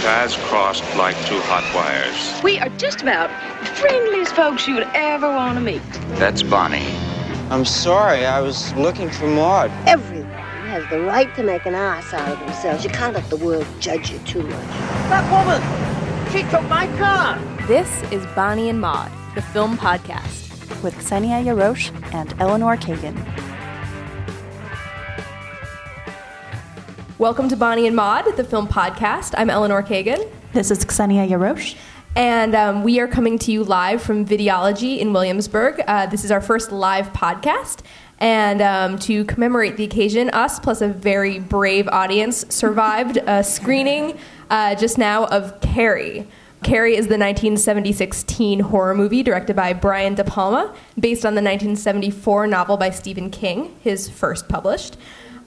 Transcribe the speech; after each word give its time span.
paths 0.00 0.36
crossed 0.48 0.82
like 0.96 1.14
two 1.26 1.38
hot 1.40 1.64
wires. 1.74 2.42
We 2.42 2.58
are 2.58 2.70
just 2.78 3.02
about 3.02 3.28
the 3.60 3.66
friendliest 3.66 4.34
folks 4.34 4.66
you 4.66 4.74
would 4.74 4.88
ever 4.94 5.28
want 5.28 5.56
to 5.58 5.60
meet. 5.60 5.82
That's 6.18 6.42
Bonnie. 6.42 6.86
I'm 7.50 7.64
sorry, 7.64 8.24
I 8.24 8.40
was 8.40 8.72
looking 8.74 9.10
for 9.10 9.26
Maud. 9.26 9.70
Everyone 9.86 10.30
has 10.70 10.88
the 10.88 11.00
right 11.00 11.34
to 11.36 11.42
make 11.42 11.66
an 11.66 11.74
ass 11.74 12.14
out 12.14 12.28
of 12.32 12.38
themselves. 12.40 12.84
You 12.84 12.90
can't 12.90 13.14
let 13.14 13.28
the 13.28 13.36
world 13.36 13.66
judge 13.80 14.10
you 14.10 14.18
too 14.20 14.42
much. 14.42 14.68
That 15.10 15.24
woman, 15.30 15.60
she 16.32 16.42
took 16.50 16.62
my 16.68 16.86
car. 16.96 17.38
This 17.66 18.02
is 18.10 18.24
Bonnie 18.34 18.70
and 18.70 18.80
Maud, 18.80 19.10
the 19.34 19.42
film 19.42 19.76
podcast. 19.76 20.48
with 20.82 20.94
Ksenia 20.94 21.44
Yarosh 21.44 21.92
and 22.14 22.34
Eleanor 22.40 22.76
Kagan. 22.76 23.16
Welcome 27.20 27.50
to 27.50 27.56
Bonnie 27.56 27.86
and 27.86 27.94
Maud, 27.94 28.34
the 28.38 28.44
film 28.44 28.66
podcast. 28.66 29.34
I'm 29.36 29.50
Eleanor 29.50 29.82
Kagan, 29.82 30.26
This 30.54 30.70
is 30.70 30.86
Ksenia 30.86 31.28
Yarosh. 31.28 31.76
and 32.16 32.54
um, 32.54 32.82
we 32.82 32.98
are 32.98 33.06
coming 33.06 33.38
to 33.40 33.52
you 33.52 33.62
live 33.62 34.00
from 34.00 34.24
Videology 34.24 34.98
in 34.98 35.12
Williamsburg. 35.12 35.82
Uh, 35.86 36.06
this 36.06 36.24
is 36.24 36.30
our 36.30 36.40
first 36.40 36.72
live 36.72 37.12
podcast. 37.12 37.80
And 38.20 38.62
um, 38.62 38.98
to 39.00 39.26
commemorate 39.26 39.76
the 39.76 39.84
occasion, 39.84 40.30
us 40.30 40.58
plus 40.58 40.80
a 40.80 40.88
very 40.88 41.38
brave 41.38 41.88
audience 41.88 42.46
survived 42.48 43.18
a 43.18 43.44
screening 43.44 44.18
uh, 44.48 44.74
just 44.76 44.96
now 44.96 45.26
of 45.26 45.60
Carrie. 45.60 46.26
Carrie 46.62 46.94
is 46.96 47.08
the 47.08 47.18
1976 47.18 48.22
teen 48.22 48.60
horror 48.60 48.94
movie 48.94 49.22
directed 49.22 49.54
by 49.54 49.74
Brian 49.74 50.14
De 50.14 50.24
Palma, 50.24 50.74
based 50.98 51.26
on 51.26 51.34
the 51.34 51.42
1974 51.42 52.46
novel 52.46 52.78
by 52.78 52.88
Stephen 52.88 53.28
King, 53.28 53.76
his 53.82 54.08
first 54.08 54.48
published. 54.48 54.96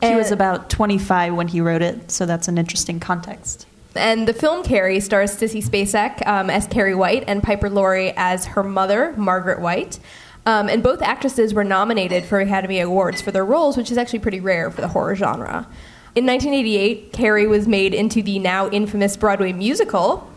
He 0.01 0.15
was 0.15 0.31
about 0.31 0.69
25 0.69 1.35
when 1.35 1.47
he 1.47 1.61
wrote 1.61 1.81
it, 1.81 2.11
so 2.11 2.25
that's 2.25 2.47
an 2.47 2.57
interesting 2.57 2.99
context. 2.99 3.65
And 3.95 4.27
the 4.27 4.33
film 4.33 4.63
Carrie 4.63 4.99
stars 4.99 5.35
Sissy 5.35 5.63
Spacek 5.63 6.25
um, 6.25 6.49
as 6.49 6.67
Carrie 6.67 6.95
White 6.95 7.23
and 7.27 7.43
Piper 7.43 7.69
Laurie 7.69 8.13
as 8.15 8.45
her 8.47 8.63
mother, 8.63 9.13
Margaret 9.17 9.61
White. 9.61 9.99
Um, 10.45 10.67
and 10.67 10.83
both 10.83 11.01
actresses 11.01 11.53
were 11.53 11.63
nominated 11.63 12.25
for 12.25 12.39
Academy 12.39 12.79
Awards 12.79 13.21
for 13.21 13.31
their 13.31 13.45
roles, 13.45 13.77
which 13.77 13.91
is 13.91 13.97
actually 13.97 14.19
pretty 14.19 14.39
rare 14.39 14.69
for 14.71 14.81
the 14.81 14.89
horror 14.89 15.15
genre. 15.15 15.67
In 16.15 16.25
1988, 16.25 17.13
Carrie 17.13 17.47
was 17.47 17.67
made 17.67 17.93
into 17.93 18.21
the 18.21 18.39
now 18.39 18.69
infamous 18.69 19.15
Broadway 19.15 19.53
musical, 19.53 20.29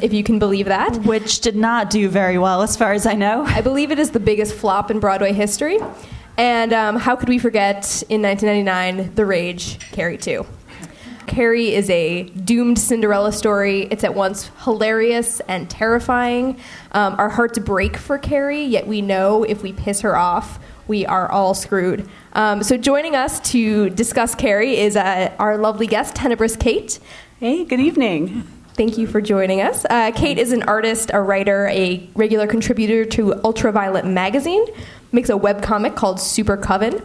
if 0.00 0.12
you 0.12 0.22
can 0.22 0.38
believe 0.38 0.66
that. 0.66 0.98
Which 0.98 1.40
did 1.40 1.56
not 1.56 1.90
do 1.90 2.08
very 2.08 2.38
well, 2.38 2.62
as 2.62 2.76
far 2.76 2.92
as 2.92 3.06
I 3.06 3.14
know. 3.14 3.42
I 3.44 3.60
believe 3.60 3.90
it 3.90 3.98
is 3.98 4.10
the 4.10 4.20
biggest 4.20 4.54
flop 4.54 4.90
in 4.90 5.00
Broadway 5.00 5.32
history. 5.32 5.78
And 6.36 6.72
um, 6.72 6.96
how 6.96 7.14
could 7.16 7.28
we 7.28 7.38
forget 7.38 8.02
in 8.08 8.22
1999 8.22 9.14
The 9.14 9.24
Rage, 9.24 9.78
Carrie 9.92 10.18
2? 10.18 10.44
Carrie 11.26 11.74
is 11.74 11.88
a 11.90 12.24
doomed 12.24 12.78
Cinderella 12.78 13.32
story. 13.32 13.88
It's 13.90 14.04
at 14.04 14.14
once 14.14 14.50
hilarious 14.64 15.40
and 15.48 15.70
terrifying. 15.70 16.60
Um, 16.92 17.14
our 17.18 17.28
hearts 17.28 17.58
break 17.58 17.96
for 17.96 18.18
Carrie, 18.18 18.62
yet 18.62 18.86
we 18.86 19.00
know 19.00 19.42
if 19.42 19.62
we 19.62 19.72
piss 19.72 20.02
her 20.02 20.16
off, 20.16 20.58
we 20.86 21.06
are 21.06 21.30
all 21.30 21.54
screwed. 21.54 22.08
Um, 22.34 22.62
so, 22.62 22.76
joining 22.76 23.14
us 23.14 23.40
to 23.52 23.90
discuss 23.90 24.34
Carrie 24.34 24.76
is 24.76 24.96
uh, 24.96 25.34
our 25.38 25.56
lovely 25.56 25.86
guest, 25.86 26.14
Tenebrous 26.14 26.56
Kate. 26.56 26.98
Hey, 27.40 27.64
good 27.64 27.80
evening. 27.80 28.46
Thank 28.76 28.98
you 28.98 29.06
for 29.06 29.20
joining 29.20 29.60
us. 29.60 29.84
Uh, 29.88 30.10
Kate 30.10 30.36
is 30.36 30.50
an 30.50 30.64
artist, 30.64 31.12
a 31.14 31.20
writer, 31.20 31.68
a 31.68 32.04
regular 32.16 32.48
contributor 32.48 33.04
to 33.04 33.40
Ultra 33.44 33.70
Violent 33.70 34.08
magazine, 34.08 34.66
makes 35.12 35.28
a 35.28 35.34
webcomic 35.34 35.94
called 35.94 36.18
Super 36.18 36.56
Coven. 36.56 37.00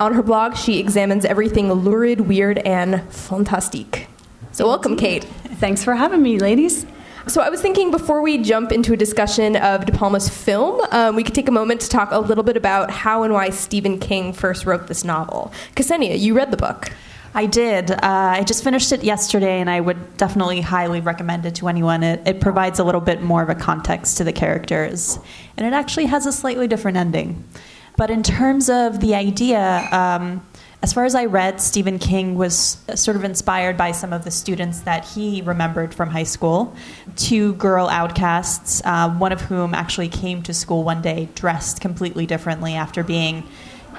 On 0.00 0.14
her 0.14 0.22
blog, 0.24 0.56
she 0.56 0.80
examines 0.80 1.24
everything 1.24 1.72
lurid, 1.72 2.22
weird, 2.22 2.58
and 2.58 3.08
fantastique. 3.12 4.08
So, 4.50 4.66
welcome, 4.66 4.96
Kate. 4.96 5.22
Thanks 5.22 5.84
for 5.84 5.94
having 5.94 6.24
me, 6.24 6.40
ladies. 6.40 6.86
So, 7.28 7.40
I 7.40 7.50
was 7.50 7.62
thinking 7.62 7.92
before 7.92 8.20
we 8.20 8.38
jump 8.38 8.72
into 8.72 8.92
a 8.92 8.96
discussion 8.96 9.54
of 9.54 9.86
De 9.86 9.92
Palma's 9.92 10.28
film, 10.28 10.84
um, 10.90 11.14
we 11.14 11.22
could 11.22 11.36
take 11.36 11.46
a 11.46 11.52
moment 11.52 11.82
to 11.82 11.88
talk 11.88 12.10
a 12.10 12.18
little 12.18 12.42
bit 12.42 12.56
about 12.56 12.90
how 12.90 13.22
and 13.22 13.32
why 13.32 13.50
Stephen 13.50 14.00
King 14.00 14.32
first 14.32 14.66
wrote 14.66 14.88
this 14.88 15.04
novel. 15.04 15.52
Ksenia, 15.76 16.18
you 16.18 16.34
read 16.34 16.50
the 16.50 16.56
book. 16.56 16.90
I 17.34 17.46
did. 17.46 17.90
Uh, 17.90 17.98
I 18.02 18.44
just 18.44 18.62
finished 18.62 18.92
it 18.92 19.02
yesterday, 19.02 19.60
and 19.60 19.70
I 19.70 19.80
would 19.80 20.16
definitely 20.18 20.60
highly 20.60 21.00
recommend 21.00 21.46
it 21.46 21.54
to 21.56 21.68
anyone. 21.68 22.02
It, 22.02 22.26
it 22.26 22.40
provides 22.40 22.78
a 22.78 22.84
little 22.84 23.00
bit 23.00 23.22
more 23.22 23.42
of 23.42 23.48
a 23.48 23.54
context 23.54 24.18
to 24.18 24.24
the 24.24 24.32
characters, 24.32 25.18
and 25.56 25.66
it 25.66 25.72
actually 25.72 26.06
has 26.06 26.26
a 26.26 26.32
slightly 26.32 26.68
different 26.68 26.98
ending. 26.98 27.42
But 27.96 28.10
in 28.10 28.22
terms 28.22 28.68
of 28.68 29.00
the 29.00 29.14
idea, 29.14 29.88
um, 29.92 30.46
as 30.82 30.92
far 30.92 31.04
as 31.04 31.14
I 31.14 31.26
read, 31.26 31.60
Stephen 31.60 31.98
King 31.98 32.34
was 32.34 32.78
sort 32.96 33.16
of 33.16 33.24
inspired 33.24 33.76
by 33.76 33.92
some 33.92 34.12
of 34.12 34.24
the 34.24 34.30
students 34.30 34.80
that 34.80 35.04
he 35.04 35.40
remembered 35.40 35.94
from 35.94 36.10
high 36.10 36.24
school. 36.24 36.74
Two 37.16 37.54
girl 37.54 37.88
outcasts, 37.88 38.82
uh, 38.84 39.08
one 39.10 39.32
of 39.32 39.40
whom 39.42 39.74
actually 39.74 40.08
came 40.08 40.42
to 40.42 40.52
school 40.52 40.82
one 40.82 41.00
day 41.00 41.28
dressed 41.34 41.80
completely 41.80 42.26
differently 42.26 42.74
after 42.74 43.04
being, 43.04 43.44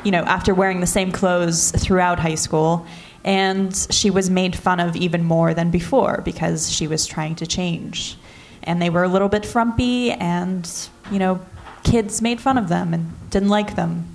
you 0.04 0.12
know, 0.12 0.24
after 0.24 0.54
wearing 0.54 0.82
the 0.82 0.88
same 0.88 1.12
clothes 1.12 1.72
throughout 1.72 2.20
high 2.20 2.36
school. 2.36 2.86
And 3.24 3.76
she 3.90 4.10
was 4.10 4.30
made 4.30 4.56
fun 4.56 4.80
of 4.80 4.96
even 4.96 5.24
more 5.24 5.54
than 5.54 5.72
before 5.72 6.22
because 6.26 6.72
she 6.72 6.88
was 6.88 7.06
trying 7.06 7.36
to 7.36 7.48
change. 7.48 8.18
And 8.64 8.82
they 8.82 8.90
were 8.90 9.04
a 9.04 9.08
little 9.08 9.30
bit 9.30 9.46
frumpy, 9.46 10.12
and, 10.12 10.70
you 11.12 11.20
know, 11.20 11.42
kids 11.84 12.22
made 12.22 12.40
fun 12.40 12.58
of 12.58 12.70
them 12.70 12.94
and 12.94 13.12
didn't 13.30 13.50
like 13.50 13.76
them. 13.76 14.08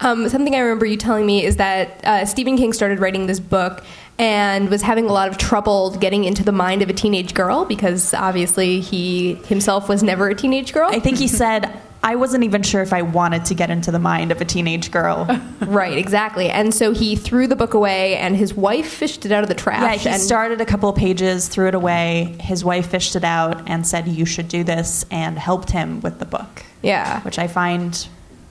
Um, 0.00 0.28
something 0.28 0.54
I 0.54 0.58
remember 0.58 0.86
you 0.86 0.96
telling 0.96 1.24
me 1.24 1.44
is 1.44 1.56
that 1.56 2.04
uh, 2.04 2.26
Stephen 2.26 2.56
King 2.56 2.72
started 2.72 2.98
writing 2.98 3.26
this 3.26 3.40
book 3.40 3.84
and 4.18 4.68
was 4.68 4.82
having 4.82 5.06
a 5.06 5.12
lot 5.12 5.28
of 5.28 5.38
trouble 5.38 5.96
getting 5.96 6.24
into 6.24 6.44
the 6.44 6.52
mind 6.52 6.82
of 6.82 6.88
a 6.88 6.92
teenage 6.92 7.34
girl 7.34 7.64
because 7.64 8.14
obviously 8.14 8.80
he 8.80 9.34
himself 9.46 9.88
was 9.88 10.02
never 10.02 10.28
a 10.28 10.34
teenage 10.34 10.72
girl. 10.72 10.88
I 10.90 11.00
think 11.00 11.18
he 11.18 11.28
said, 11.42 11.80
I 12.04 12.16
wasn't 12.16 12.44
even 12.44 12.62
sure 12.62 12.82
if 12.82 12.92
I 12.92 13.00
wanted 13.00 13.46
to 13.46 13.54
get 13.54 13.70
into 13.70 13.90
the 13.90 13.98
mind 13.98 14.30
of 14.30 14.38
a 14.38 14.44
teenage 14.44 14.90
girl. 14.90 15.26
right, 15.60 15.96
exactly. 15.96 16.50
And 16.50 16.74
so 16.74 16.92
he 16.92 17.16
threw 17.16 17.46
the 17.46 17.56
book 17.56 17.72
away, 17.72 18.16
and 18.16 18.36
his 18.36 18.52
wife 18.52 18.86
fished 18.86 19.24
it 19.24 19.32
out 19.32 19.42
of 19.42 19.48
the 19.48 19.54
trash. 19.54 19.82
Yeah, 19.82 19.94
he 19.94 20.08
and 20.10 20.20
started 20.20 20.60
a 20.60 20.66
couple 20.66 20.90
of 20.90 20.96
pages, 20.96 21.48
threw 21.48 21.66
it 21.66 21.74
away. 21.74 22.36
His 22.40 22.62
wife 22.62 22.88
fished 22.90 23.16
it 23.16 23.24
out 23.24 23.66
and 23.66 23.86
said, 23.86 24.06
You 24.06 24.26
should 24.26 24.48
do 24.48 24.62
this, 24.62 25.06
and 25.10 25.38
helped 25.38 25.70
him 25.70 26.02
with 26.02 26.18
the 26.18 26.26
book, 26.26 26.62
yeah. 26.82 27.22
which 27.22 27.38
I 27.38 27.48
find 27.48 28.06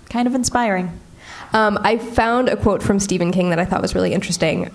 kind 0.10 0.28
of 0.28 0.34
inspiring. 0.34 1.00
Um, 1.54 1.78
I 1.84 2.00
found 2.00 2.50
a 2.50 2.58
quote 2.58 2.82
from 2.82 3.00
Stephen 3.00 3.32
King 3.32 3.52
that 3.52 3.60
I 3.60 3.66
thought 3.66 3.84
was 3.84 3.94
really 3.94 4.14
interesting. 4.14 4.72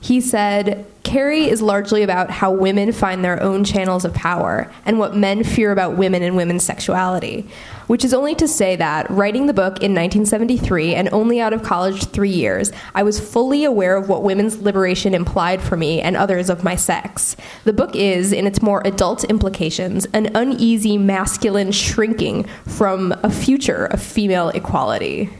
He 0.00 0.20
said, 0.20 0.86
Carrie 1.02 1.48
is 1.48 1.62
largely 1.62 2.02
about 2.02 2.30
how 2.30 2.50
women 2.50 2.92
find 2.92 3.24
their 3.24 3.40
own 3.42 3.64
channels 3.64 4.04
of 4.04 4.12
power 4.12 4.70
and 4.84 4.98
what 4.98 5.16
men 5.16 5.44
fear 5.44 5.72
about 5.72 5.96
women 5.96 6.22
and 6.22 6.36
women's 6.36 6.64
sexuality. 6.64 7.48
Which 7.86 8.04
is 8.04 8.12
only 8.12 8.34
to 8.36 8.48
say 8.48 8.74
that, 8.76 9.08
writing 9.10 9.46
the 9.46 9.52
book 9.52 9.74
in 9.76 9.94
1973 9.94 10.94
and 10.94 11.08
only 11.12 11.40
out 11.40 11.52
of 11.52 11.62
college 11.62 12.06
three 12.06 12.30
years, 12.30 12.72
I 12.94 13.04
was 13.04 13.20
fully 13.20 13.64
aware 13.64 13.96
of 13.96 14.08
what 14.08 14.24
women's 14.24 14.58
liberation 14.58 15.14
implied 15.14 15.62
for 15.62 15.76
me 15.76 16.00
and 16.00 16.16
others 16.16 16.50
of 16.50 16.64
my 16.64 16.74
sex. 16.74 17.36
The 17.62 17.72
book 17.72 17.94
is, 17.94 18.32
in 18.32 18.46
its 18.46 18.60
more 18.60 18.82
adult 18.84 19.22
implications, 19.24 20.06
an 20.06 20.34
uneasy 20.34 20.98
masculine 20.98 21.70
shrinking 21.70 22.44
from 22.66 23.12
a 23.22 23.30
future 23.30 23.86
of 23.86 24.02
female 24.02 24.48
equality 24.48 25.30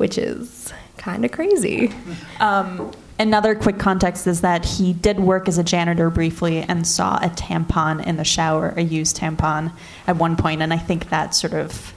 which 0.00 0.16
is 0.16 0.72
kind 0.96 1.26
of 1.26 1.30
crazy. 1.30 1.92
Um, 2.40 2.90
another 3.20 3.54
quick 3.54 3.78
context 3.78 4.26
is 4.26 4.40
that 4.40 4.64
he 4.64 4.92
did 4.92 5.20
work 5.20 5.46
as 5.46 5.58
a 5.58 5.62
janitor 5.62 6.10
briefly 6.10 6.62
and 6.62 6.86
saw 6.86 7.18
a 7.18 7.28
tampon 7.28 8.04
in 8.04 8.16
the 8.16 8.24
shower, 8.24 8.72
a 8.76 8.82
used 8.82 9.16
tampon, 9.16 9.72
at 10.06 10.16
one 10.16 10.36
point, 10.36 10.62
and 10.62 10.72
I 10.72 10.78
think 10.78 11.10
that 11.10 11.34
sort 11.34 11.52
of 11.52 11.92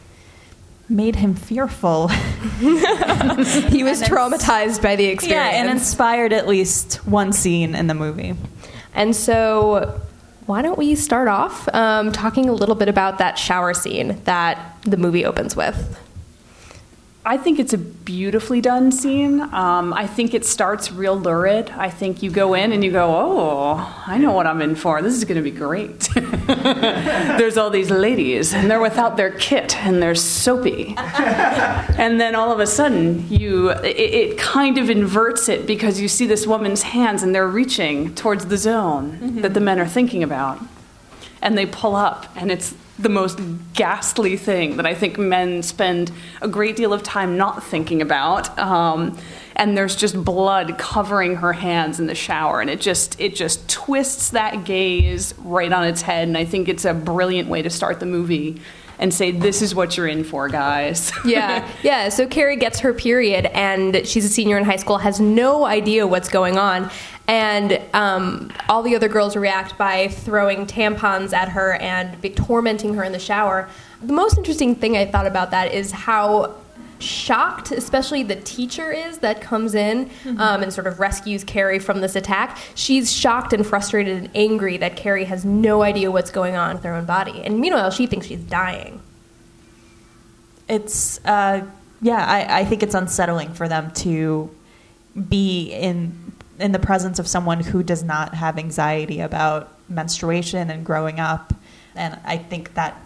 made 0.89 1.16
him 1.16 1.33
fearful. 1.33 2.12
He 2.53 3.83
was 3.83 4.01
traumatized 4.01 4.81
by 4.81 4.95
the 4.95 5.06
experience. 5.06 5.22
yeah, 5.23 5.47
experience. 5.47 5.56
and 5.56 5.69
inspired 5.69 6.33
at 6.33 6.47
least 6.47 6.95
one 7.07 7.33
scene 7.33 7.73
in 7.73 7.88
the 7.88 7.94
movie. 7.94 8.35
And 8.94 9.16
so, 9.16 10.00
why 10.45 10.62
don't 10.62 10.77
we 10.77 10.95
start 10.95 11.27
off 11.27 11.68
um, 11.74 12.12
talking 12.12 12.50
a 12.50 12.53
little 12.53 12.75
bit 12.75 12.89
about 12.89 13.18
that 13.18 13.39
shower 13.39 13.74
scene 13.74 14.21
that 14.25 14.77
the 14.81 14.98
movie 14.98 15.25
opens 15.25 15.56
with? 15.56 16.00
I 17.25 17.38
think 17.38 17.58
it's 17.58 17.72
a 17.72 17.78
beautifully 17.78 18.60
done 18.60 18.92
scene. 18.92 19.40
Um, 19.40 19.94
I 19.94 20.08
think 20.08 20.34
it 20.34 20.44
starts 20.44 20.92
real 20.92 21.18
lurid. 21.18 21.70
I 21.70 21.90
think 21.90 22.22
you 22.22 22.30
go 22.30 22.54
in 22.54 22.74
and 22.74 22.84
you 22.84 22.92
go, 22.92 23.16
oh, 23.16 24.04
I 24.06 24.18
know 24.18 24.34
what 24.34 24.46
I'm 24.46 24.62
in 24.62 24.75
for. 24.75 25.02
This 25.02 25.14
is 25.14 25.24
going 25.24 25.38
to 25.38 25.42
be 25.42 25.50
great. 25.50 26.00
There's 26.16 27.58
all 27.58 27.70
these 27.70 27.90
ladies, 27.90 28.54
and 28.54 28.70
they're 28.70 28.81
without 28.81 29.16
their 29.16 29.31
kit, 29.31 29.78
and 29.78 30.04
they're 30.04 30.16
soapy. 30.16 30.96
and 30.98 32.20
then 32.20 32.36
all 32.36 32.52
of 32.52 32.60
a 32.60 32.68
sudden, 32.68 33.25
you 33.30 33.70
it, 33.70 33.86
it 33.86 34.38
kind 34.38 34.78
of 34.78 34.90
inverts 34.90 35.48
it 35.48 35.66
because 35.66 36.02
you 36.02 36.10
see 36.10 36.28
this 36.28 36.46
woman's 36.46 36.81
hands, 36.81 37.24
and 37.24 37.34
they're 37.34 37.48
reaching 37.48 38.14
towards 38.16 38.48
the 38.48 38.58
zone 38.58 39.42
that 39.42 39.54
the 39.54 39.62
men 39.62 39.80
are 39.80 39.88
thinking 39.88 40.24
about 40.24 40.60
and 41.44 41.58
they 41.58 41.66
pull 41.66 41.96
up, 41.96 42.25
and 42.38 42.50
it's 42.50 42.74
the 43.00 43.10
most 43.10 43.40
ghastly 43.74 44.38
thing 44.38 44.78
that 44.78 44.86
I 44.86 44.94
think 44.94 45.18
men 45.18 45.63
spend 45.63 46.12
a 46.42 46.48
great 46.48 46.75
deal 46.75 46.94
of 46.94 47.01
time 47.01 47.38
not 47.38 47.63
thinking 47.63 48.01
about. 48.01 48.57
Um, 48.60 49.18
and 49.56 49.78
there's 49.78 49.95
just 49.95 50.24
blood 50.24 50.78
covering 50.78 51.36
her 51.38 51.54
hands 51.54 52.00
in 52.00 52.07
the 52.07 52.16
shower 52.16 52.60
and 52.60 52.69
it 52.69 52.81
just 52.81 53.19
it 53.19 53.36
just 53.36 53.68
twists 53.69 54.31
that 54.31 54.63
gaze 54.66 55.34
right 55.40 55.72
on 55.72 55.86
its 55.86 56.01
head 56.01 56.28
and 56.28 56.38
I 56.38 56.45
think 56.45 56.68
it's 56.68 56.86
a 56.86 56.94
brilliant 56.94 57.50
way 57.50 57.62
to 57.62 57.69
start 57.69 58.00
the 58.00 58.06
movie 58.07 58.60
and 59.03 59.13
say 59.13 59.31
this 59.31 59.61
is 59.61 59.75
what 59.75 59.97
you're 59.97 60.07
in 60.07 60.23
for 60.23 60.47
guys 60.47 61.11
yeah, 61.25 61.69
yeah. 61.83 62.07
So 62.09 62.25
Carrie 62.25 62.55
gets 62.55 62.79
her 62.79 62.94
period, 62.94 63.45
and 63.47 64.07
she's 64.07 64.23
a 64.23 64.29
senior 64.29 64.57
in 64.57 64.63
high 64.63 64.77
school, 64.77 64.97
has 64.97 65.19
no 65.19 65.65
idea 65.65 66.07
what's 66.07 66.29
going 66.29 66.57
on, 66.57 66.89
and 67.27 67.81
um, 67.94 68.51
all 68.69 68.81
the 68.81 68.95
other 68.95 69.09
girls 69.09 69.35
react 69.35 69.77
by 69.77 70.07
throwing 70.07 70.65
tampons 70.65 71.33
at 71.33 71.50
her 71.50 71.73
and 71.73 72.17
tormenting 72.35 72.94
her 72.94 73.03
in 73.03 73.11
the 73.11 73.19
shower. 73.19 73.69
The 74.01 74.13
most 74.13 74.38
interesting 74.38 74.73
thing 74.75 74.95
I 74.95 75.05
thought 75.05 75.27
about 75.27 75.51
that 75.51 75.73
is 75.73 75.91
how 75.91 76.55
shocked, 77.03 77.71
especially 77.71 78.23
the 78.23 78.35
teacher 78.38 78.91
is 78.91 79.19
that 79.19 79.41
comes 79.41 79.75
in 79.75 80.09
um, 80.38 80.63
and 80.63 80.73
sort 80.73 80.88
of 80.88 81.00
rescues 81.00 81.44
Carrie 81.44 81.79
from 81.79 82.01
this 82.01 82.15
attack. 82.15 82.57
She's 82.75 83.11
shocked 83.11 83.53
and 83.53 83.65
frustrated 83.65 84.17
and 84.17 84.29
angry 84.35 84.77
that 84.77 84.95
Carrie 84.95 85.25
has 85.25 85.45
no 85.45 85.83
idea 85.83 86.11
what's 86.11 86.31
going 86.31 86.55
on 86.55 86.75
with 86.75 86.83
her 86.83 86.94
own 86.94 87.05
body, 87.05 87.41
and 87.44 87.59
meanwhile 87.59 87.91
she 87.91 88.07
thinks 88.07 88.27
she's 88.27 88.41
dying. 88.41 89.01
It's 90.67 91.23
uh, 91.25 91.65
yeah, 92.01 92.25
I, 92.25 92.61
I 92.61 92.65
think 92.65 92.83
it's 92.83 92.95
unsettling 92.95 93.53
for 93.53 93.67
them 93.67 93.91
to 93.91 94.50
be 95.29 95.71
in 95.71 96.33
in 96.59 96.71
the 96.71 96.79
presence 96.79 97.19
of 97.19 97.27
someone 97.27 97.59
who 97.59 97.83
does 97.83 98.03
not 98.03 98.35
have 98.35 98.57
anxiety 98.57 99.19
about 99.19 99.69
menstruation 99.89 100.69
and 100.69 100.85
growing 100.85 101.19
up, 101.19 101.53
and 101.95 102.19
I 102.25 102.38
think 102.38 102.73
that 102.75 103.01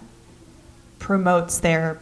promotes 1.00 1.60
their 1.60 2.00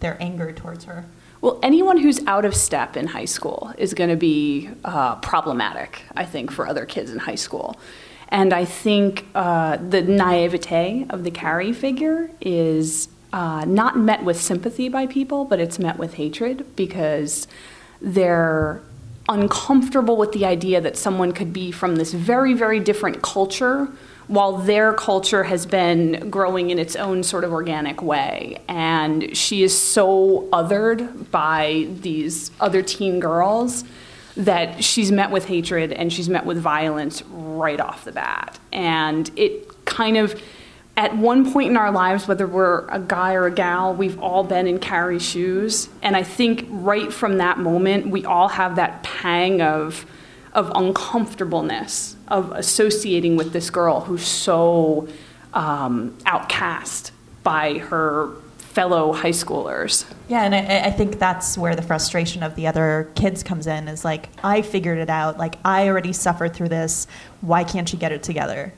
their 0.00 0.16
anger 0.20 0.52
towards 0.52 0.84
her. 0.84 1.04
Well, 1.42 1.58
anyone 1.60 1.98
who's 1.98 2.24
out 2.28 2.44
of 2.44 2.54
step 2.54 2.96
in 2.96 3.08
high 3.08 3.24
school 3.24 3.74
is 3.76 3.94
going 3.94 4.10
to 4.10 4.16
be 4.16 4.70
uh, 4.84 5.16
problematic, 5.16 6.04
I 6.16 6.24
think, 6.24 6.52
for 6.52 6.68
other 6.68 6.86
kids 6.86 7.10
in 7.10 7.18
high 7.18 7.34
school. 7.34 7.76
And 8.28 8.54
I 8.54 8.64
think 8.64 9.26
uh, 9.34 9.76
the 9.76 10.02
naivete 10.02 11.06
of 11.10 11.24
the 11.24 11.32
Carrie 11.32 11.72
figure 11.72 12.30
is 12.40 13.08
uh, 13.32 13.64
not 13.64 13.98
met 13.98 14.22
with 14.22 14.40
sympathy 14.40 14.88
by 14.88 15.08
people, 15.08 15.44
but 15.44 15.58
it's 15.58 15.80
met 15.80 15.98
with 15.98 16.14
hatred 16.14 16.76
because 16.76 17.48
they're 18.00 18.80
uncomfortable 19.28 20.16
with 20.16 20.30
the 20.30 20.46
idea 20.46 20.80
that 20.80 20.96
someone 20.96 21.32
could 21.32 21.52
be 21.52 21.72
from 21.72 21.96
this 21.96 22.12
very, 22.12 22.54
very 22.54 22.78
different 22.78 23.20
culture 23.20 23.88
while 24.28 24.56
their 24.56 24.92
culture 24.94 25.44
has 25.44 25.66
been 25.66 26.30
growing 26.30 26.70
in 26.70 26.78
its 26.78 26.96
own 26.96 27.22
sort 27.22 27.44
of 27.44 27.52
organic 27.52 28.02
way. 28.02 28.60
And 28.68 29.36
she 29.36 29.62
is 29.62 29.76
so 29.78 30.48
othered 30.52 31.30
by 31.30 31.88
these 32.00 32.50
other 32.60 32.82
teen 32.82 33.20
girls 33.20 33.84
that 34.36 34.82
she's 34.82 35.12
met 35.12 35.30
with 35.30 35.44
hatred 35.46 35.92
and 35.92 36.12
she's 36.12 36.28
met 36.28 36.46
with 36.46 36.58
violence 36.58 37.22
right 37.30 37.80
off 37.80 38.04
the 38.04 38.12
bat. 38.12 38.58
And 38.72 39.30
it 39.36 39.84
kind 39.84 40.16
of, 40.16 40.40
at 40.96 41.16
one 41.16 41.52
point 41.52 41.70
in 41.70 41.76
our 41.76 41.90
lives, 41.90 42.28
whether 42.28 42.46
we're 42.46 42.86
a 42.88 42.98
guy 42.98 43.34
or 43.34 43.46
a 43.46 43.50
gal, 43.50 43.94
we've 43.94 44.18
all 44.18 44.44
been 44.44 44.66
in 44.66 44.78
Carrie's 44.78 45.22
shoes. 45.22 45.88
And 46.02 46.16
I 46.16 46.22
think 46.22 46.66
right 46.70 47.12
from 47.12 47.38
that 47.38 47.58
moment, 47.58 48.06
we 48.08 48.24
all 48.24 48.48
have 48.48 48.76
that 48.76 49.02
pang 49.02 49.60
of, 49.60 50.06
of 50.52 50.70
uncomfortableness 50.74 52.16
of 52.28 52.52
associating 52.52 53.36
with 53.36 53.52
this 53.52 53.70
girl 53.70 54.00
who's 54.00 54.26
so 54.26 55.08
um, 55.54 56.16
outcast 56.26 57.12
by 57.42 57.78
her 57.78 58.30
fellow 58.58 59.12
high 59.12 59.30
schoolers. 59.30 60.06
Yeah, 60.28 60.44
and 60.44 60.54
I, 60.54 60.86
I 60.86 60.90
think 60.90 61.18
that's 61.18 61.58
where 61.58 61.76
the 61.76 61.82
frustration 61.82 62.42
of 62.42 62.54
the 62.54 62.66
other 62.66 63.10
kids 63.14 63.42
comes 63.42 63.66
in. 63.66 63.86
Is 63.86 64.04
like, 64.04 64.30
I 64.42 64.62
figured 64.62 64.98
it 64.98 65.10
out. 65.10 65.36
Like, 65.36 65.56
I 65.64 65.88
already 65.88 66.12
suffered 66.12 66.54
through 66.54 66.70
this. 66.70 67.06
Why 67.42 67.64
can't 67.64 67.92
you 67.92 67.98
get 67.98 68.12
it 68.12 68.22
together? 68.22 68.72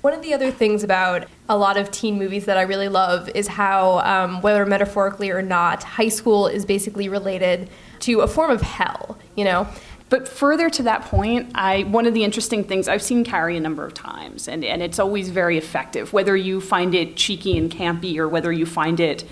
One 0.00 0.14
of 0.14 0.22
the 0.22 0.34
other 0.34 0.50
things 0.50 0.84
about 0.84 1.26
a 1.48 1.56
lot 1.56 1.76
of 1.76 1.90
teen 1.90 2.18
movies 2.18 2.44
that 2.46 2.56
I 2.56 2.62
really 2.62 2.88
love 2.88 3.28
is 3.30 3.48
how, 3.48 3.98
um, 4.00 4.40
whether 4.40 4.64
metaphorically 4.64 5.30
or 5.30 5.42
not, 5.42 5.82
high 5.82 6.08
school 6.08 6.46
is 6.46 6.64
basically 6.64 7.08
related 7.08 7.68
to 8.00 8.20
a 8.20 8.28
form 8.28 8.50
of 8.50 8.62
hell, 8.62 9.18
you 9.34 9.44
know? 9.44 9.66
But 10.08 10.28
further 10.28 10.70
to 10.70 10.82
that 10.84 11.02
point, 11.02 11.50
I 11.54 11.82
one 11.84 12.06
of 12.06 12.14
the 12.14 12.22
interesting 12.22 12.62
things 12.62 12.86
I've 12.86 13.02
seen 13.02 13.24
Carrie 13.24 13.56
a 13.56 13.60
number 13.60 13.84
of 13.84 13.92
times, 13.92 14.46
and, 14.46 14.64
and 14.64 14.82
it's 14.82 14.98
always 14.98 15.30
very 15.30 15.58
effective. 15.58 16.12
Whether 16.12 16.36
you 16.36 16.60
find 16.60 16.94
it 16.94 17.16
cheeky 17.16 17.58
and 17.58 17.70
campy, 17.70 18.16
or 18.16 18.28
whether 18.28 18.52
you 18.52 18.66
find 18.66 19.00
it 19.00 19.24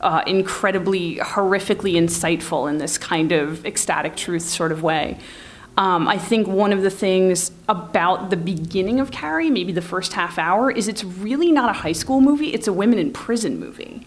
uh, 0.00 0.22
incredibly 0.26 1.16
horrifically 1.16 1.94
insightful 1.94 2.68
in 2.68 2.78
this 2.78 2.98
kind 2.98 3.32
of 3.32 3.64
ecstatic 3.64 4.16
truth 4.16 4.42
sort 4.42 4.72
of 4.72 4.82
way. 4.82 5.18
Um, 5.78 6.06
I 6.06 6.18
think 6.18 6.46
one 6.46 6.72
of 6.72 6.82
the 6.82 6.90
things 6.90 7.50
about 7.68 8.28
the 8.28 8.36
beginning 8.36 9.00
of 9.00 9.10
Carrie, 9.10 9.48
maybe 9.48 9.72
the 9.72 9.80
first 9.80 10.12
half 10.12 10.38
hour, 10.38 10.70
is 10.70 10.86
it's 10.86 11.02
really 11.02 11.50
not 11.50 11.70
a 11.70 11.72
high 11.72 11.92
school 11.92 12.20
movie, 12.20 12.52
it's 12.52 12.66
a 12.66 12.72
women 12.72 12.98
in 12.98 13.12
prison 13.12 13.58
movie. 13.58 14.04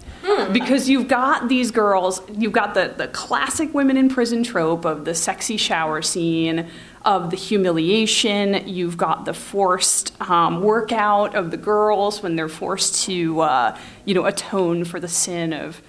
Because 0.51 0.89
you've 0.89 1.07
got 1.07 1.50
these 1.50 1.72
girls, 1.72 2.22
you've 2.33 2.54
got 2.54 2.74
the, 2.74 2.94
the 2.98 3.07
classic 3.10 3.74
women 3.74 3.98
in 3.98 4.10
prison 4.10 4.44
trope 4.44 4.86
of 4.86 5.06
the 5.06 5.13
sexy 5.13 5.57
shower 5.57 6.01
scene, 6.01 6.68
of 7.06 7.30
the 7.30 7.38
humiliation, 7.38 8.68
you've 8.68 8.98
got 8.98 9.25
the 9.25 9.33
forced 9.33 10.19
um, 10.22 10.62
workout 10.62 11.36
of 11.36 11.51
the 11.51 11.57
girls 11.57 12.24
when 12.24 12.36
they're 12.36 12.50
forced 12.50 13.04
to, 13.06 13.42
uh, 13.42 13.77
you 14.06 14.16
know, 14.16 14.25
atone 14.25 14.83
for 14.83 15.00
the 15.00 15.07
sin 15.07 15.54
of 15.54 15.81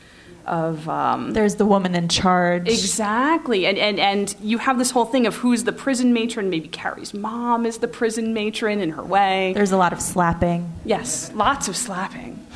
of 0.44 0.88
um, 0.88 1.32
There's 1.32 1.56
the 1.56 1.66
woman 1.66 1.96
in 1.96 2.08
charge. 2.08 2.68
Exactly. 2.68 3.66
And, 3.66 3.76
and, 3.78 3.98
and 3.98 4.34
you 4.40 4.58
have 4.58 4.78
this 4.78 4.92
whole 4.92 5.04
thing 5.04 5.26
of 5.26 5.34
who's 5.34 5.64
the 5.64 5.72
prison 5.72 6.12
matron. 6.12 6.50
Maybe 6.50 6.68
Carrie's 6.68 7.12
mom 7.12 7.66
is 7.66 7.78
the 7.78 7.88
prison 7.88 8.32
matron 8.32 8.80
in 8.80 8.90
her 8.90 9.02
way. 9.02 9.52
There's 9.54 9.72
a 9.72 9.76
lot 9.76 9.92
of 9.92 10.00
slapping. 10.00 10.72
Yes, 10.84 11.32
lots 11.32 11.66
of 11.66 11.76
slapping. 11.76 12.46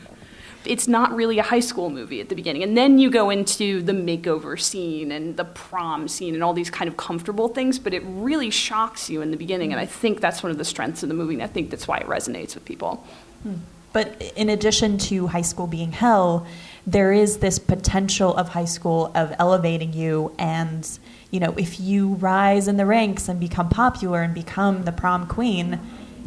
it's 0.66 0.88
not 0.88 1.14
really 1.14 1.38
a 1.38 1.42
high 1.42 1.60
school 1.60 1.90
movie 1.90 2.20
at 2.20 2.28
the 2.28 2.34
beginning. 2.34 2.62
And 2.62 2.76
then 2.76 2.98
you 2.98 3.10
go 3.10 3.30
into 3.30 3.82
the 3.82 3.92
makeover 3.92 4.60
scene 4.60 5.12
and 5.12 5.36
the 5.36 5.44
prom 5.44 6.08
scene 6.08 6.34
and 6.34 6.42
all 6.42 6.52
these 6.52 6.70
kind 6.70 6.88
of 6.88 6.96
comfortable 6.96 7.48
things, 7.48 7.78
but 7.78 7.94
it 7.94 8.02
really 8.06 8.50
shocks 8.50 9.10
you 9.10 9.22
in 9.22 9.30
the 9.30 9.36
beginning. 9.36 9.72
And 9.72 9.80
I 9.80 9.86
think 9.86 10.20
that's 10.20 10.42
one 10.42 10.50
of 10.50 10.58
the 10.58 10.64
strengths 10.64 11.02
of 11.02 11.08
the 11.08 11.14
movie. 11.14 11.34
And 11.34 11.42
I 11.42 11.46
think 11.46 11.70
that's 11.70 11.88
why 11.88 11.98
it 11.98 12.06
resonates 12.06 12.54
with 12.54 12.64
people. 12.64 13.04
Hmm. 13.42 13.54
But 13.92 14.32
in 14.36 14.48
addition 14.48 14.98
to 14.98 15.28
high 15.28 15.42
school 15.42 15.68
being 15.68 15.92
hell, 15.92 16.46
there 16.86 17.12
is 17.12 17.38
this 17.38 17.58
potential 17.58 18.34
of 18.34 18.48
high 18.48 18.64
school 18.64 19.12
of 19.14 19.32
elevating 19.38 19.92
you 19.92 20.34
and 20.38 20.98
you 21.34 21.40
know, 21.40 21.52
if 21.56 21.80
you 21.80 22.14
rise 22.14 22.68
in 22.68 22.76
the 22.76 22.86
ranks 22.86 23.28
and 23.28 23.40
become 23.40 23.68
popular 23.68 24.22
and 24.22 24.32
become 24.32 24.84
the 24.84 24.92
prom 24.92 25.26
queen, 25.26 25.80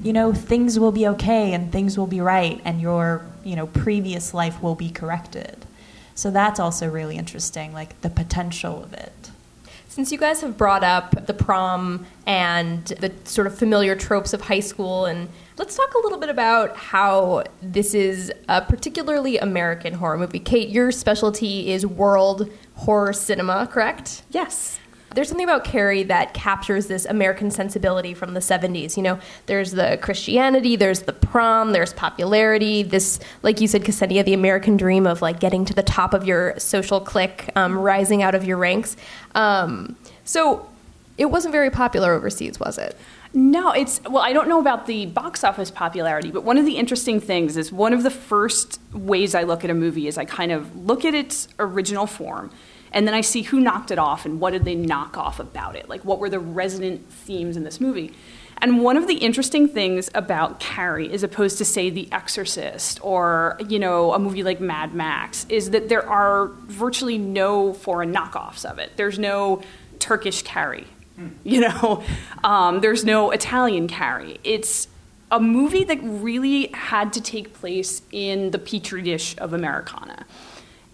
you 0.04 0.12
know, 0.12 0.34
things 0.34 0.78
will 0.78 0.92
be 0.92 1.08
okay 1.08 1.54
and 1.54 1.72
things 1.72 1.98
will 1.98 2.08
be 2.08 2.20
right 2.20 2.60
and 2.66 2.82
your, 2.82 3.26
you 3.48 3.56
know, 3.56 3.68
previous 3.68 4.34
life 4.34 4.62
will 4.62 4.76
be 4.76 4.90
corrected. 4.90 5.66
So 6.16 6.32
that's 6.32 6.60
also 6.60 6.90
really 6.90 7.16
interesting, 7.16 7.74
like 7.74 8.02
the 8.02 8.10
potential 8.10 8.84
of 8.84 8.94
it. 8.94 9.14
Since 9.88 10.12
you 10.12 10.18
guys 10.18 10.42
have 10.42 10.58
brought 10.58 10.84
up 10.84 11.26
the 11.26 11.34
prom 11.34 12.06
and 12.28 12.86
the 12.86 13.12
sort 13.24 13.48
of 13.48 13.58
familiar 13.58 13.96
tropes 13.96 14.34
of 14.34 14.42
high 14.42 14.60
school, 14.60 15.06
and 15.06 15.30
let's 15.58 15.76
talk 15.76 15.94
a 15.96 16.00
little 16.00 16.20
bit 16.20 16.30
about 16.30 16.76
how 16.76 17.44
this 17.62 17.96
is 17.96 18.32
a 18.48 18.62
particularly 18.62 19.38
American 19.38 19.94
horror 19.96 20.18
movie. 20.18 20.40
Kate, 20.40 20.70
your 20.70 20.92
specialty 20.92 21.72
is 21.72 21.86
world 21.86 22.48
horror 22.76 23.14
cinema, 23.14 23.68
correct? 23.72 24.22
Yes. 24.30 24.80
There's 25.16 25.30
something 25.30 25.46
about 25.46 25.64
Carrie 25.64 26.04
that 26.04 26.34
captures 26.34 26.88
this 26.88 27.06
American 27.06 27.50
sensibility 27.50 28.14
from 28.14 28.34
the 28.34 28.40
70s. 28.40 28.98
You 28.98 29.04
know, 29.04 29.20
there's 29.46 29.72
the 29.72 29.98
Christianity, 30.02 30.76
there's 30.76 31.02
the 31.02 31.14
prom, 31.14 31.72
there's 31.72 31.94
popularity, 31.94 32.84
this, 32.84 33.20
like 33.42 33.62
you 33.62 33.68
said, 33.68 33.84
Ksenia, 33.84 34.26
the 34.26 34.34
American 34.34 34.78
dream 34.78 35.08
of 35.08 35.22
like 35.22 35.40
getting 35.40 35.66
to 35.66 35.74
the 35.74 35.84
top 35.84 36.14
of 36.14 36.26
your 36.26 36.58
social 36.60 37.00
clique, 37.00 37.50
um, 37.56 37.78
rising 37.78 38.22
out 38.22 38.36
of 38.36 38.44
your 38.44 38.58
ranks. 38.58 38.98
Um, 39.34 39.96
so 40.26 40.70
it 41.18 41.26
wasn't 41.26 41.52
very 41.52 41.72
popular 41.72 42.14
overseas, 42.14 42.60
was 42.60 42.78
it? 42.78 42.98
No, 43.34 43.72
it's 43.72 44.02
well, 44.04 44.24
I 44.24 44.34
don't 44.34 44.48
know 44.48 44.60
about 44.60 44.88
the 44.88 45.06
box 45.08 45.44
office 45.44 45.70
popularity, 45.70 46.32
but 46.32 46.44
one 46.44 46.58
of 46.58 46.66
the 46.66 46.78
interesting 46.78 47.20
things 47.20 47.58
is 47.58 47.72
one 47.72 47.94
of 47.94 48.04
the 48.04 48.10
first 48.10 48.80
ways 48.94 49.36
I 49.36 49.44
look 49.44 49.64
at 49.64 49.70
a 49.70 49.74
movie 49.74 50.08
is 50.08 50.18
I 50.18 50.26
kind 50.26 50.52
of 50.52 50.76
look 50.76 51.04
at 51.06 51.14
its 51.14 51.48
original 51.60 52.08
form 52.08 52.52
and 52.92 53.08
then 53.08 53.14
I 53.14 53.22
see 53.22 53.44
who 53.44 53.60
knocked 53.60 53.92
it 53.92 54.00
off 54.00 54.26
and 54.26 54.40
what 54.40 54.52
did 54.52 54.66
they 54.66 54.76
knock 54.76 55.18
off 55.18 55.40
about 55.40 55.76
it? 55.76 55.90
Like 55.90 56.04
what 56.06 56.20
were 56.20 56.30
the 56.30 56.40
resonant 56.40 57.10
themes 57.10 57.58
in 57.58 57.64
this 57.64 57.80
movie? 57.82 58.14
And 58.60 58.82
one 58.82 58.98
of 58.98 59.08
the 59.08 59.16
interesting 59.16 59.68
things 59.68 60.10
about 60.16 60.60
Carrie, 60.60 61.12
as 61.14 61.22
opposed 61.22 61.60
to 61.60 61.66
say 61.66 61.90
The 61.90 62.12
Exorcist 62.12 63.00
or 63.04 63.60
you 63.68 63.80
know 63.80 64.14
a 64.14 64.20
movie 64.20 64.44
like 64.44 64.60
Mad 64.60 64.94
Max, 64.94 65.46
is 65.50 65.72
that 65.72 65.90
there 65.90 66.08
are 66.08 66.48
virtually 66.66 67.18
no 67.18 67.74
foreign 67.74 68.14
knockoffs 68.14 68.66
of 68.66 68.80
it. 68.80 68.94
There's 68.96 69.20
no 69.20 69.62
Turkish 70.00 70.42
Carrie, 70.42 70.88
you 71.44 71.62
know, 71.62 72.04
um, 72.44 72.82
there's 72.82 73.04
no 73.04 73.32
Italian 73.32 73.88
Carrie. 73.88 74.40
It's 74.44 74.88
a 75.32 75.40
movie 75.40 75.84
that 75.84 76.00
really 76.02 76.68
had 76.74 77.12
to 77.14 77.22
take 77.22 77.54
place 77.54 78.02
in 78.12 78.52
the 78.52 78.60
petri 78.60 79.02
dish 79.02 79.36
of 79.38 79.54
Americana, 79.54 80.26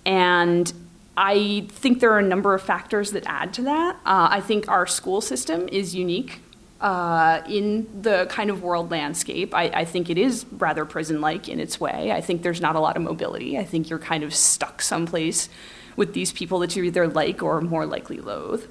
and 0.06 0.74
I 1.16 1.68
think 1.70 2.00
there 2.00 2.12
are 2.12 2.20
a 2.20 2.24
number 2.24 2.54
of 2.54 2.62
factors 2.62 3.12
that 3.12 3.24
add 3.28 3.54
to 3.56 3.64
that. 3.64 3.96
Uh, 3.98 4.28
I 4.32 4.42
think 4.42 4.68
our 4.68 4.88
school 4.88 5.22
system 5.22 5.68
is 5.70 5.94
unique 5.94 6.42
uh, 6.82 7.42
in 7.48 7.88
the 8.02 8.26
kind 8.30 8.50
of 8.50 8.62
world 8.62 8.92
landscape. 8.92 9.54
I, 9.54 9.66
I 9.66 9.86
think 9.86 10.10
it 10.10 10.18
is 10.18 10.46
rather 10.52 10.86
prison 10.86 11.22
like 11.22 11.48
in 11.48 11.60
its 11.60 11.80
way. 11.80 12.12
I 12.12 12.20
think 12.20 12.42
there's 12.42 12.62
not 12.62 12.76
a 12.76 12.80
lot 12.80 12.98
of 12.98 13.04
mobility. 13.04 13.58
I 13.58 13.64
think 13.64 13.90
you're 13.90 14.00
kind 14.00 14.24
of 14.24 14.34
stuck 14.34 14.82
someplace 14.82 15.50
with 15.96 16.14
these 16.14 16.32
people 16.32 16.60
that 16.60 16.76
you 16.76 16.84
either 16.84 17.08
like 17.08 17.44
or 17.44 17.62
more 17.62 17.86
likely 17.86 18.18
loathe. 18.18 18.66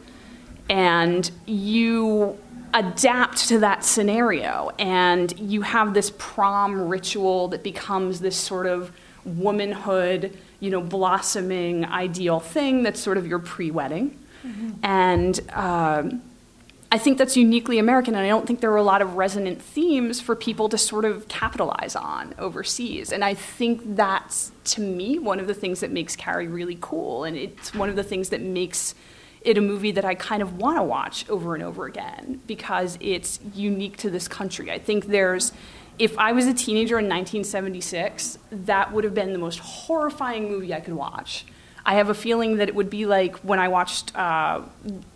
And 0.69 1.31
you 1.47 2.39
adapt 2.75 3.49
to 3.49 3.59
that 3.61 3.85
scenario, 3.85 4.71
and 4.79 5.39
you 5.39 5.63
have 5.63 5.95
this 5.95 6.13
prom 6.19 6.89
ritual 6.89 7.49
that 7.49 7.63
becomes 7.63 8.21
this 8.21 8.37
sort 8.37 8.67
of 8.67 8.93
womanhood, 9.25 10.37
you 10.63 10.71
know, 10.71 10.81
blossoming 10.81 11.85
ideal 11.85 12.39
thing 12.39 12.85
that's 12.85 13.01
sort 13.01 13.19
of 13.19 13.27
your 13.27 13.41
pre 13.41 13.73
wedding. 13.73 14.17
And 14.85 15.41
um, 15.51 16.23
I 16.93 16.99
think 16.99 17.19
that's 17.19 17.37
uniquely 17.37 17.81
American, 17.81 18.15
and 18.15 18.25
I 18.25 18.29
don't 18.29 18.47
think 18.47 18.61
there 18.61 18.71
are 18.71 18.77
a 18.77 18.83
lot 18.83 19.03
of 19.03 19.15
resonant 19.15 19.61
themes 19.61 20.21
for 20.21 20.37
people 20.37 20.69
to 20.69 20.79
sort 20.79 21.05
of 21.05 21.27
capitalize 21.27 21.97
on 21.97 22.33
overseas. 22.39 23.11
And 23.11 23.25
I 23.25 23.35
think 23.35 23.97
that's, 23.97 24.53
to 24.65 24.81
me, 24.81 25.19
one 25.19 25.41
of 25.41 25.49
the 25.49 25.55
things 25.55 25.81
that 25.81 25.91
makes 25.91 26.15
Carrie 26.15 26.47
really 26.47 26.79
cool, 26.81 27.25
and 27.25 27.37
it's 27.37 27.75
one 27.75 27.89
of 27.89 27.97
the 27.97 28.05
things 28.05 28.29
that 28.29 28.41
makes 28.41 28.95
it 29.41 29.59
a 29.59 29.61
movie 29.61 29.91
that 29.91 30.05
I 30.05 30.15
kind 30.15 30.43
of 30.43 30.59
want 30.59 30.79
to 30.79 30.85
watch 30.85 31.29
over 31.29 31.55
and 31.55 31.65
over 31.65 31.87
again 31.87 32.41
because 32.47 32.97
it's 33.01 33.41
unique 33.53 33.97
to 33.97 34.11
this 34.11 34.29
country. 34.29 34.71
I 34.71 34.79
think 34.79 35.07
there's, 35.07 35.51
if 35.99 36.19
I 36.19 36.33
was 36.33 36.47
a 36.47 36.55
teenager 36.55 36.99
in 36.99 37.07
1976, 37.07 38.39
that 38.51 38.93
would 38.93 39.05
have 39.05 39.15
been 39.15 39.33
the 39.33 39.39
most 39.39 39.59
horrifying 39.59 40.49
movie 40.49 40.75
I 40.75 40.81
could 40.81 40.95
watch. 40.95 41.47
I 41.85 41.95
have 41.95 42.09
a 42.09 42.15
feeling 42.15 42.57
that 42.57 42.69
it 42.69 42.75
would 42.75 42.91
be 42.91 43.07
like 43.07 43.37
when 43.39 43.59
I 43.59 43.69
watched 43.69 44.17
uh, 44.17 44.63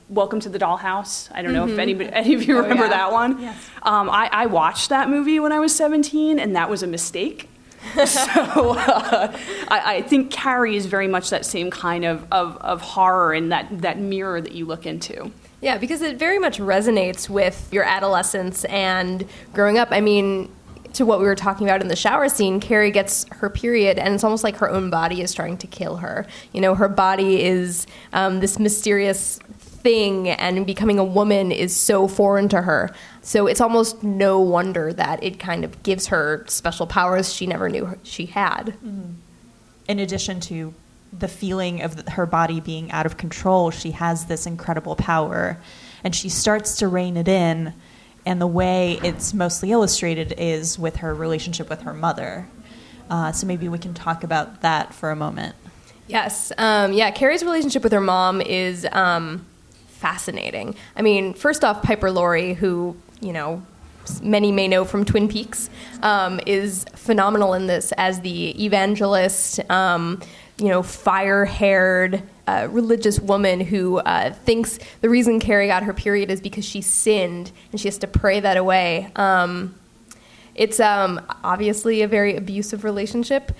Welcome 0.08 0.38
to 0.40 0.48
the 0.48 0.58
Dollhouse. 0.58 1.28
I 1.32 1.42
don't 1.42 1.52
know 1.52 1.66
if 1.66 1.78
anybody, 1.78 2.10
any 2.12 2.34
of 2.34 2.42
you 2.44 2.58
remember 2.58 2.84
yeah. 2.84 2.90
that 2.90 3.12
one. 3.12 3.44
Um, 3.82 4.08
I, 4.10 4.28
I 4.32 4.46
watched 4.46 4.90
that 4.90 5.08
movie 5.08 5.40
when 5.40 5.52
I 5.52 5.58
was 5.58 5.74
17, 5.74 6.38
and 6.38 6.54
that 6.54 6.70
was 6.70 6.82
a 6.82 6.86
mistake. 6.86 7.48
so 8.06 8.76
uh, 8.76 9.36
I, 9.68 9.96
I 9.96 10.02
think 10.02 10.30
Carrie 10.30 10.76
is 10.76 10.86
very 10.86 11.08
much 11.08 11.30
that 11.30 11.44
same 11.46 11.70
kind 11.70 12.04
of, 12.04 12.26
of, 12.32 12.56
of 12.58 12.82
horror 12.82 13.32
and 13.32 13.50
that, 13.52 13.82
that 13.82 13.98
mirror 13.98 14.40
that 14.40 14.52
you 14.52 14.64
look 14.64 14.86
into. 14.86 15.30
Yeah, 15.60 15.78
because 15.78 16.02
it 16.02 16.18
very 16.18 16.38
much 16.38 16.58
resonates 16.58 17.28
with 17.28 17.68
your 17.72 17.84
adolescence 17.84 18.64
and 18.66 19.26
growing 19.52 19.78
up. 19.78 19.88
I 19.90 20.00
mean, 20.00 20.54
to 20.96 21.06
what 21.06 21.18
we 21.18 21.26
were 21.26 21.34
talking 21.34 21.66
about 21.66 21.82
in 21.82 21.88
the 21.88 21.96
shower 21.96 22.28
scene, 22.28 22.58
Carrie 22.58 22.90
gets 22.90 23.26
her 23.32 23.50
period, 23.50 23.98
and 23.98 24.14
it's 24.14 24.24
almost 24.24 24.42
like 24.42 24.56
her 24.56 24.70
own 24.70 24.90
body 24.90 25.20
is 25.20 25.34
trying 25.34 25.58
to 25.58 25.66
kill 25.66 25.96
her. 25.96 26.26
You 26.52 26.60
know, 26.60 26.74
her 26.74 26.88
body 26.88 27.42
is 27.42 27.86
um, 28.12 28.40
this 28.40 28.58
mysterious 28.58 29.38
thing, 29.58 30.28
and 30.28 30.66
becoming 30.66 30.98
a 30.98 31.04
woman 31.04 31.52
is 31.52 31.76
so 31.76 32.08
foreign 32.08 32.48
to 32.48 32.62
her. 32.62 32.94
So 33.22 33.46
it's 33.46 33.60
almost 33.60 34.02
no 34.02 34.40
wonder 34.40 34.92
that 34.92 35.22
it 35.22 35.38
kind 35.38 35.64
of 35.64 35.82
gives 35.82 36.06
her 36.08 36.44
special 36.48 36.86
powers 36.86 37.32
she 37.32 37.46
never 37.46 37.68
knew 37.68 37.98
she 38.02 38.26
had. 38.26 38.74
in 39.88 39.98
addition 39.98 40.40
to 40.40 40.74
the 41.16 41.28
feeling 41.28 41.82
of 41.82 42.06
her 42.08 42.26
body 42.26 42.60
being 42.60 42.90
out 42.90 43.06
of 43.06 43.16
control, 43.16 43.70
she 43.70 43.92
has 43.92 44.26
this 44.26 44.46
incredible 44.46 44.96
power, 44.96 45.58
and 46.02 46.14
she 46.14 46.28
starts 46.28 46.78
to 46.78 46.88
rein 46.88 47.16
it 47.16 47.28
in. 47.28 47.74
And 48.26 48.40
the 48.40 48.46
way 48.46 48.98
it's 49.02 49.32
mostly 49.32 49.70
illustrated 49.70 50.34
is 50.36 50.78
with 50.78 50.96
her 50.96 51.14
relationship 51.14 51.70
with 51.70 51.82
her 51.82 51.94
mother. 51.94 52.48
Uh, 53.08 53.30
so 53.32 53.46
maybe 53.46 53.68
we 53.68 53.78
can 53.78 53.94
talk 53.94 54.24
about 54.24 54.62
that 54.62 54.92
for 54.92 55.10
a 55.10 55.16
moment. 55.16 55.54
Yes. 56.08 56.52
Um, 56.58 56.92
yeah, 56.92 57.10
Carrie's 57.12 57.44
relationship 57.44 57.82
with 57.82 57.92
her 57.92 58.00
mom 58.00 58.40
is 58.40 58.86
um, 58.90 59.46
fascinating. 59.86 60.74
I 60.96 61.02
mean, 61.02 61.34
first 61.34 61.64
off, 61.64 61.82
Piper 61.82 62.10
Laurie, 62.10 62.54
who, 62.54 62.96
you 63.20 63.32
know, 63.32 63.62
many 64.22 64.52
may 64.52 64.68
know 64.68 64.84
from 64.84 65.04
Twin 65.04 65.28
Peaks, 65.28 65.70
um, 66.02 66.40
is 66.46 66.84
phenomenal 66.94 67.54
in 67.54 67.66
this 67.66 67.92
as 67.96 68.20
the 68.20 68.64
evangelist, 68.64 69.58
um, 69.70 70.20
you 70.58 70.68
know, 70.68 70.82
fire 70.82 71.44
haired, 71.44 72.22
uh, 72.46 72.68
religious 72.70 73.18
woman 73.18 73.60
who 73.60 73.98
uh, 73.98 74.32
thinks 74.32 74.78
the 75.00 75.08
reason 75.08 75.40
Carrie 75.40 75.66
got 75.66 75.82
her 75.82 75.92
period 75.92 76.30
is 76.30 76.40
because 76.40 76.64
she 76.64 76.80
sinned 76.80 77.50
and 77.72 77.80
she 77.80 77.88
has 77.88 77.98
to 77.98 78.06
pray 78.06 78.40
that 78.40 78.56
away. 78.56 79.10
Um, 79.16 79.74
it's 80.54 80.80
um, 80.80 81.20
obviously 81.44 82.02
a 82.02 82.08
very 82.08 82.36
abusive 82.36 82.84
relationship. 82.84 83.52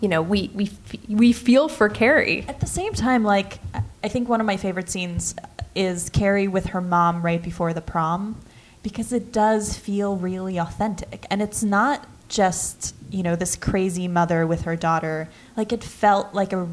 You 0.00 0.08
know, 0.08 0.22
we, 0.22 0.50
we, 0.54 0.70
we 1.08 1.32
feel 1.32 1.68
for 1.68 1.88
Carrie. 1.88 2.44
At 2.48 2.60
the 2.60 2.66
same 2.66 2.92
time, 2.92 3.24
like 3.24 3.58
I 4.04 4.08
think 4.08 4.28
one 4.28 4.40
of 4.40 4.46
my 4.46 4.56
favorite 4.56 4.90
scenes 4.90 5.34
is 5.74 6.10
Carrie 6.10 6.48
with 6.48 6.66
her 6.66 6.80
mom 6.80 7.22
right 7.22 7.42
before 7.42 7.72
the 7.72 7.80
prom 7.80 8.40
because 8.82 9.12
it 9.12 9.32
does 9.32 9.76
feel 9.76 10.16
really 10.16 10.58
authentic 10.58 11.24
and 11.30 11.40
it's 11.40 11.62
not 11.62 12.06
just 12.28 12.94
you 13.10 13.22
know 13.22 13.36
this 13.36 13.56
crazy 13.56 14.08
mother 14.08 14.46
with 14.46 14.62
her 14.62 14.74
daughter 14.74 15.28
like 15.56 15.72
it 15.72 15.84
felt 15.84 16.34
like 16.34 16.52
a 16.52 16.66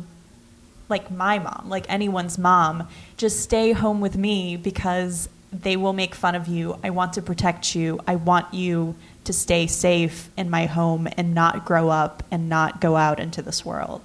like 0.89 1.09
my 1.11 1.39
mom 1.39 1.69
like 1.69 1.85
anyone's 1.87 2.37
mom 2.37 2.87
just 3.15 3.39
stay 3.41 3.71
home 3.71 4.01
with 4.01 4.17
me 4.17 4.57
because 4.57 5.29
they 5.51 5.75
will 5.75 5.93
make 5.93 6.15
fun 6.15 6.35
of 6.35 6.47
you. 6.47 6.77
I 6.83 6.89
want 6.91 7.13
to 7.13 7.21
protect 7.21 7.75
you. 7.75 7.99
I 8.07 8.15
want 8.15 8.53
you 8.53 8.95
to 9.23 9.33
stay 9.33 9.67
safe 9.67 10.29
in 10.37 10.49
my 10.49 10.65
home 10.65 11.07
and 11.17 11.33
not 11.33 11.65
grow 11.65 11.89
up 11.89 12.23
and 12.31 12.49
not 12.49 12.81
go 12.81 12.95
out 12.95 13.19
into 13.19 13.41
this 13.41 13.65
world. 13.65 14.01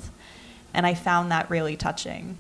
And 0.73 0.87
i 0.87 0.95
found 0.95 1.31
that 1.31 1.51
really 1.51 1.77
touching. 1.77 2.37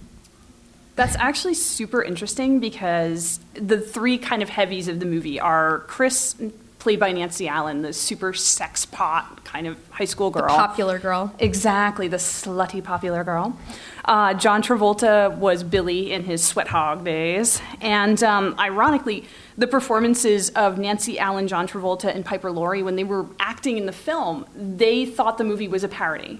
That's 0.97 1.17
actually 1.17 1.55
super 1.55 2.03
interesting 2.03 2.61
because 2.61 3.41
the 3.55 3.81
three 3.81 4.19
kind 4.19 4.43
of 4.43 4.49
heavies 4.49 4.89
of 4.89 5.01
the 5.01 5.07
movie 5.07 5.41
are 5.41 5.81
Chris, 5.81 6.37
played 6.85 7.01
by 7.01 7.13
Nancy 7.13 7.49
Allen, 7.49 7.81
the 7.81 7.95
super 7.95 8.35
sex 8.35 8.85
pot 8.85 9.43
kind 9.43 9.67
of 9.67 9.79
high 9.89 10.05
school 10.05 10.31
The 10.31 10.43
girl. 10.43 10.51
popular 10.55 10.99
girl. 10.99 11.35
Exactly, 11.39 12.09
the 12.09 12.19
slutty 12.19 12.85
popular 12.85 13.25
girl. 13.25 13.59
Uh, 14.05 14.35
John 14.35 14.63
Travolta 14.63 15.35
was 15.35 15.65
Billy 15.65 16.13
in 16.13 16.25
his 16.25 16.45
sweat 16.45 16.69
hog 16.69 17.03
days. 17.03 17.63
And 17.81 18.23
um, 18.23 18.55
ironically, 18.59 19.25
the 19.57 19.67
performances 19.67 20.51
of 20.51 20.77
Nancy 20.77 21.19
Allen, 21.19 21.49
John 21.49 21.67
Travolta, 21.67 22.15
and 22.15 22.23
Piper 22.23 22.51
Laurie, 22.51 22.83
when 22.83 22.97
they 22.97 23.05
were 23.05 23.25
acting 23.41 23.79
in 23.79 23.87
the 23.87 23.93
film, 23.93 24.45
they 24.55 25.07
thought 25.07 25.39
the 25.39 25.45
movie 25.45 25.69
was 25.69 25.85
a 25.85 25.89
parody. 25.89 26.39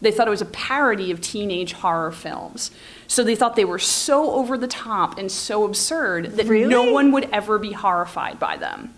They 0.00 0.12
thought 0.12 0.28
it 0.28 0.30
was 0.30 0.40
a 0.40 0.46
parody 0.46 1.10
of 1.10 1.20
teenage 1.20 1.72
horror 1.72 2.12
films. 2.12 2.70
So 3.08 3.24
they 3.24 3.34
thought 3.34 3.56
they 3.56 3.64
were 3.64 3.80
so 3.80 4.30
over 4.34 4.56
the 4.56 4.68
top 4.68 5.18
and 5.18 5.32
so 5.32 5.64
absurd 5.64 6.36
that 6.36 6.46
no 6.46 6.92
one 6.92 7.10
would 7.10 7.28
ever 7.32 7.58
be 7.58 7.72
horrified 7.72 8.38
by 8.38 8.56
them. 8.56 8.94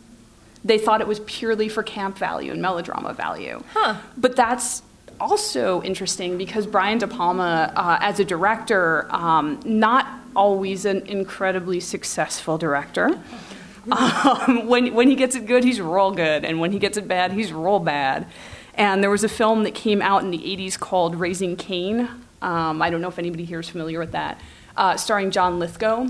They 0.65 0.79
thought 0.79 1.01
it 1.01 1.09
was 1.09 1.21
purely 1.21 1.69
for 1.69 1.83
camp 1.83 2.19
value 2.19 2.53
and 2.53 2.63
melodrama 2.63 3.15
value. 3.15 3.63
Huh. 3.73 3.97
But 4.17 4.37
that's 4.37 4.83
also 5.21 5.83
interesting 5.83 6.39
because 6.39 6.67
Brian 6.67 6.99
De 6.99 7.07
Palma, 7.07 7.73
uh, 7.75 7.99
as 8.01 8.21
a 8.21 8.25
director, 8.25 9.07
um, 9.15 9.61
not 9.65 10.07
always 10.35 10.85
an 10.85 11.07
incredibly 11.07 11.81
successful 11.81 12.59
director. 12.59 13.21
Um, 13.91 14.69
when, 14.69 14.95
when 14.95 15.09
he 15.09 15.17
gets 15.17 15.35
it 15.35 15.47
good, 15.47 15.65
he's 15.65 15.81
real 15.81 16.13
good, 16.13 16.45
and 16.45 16.61
when 16.61 16.71
he 16.71 16.79
gets 16.79 16.97
it 16.97 17.09
bad, 17.09 17.33
he's 17.33 17.53
real 17.53 17.81
bad. 17.81 18.29
And 18.75 19.03
there 19.03 19.11
was 19.11 19.25
a 19.25 19.29
film 19.29 19.65
that 19.65 19.75
came 19.75 20.01
out 20.01 20.23
in 20.23 20.31
the 20.31 20.39
80s 20.39 20.79
called 20.79 21.17
Raising 21.17 21.57
Cain. 21.57 22.09
Um, 22.41 22.81
I 22.81 22.91
don't 22.91 23.01
know 23.01 23.09
if 23.09 23.19
anybody 23.19 23.45
here 23.45 23.59
is 23.59 23.69
familiar 23.69 23.99
with 23.99 24.13
that, 24.13 24.41
uh, 24.77 24.97
starring 24.97 25.33
John 25.33 25.59
Lithgow. 25.59 26.07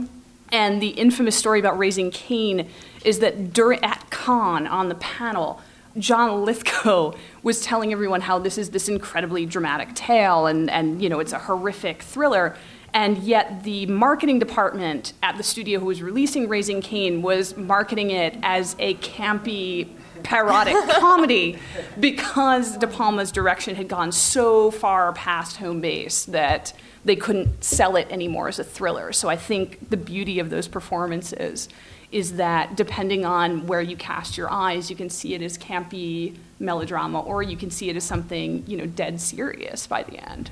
And 0.53 0.83
the 0.83 0.89
infamous 0.89 1.35
story 1.35 1.59
about 1.59 1.79
Raising 1.79 2.11
Cain 2.11 2.69
is 3.05 3.19
that 3.21 3.53
during, 3.53 3.83
at 3.83 4.11
Cannes 4.11 4.67
on 4.67 4.91
the 4.91 4.95
panel, 4.97 5.61
John 5.99 6.45
Lithgow 6.45 7.15
was 7.43 7.63
telling 7.63 7.93
everyone 7.93 8.21
how 8.21 8.39
this 8.39 8.59
is 8.59 8.71
this 8.71 8.89
incredibly 8.89 9.47
dramatic 9.47 9.95
tale 9.95 10.47
and, 10.47 10.71
and 10.71 11.03
you 11.03 11.09
know, 11.09 11.21
it's 11.21 11.33
a 11.33 11.39
horrific 11.39 12.03
thriller. 12.03 12.57
And 12.95 13.19
yet, 13.19 13.65
the 13.65 13.87
marketing 13.87 14.39
department 14.39 15.15
at 15.23 15.39
the 15.39 15.43
studio 15.43 15.81
who 15.81 15.87
was 15.87 16.03
releasing 16.03 16.47
Raising 16.47 16.83
Cain 16.83 17.23
was 17.23 17.57
marketing 17.57 18.11
it 18.11 18.37
as 18.43 18.77
a 18.79 18.95
campy, 18.97 19.89
parodic 20.23 20.77
comedy 20.99 21.59
because 22.01 22.77
De 22.77 22.87
Palma's 22.87 23.33
direction 23.33 23.75
had 23.75 23.89
gone 23.89 24.13
so 24.13 24.71
far 24.71 25.13
past 25.13 25.57
home 25.57 25.81
base 25.81 26.25
that 26.27 26.73
they 27.05 27.17
couldn't 27.17 27.65
sell 27.65 27.97
it 27.97 28.07
anymore 28.11 28.49
as 28.49 28.59
a 28.59 28.65
thriller. 28.65 29.13
So 29.13 29.29
I 29.29 29.37
think 29.37 29.91
the 29.91 29.97
beauty 29.97 30.39
of 30.39 30.51
those 30.51 30.69
performances 30.69 31.69
is 32.13 32.35
that 32.35 32.77
depending 32.77 33.25
on 33.25 33.67
where 33.67 33.81
you 33.81 33.97
cast 33.97 34.37
your 34.37 34.51
eyes, 34.51 34.91
you 34.91 34.97
can 34.97 35.09
see 35.09 35.35
it 35.35 35.43
as 35.43 35.57
campy 35.57 36.37
melodrama 36.61 37.21
or 37.21 37.43
you 37.43 37.57
can 37.57 37.71
see 37.71 37.89
it 37.89 37.97
as 37.97 38.05
something, 38.05 38.63
you 38.67 38.77
know, 38.77 38.87
dead 38.87 39.21
serious 39.21 39.87
by 39.87 40.03
the 40.03 40.19
end. 40.31 40.51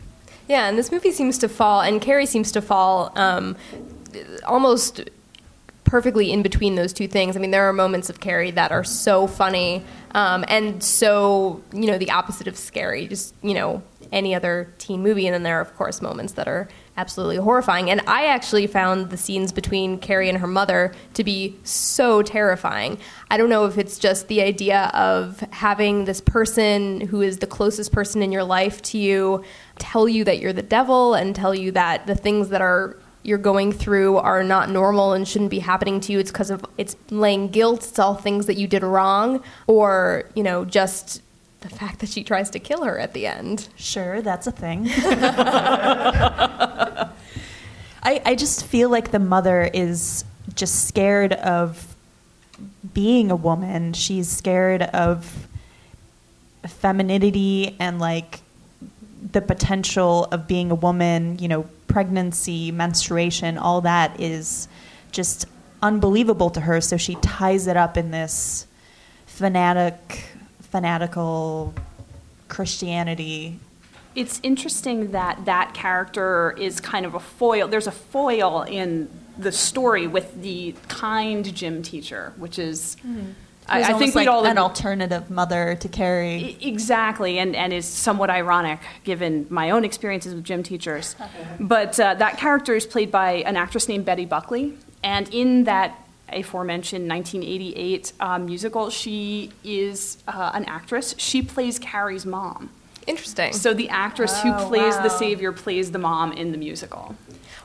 Yeah, 0.49 0.69
and 0.69 0.77
this 0.77 0.91
movie 0.91 1.13
seems 1.13 1.39
to 1.39 1.49
fall, 1.49 1.81
and 1.83 2.01
Carrie 2.01 2.27
seems 2.27 2.51
to 2.53 2.63
fall 2.63 3.13
um, 3.15 3.57
almost 4.45 5.09
perfectly 5.91 6.31
in 6.31 6.41
between 6.41 6.77
those 6.77 6.93
two 6.93 7.09
things. 7.09 7.37
I 7.37 7.41
mean, 7.41 7.51
there 7.51 7.69
are 7.69 7.73
moments 7.73 8.09
of 8.09 8.21
Carrie 8.21 8.53
that 8.53 8.71
are 8.71 8.85
so 8.85 9.27
funny 9.27 9.85
um, 10.13 10.45
and 10.47 10.83
so, 10.85 11.63
you 11.73 11.89
know, 11.89 11.99
the 11.99 12.13
opposite 12.13 12.47
of 12.47 12.57
scary. 12.57 13.09
Just, 13.09 13.35
you 13.43 13.55
know, 13.55 13.83
any 14.13 14.33
other 14.33 14.73
teen 14.79 15.03
movie. 15.03 15.27
And 15.27 15.35
then 15.35 15.43
there 15.43 15.59
are, 15.59 15.61
of 15.61 15.77
course, 15.77 16.01
moments 16.01 16.35
that 16.35 16.47
are 16.47 16.69
absolutely 16.97 17.37
horrifying. 17.37 17.91
And 17.91 18.03
I 18.07 18.27
actually 18.27 18.69
found 18.69 19.11
the 19.11 19.17
scenes 19.17 19.51
between 19.51 19.99
Carrie 19.99 20.29
and 20.29 20.39
her 20.39 20.47
mother 20.47 20.93
to 21.15 21.25
be 21.25 21.57
so 21.65 22.23
terrifying. 22.23 22.99
I 23.29 23.37
don't 23.37 23.49
know 23.49 23.67
if 23.67 23.77
it's 23.77 23.99
just 23.99 24.29
the 24.29 24.43
idea 24.43 24.93
of 24.95 25.41
having 25.51 26.05
this 26.05 26.21
person 26.21 27.01
who 27.01 27.21
is 27.21 27.39
the 27.39 27.49
closest 27.49 27.91
person 27.91 28.23
in 28.23 28.31
your 28.31 28.45
life 28.45 28.81
to 28.83 28.99
you 28.99 29.43
tell 29.79 30.09
you 30.09 30.23
that 30.25 30.39
you're 30.39 30.53
the 30.53 30.63
devil 30.63 31.15
and 31.15 31.35
tell 31.35 31.55
you 31.55 31.73
that 31.73 32.07
the 32.07 32.15
things 32.15 32.51
that 32.51 32.61
are 32.61 32.97
you're 33.23 33.39
going 33.39 33.73
through 33.73 34.17
are 34.19 34.43
not 34.43 34.71
normal 34.71 35.13
and 35.13 35.27
shouldn't 35.29 35.51
be 35.51 35.59
happening 35.59 36.01
to 36.01 36.13
you. 36.13 36.19
It's 36.19 36.31
because 36.31 36.51
of 36.51 36.65
it's 36.79 36.97
laying 37.11 37.49
guilt. 37.49 37.87
It's 37.87 37.99
all 37.99 38.15
things 38.15 38.47
that 38.47 38.57
you 38.57 38.67
did 38.67 38.83
wrong, 38.83 39.43
or 39.67 40.25
you 40.35 40.43
know, 40.43 40.65
just 40.65 41.23
the 41.61 41.69
fact 41.69 41.99
that 42.01 42.09
she 42.09 42.25
tries 42.25 42.49
to 42.51 42.59
kill 42.59 42.85
her 42.85 42.99
at 42.99 43.13
the 43.13 43.27
end. 43.27 43.69
Sure, 43.77 44.23
that's 44.23 44.47
a 44.47 44.53
thing. 44.53 44.89
I, 48.03 48.23
I 48.25 48.35
just 48.35 48.65
feel 48.65 48.89
like 48.89 49.11
the 49.11 49.19
mother 49.19 49.69
is 49.75 50.25
just 50.55 50.89
scared 50.89 51.35
of 51.35 51.95
being 52.95 53.31
a 53.31 53.37
woman. 53.37 53.93
She's 53.93 54.29
scared 54.29 54.83
of 54.83 55.47
femininity 56.67 57.77
and 57.79 57.99
like 57.99 58.41
the 59.33 59.43
potential 59.43 60.25
of 60.33 60.49
being 60.49 60.71
a 60.71 60.75
woman, 60.75 61.39
you 61.39 61.49
know, 61.49 61.69
pregnancy, 61.91 62.71
menstruation, 62.71 63.59
all 63.59 63.81
that 63.81 64.21
is 64.21 64.69
just 65.11 65.47
unbelievable 65.83 66.51
to 66.51 66.61
her. 66.61 66.81
So 66.81 66.97
she 66.97 67.17
ties 67.17 67.67
it 67.67 67.77
up 67.77 67.97
in 67.97 68.11
this 68.11 68.67
fanatic, 69.27 70.25
fanatical 70.61 71.75
Christianity. 72.49 73.59
It's 74.15 74.41
interesting 74.43 75.13
that 75.13 75.45
that 75.45 75.75
character 75.75 76.53
is 76.59 76.81
kind 76.81 77.05
of 77.07 77.15
a 77.15 77.21
foil. 77.21 77.69
There's 77.69 77.87
a 77.87 77.93
foil 77.93 78.63
in 78.63 79.09
the 79.39 79.53
story 79.53 80.07
with 80.07 80.43
the 80.43 80.75
kind 80.89 81.55
gym 81.55 81.83
teacher, 81.83 82.33
which 82.37 82.59
is. 82.59 82.97
Mm-hmm. 83.05 83.33
I, 83.71 83.95
I 83.95 83.99
think 83.99 84.15
like 84.15 84.27
we'd 84.27 84.29
all 84.29 84.45
an 84.45 84.59
alternative 84.59 85.31
mother 85.31 85.77
to 85.77 85.89
Carrie. 85.89 86.57
Exactly, 86.61 87.39
and, 87.39 87.55
and 87.55 87.73
is 87.73 87.87
somewhat 87.87 88.29
ironic 88.31 88.81
given 89.05 89.47
my 89.49 89.71
own 89.71 89.85
experiences 89.85 90.35
with 90.35 90.45
gym 90.45 90.63
teachers. 90.63 91.17
But 91.61 92.01
uh, 92.01 92.15
that 92.15 92.39
character 92.39 92.75
is 92.75 92.87
played 92.87 93.11
by 93.11 93.43
an 93.47 93.57
actress 93.57 93.89
named 93.89 94.05
Betty 94.05 94.25
Buckley, 94.25 94.77
and 95.03 95.33
in 95.33 95.65
that 95.65 95.97
aforementioned 96.33 97.09
1988 97.09 98.13
uh, 98.21 98.39
musical, 98.39 98.91
she 98.91 99.53
is 99.63 100.19
uh, 100.27 100.51
an 100.55 100.65
actress. 100.65 101.15
She 101.19 101.43
plays 101.43 101.79
Carrie's 101.79 102.25
mom. 102.27 102.71
Interesting. 103.07 103.53
So 103.53 103.75
the 103.75 103.89
actress 103.89 104.33
Oh, 104.37 104.53
who 104.53 104.69
plays 104.69 104.97
the 104.97 105.09
savior 105.09 105.53
plays 105.53 105.91
the 105.91 105.99
mom 105.99 106.33
in 106.33 106.53
the 106.53 106.59
musical. 106.59 107.17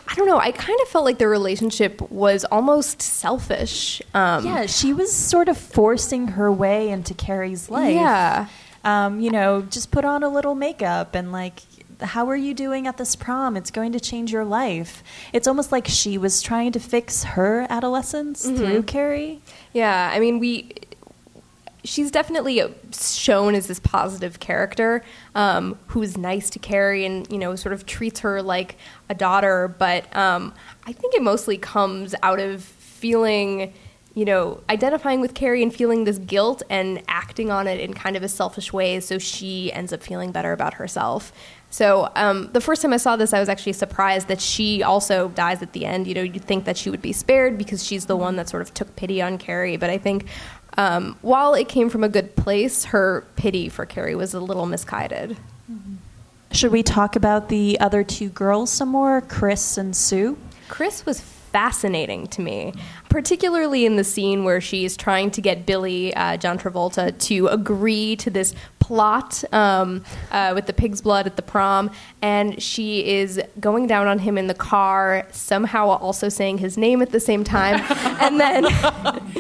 I 0.08 0.16
don't 0.16 0.28
know. 0.28 0.38
I 0.38 0.52
kind 0.52 0.80
of 0.82 0.88
felt 0.90 1.06
like 1.06 1.18
their 1.18 1.30
relationship 1.30 2.02
was 2.12 2.46
almost 2.46 3.02
selfish. 3.02 4.02
Um, 4.14 4.46
Yeah, 4.46 4.66
she 4.68 4.94
was 4.94 5.14
sort 5.16 5.50
of 5.50 5.58
forcing 5.58 6.30
her 6.30 6.52
way 6.52 6.90
into 6.90 7.14
Carrie's 7.14 7.70
life. 7.70 7.94
Yeah. 7.96 8.48
Um, 8.84 9.20
you 9.20 9.32
know, 9.32 9.64
just 9.64 9.90
put 9.92 10.06
on 10.06 10.22
a 10.22 10.30
little 10.30 10.54
makeup 10.54 11.16
and 11.16 11.32
like, 11.32 11.62
how 12.02 12.30
are 12.30 12.36
you 12.36 12.54
doing 12.54 12.88
at 12.88 12.98
this 12.98 13.16
prom? 13.16 13.56
It's 13.58 13.72
going 13.72 13.94
to 13.94 14.00
change 14.00 14.32
your 14.32 14.46
life. 14.46 15.02
It's 15.34 15.48
almost 15.48 15.72
like 15.72 15.88
she 15.88 16.18
was 16.18 16.42
trying 16.42 16.72
to 16.74 16.80
fix 16.80 17.24
her 17.24 17.66
adolescence 17.70 18.46
through 18.46 18.84
Carrie. 18.84 19.42
Yeah, 19.74 20.12
I 20.14 20.20
mean, 20.20 20.40
we. 20.40 20.72
She's 21.86 22.12
definitely 22.12 22.62
shown 22.92 23.56
as 23.56 23.68
this 23.68 23.80
positive 23.80 24.40
character 24.40 25.04
um, 25.36 25.78
who's 25.88 26.18
nice 26.18 26.50
to 26.52 26.60
Carrie 26.60 27.06
and 27.06 27.30
you 27.32 27.38
know 27.38 27.56
sort 27.56 27.74
of 27.74 27.86
treats 27.86 28.20
her 28.22 28.42
like 28.42 28.78
a 29.10 29.16
daughter. 29.16 29.68
But 29.68 30.14
um, 30.16 30.54
I 30.86 30.92
think 30.92 31.16
it 31.16 31.22
mostly 31.22 31.58
comes 31.58 32.14
out 32.24 32.40
of 32.40 32.64
feeling, 33.06 33.74
you 34.16 34.26
know, 34.26 34.64
identifying 34.70 35.22
with 35.22 35.36
Carrie 35.36 35.62
and 35.62 35.74
feeling 35.74 36.06
this 36.06 36.18
guilt 36.18 36.64
and 36.70 37.04
acting 37.08 37.52
on 37.52 37.68
it 37.68 37.80
in 37.80 37.94
kind 37.94 38.16
of 38.16 38.24
a 38.24 38.30
selfish 38.30 38.74
way. 38.74 39.00
So 39.00 39.20
she 39.20 39.72
ends 39.74 39.94
up 39.94 40.02
feeling 40.02 40.32
better 40.32 40.54
about 40.54 40.74
herself. 40.76 41.32
So 41.70 42.10
um, 42.16 42.50
the 42.54 42.62
first 42.62 42.82
time 42.82 42.94
I 42.94 42.98
saw 42.98 43.18
this, 43.18 43.34
I 43.34 43.40
was 43.42 43.50
actually 43.50 43.74
surprised 43.74 44.30
that 44.30 44.40
she 44.40 44.82
also 44.82 45.28
dies 45.30 45.62
at 45.62 45.74
the 45.74 45.86
end. 45.86 46.08
You 46.08 46.14
know, 46.14 46.22
you'd 46.22 46.46
think 46.46 46.64
that 46.66 46.78
she 46.78 46.90
would 46.90 47.02
be 47.02 47.12
spared 47.12 47.58
because 47.58 47.84
she's 47.86 48.06
the 48.06 48.16
one 48.16 48.38
that 48.38 48.48
sort 48.48 48.62
of 48.62 48.74
took 48.74 48.96
pity 48.96 49.22
on 49.22 49.38
Carrie. 49.38 49.76
But 49.76 49.90
I 49.90 49.98
think 49.98 50.26
um, 50.78 51.18
while 51.22 51.54
it 51.54 51.70
came 51.70 51.90
from 51.90 52.04
a 52.04 52.10
good 52.10 52.36
place, 52.36 52.86
her 52.86 53.26
pity 53.36 53.70
for 53.70 53.86
Carrie 53.86 54.16
was 54.16 54.34
a 54.34 54.40
little 54.40 54.66
misguided. 54.66 55.38
Should 56.52 56.72
we 56.72 56.84
talk 56.84 57.16
about 57.16 57.50
the 57.50 57.80
other 57.80 58.04
two 58.04 58.30
girls 58.30 58.72
some 58.72 58.90
more, 58.90 59.22
Chris 59.22 59.78
and 59.78 59.96
Sue? 59.96 60.38
Chris 60.70 61.06
was 61.06 61.20
fascinating 61.56 62.28
to 62.28 62.42
me, 62.42 62.74
particularly 63.08 63.86
in 63.86 63.96
the 63.96 64.04
scene 64.04 64.44
where 64.44 64.60
she's 64.60 64.98
trying 64.98 65.32
to 65.32 65.40
get 65.40 65.66
Billy, 65.66 66.14
uh, 66.14 66.36
John 66.36 66.60
Travolta, 66.60 67.18
to 67.28 67.48
agree 67.48 68.18
to 68.18 68.30
this 68.30 68.54
plot 68.80 69.42
um, 69.54 70.04
uh, 70.32 70.52
with 70.54 70.66
the 70.66 70.74
pig's 70.74 71.00
blood 71.00 71.28
at 71.28 71.38
the 71.38 71.42
prom. 71.42 71.92
And 72.22 72.62
she 72.62 73.08
is 73.08 73.42
going 73.58 73.88
down 73.88 74.08
on 74.08 74.20
him 74.20 74.38
in 74.38 74.48
the 74.48 74.54
car, 74.54 75.26
somehow 75.32 75.88
also 75.88 76.28
saying 76.28 76.58
his 76.58 76.78
name 76.78 77.02
at 77.02 77.12
the 77.12 77.22
same 77.22 77.46
time. 77.46 77.80
and 78.20 78.38
then. 78.38 78.66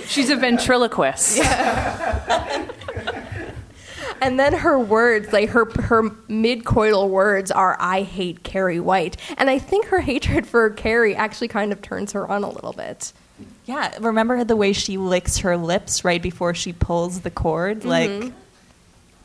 She's 0.07 0.29
a 0.29 0.37
ventriloquist. 0.37 1.39
And 4.21 4.39
then 4.39 4.53
her 4.53 4.79
words, 4.79 5.31
like 5.33 5.49
her 5.49 5.65
her 5.81 6.03
mid-coital 6.27 7.09
words, 7.09 7.51
are 7.51 7.75
"I 7.79 8.01
hate 8.03 8.43
Carrie 8.43 8.79
White," 8.79 9.17
and 9.37 9.49
I 9.49 9.59
think 9.59 9.87
her 9.87 9.99
hatred 9.99 10.47
for 10.47 10.69
Carrie 10.69 11.15
actually 11.15 11.49
kind 11.49 11.71
of 11.71 11.81
turns 11.81 12.13
her 12.13 12.27
on 12.27 12.43
a 12.43 12.49
little 12.49 12.73
bit. 12.73 13.11
Yeah, 13.65 13.93
remember 13.99 14.43
the 14.43 14.55
way 14.55 14.73
she 14.73 14.97
licks 14.97 15.39
her 15.39 15.57
lips 15.57 16.05
right 16.05 16.21
before 16.21 16.53
she 16.53 16.71
pulls 16.71 17.21
the 17.21 17.31
cord? 17.31 17.79
Mm-hmm. 17.81 17.87
Like, 18.23 18.33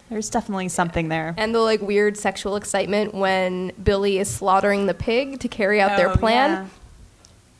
there's 0.08 0.28
definitely 0.30 0.68
something 0.68 1.08
there. 1.08 1.34
And 1.36 1.54
the 1.54 1.60
like 1.60 1.80
weird 1.80 2.16
sexual 2.16 2.56
excitement 2.56 3.14
when 3.14 3.70
Billy 3.82 4.18
is 4.18 4.28
slaughtering 4.28 4.86
the 4.86 4.94
pig 4.94 5.38
to 5.40 5.48
carry 5.48 5.80
out 5.80 5.96
their 5.96 6.08
Oh, 6.10 6.16
plan. 6.16 6.50
yeah. 6.50 6.66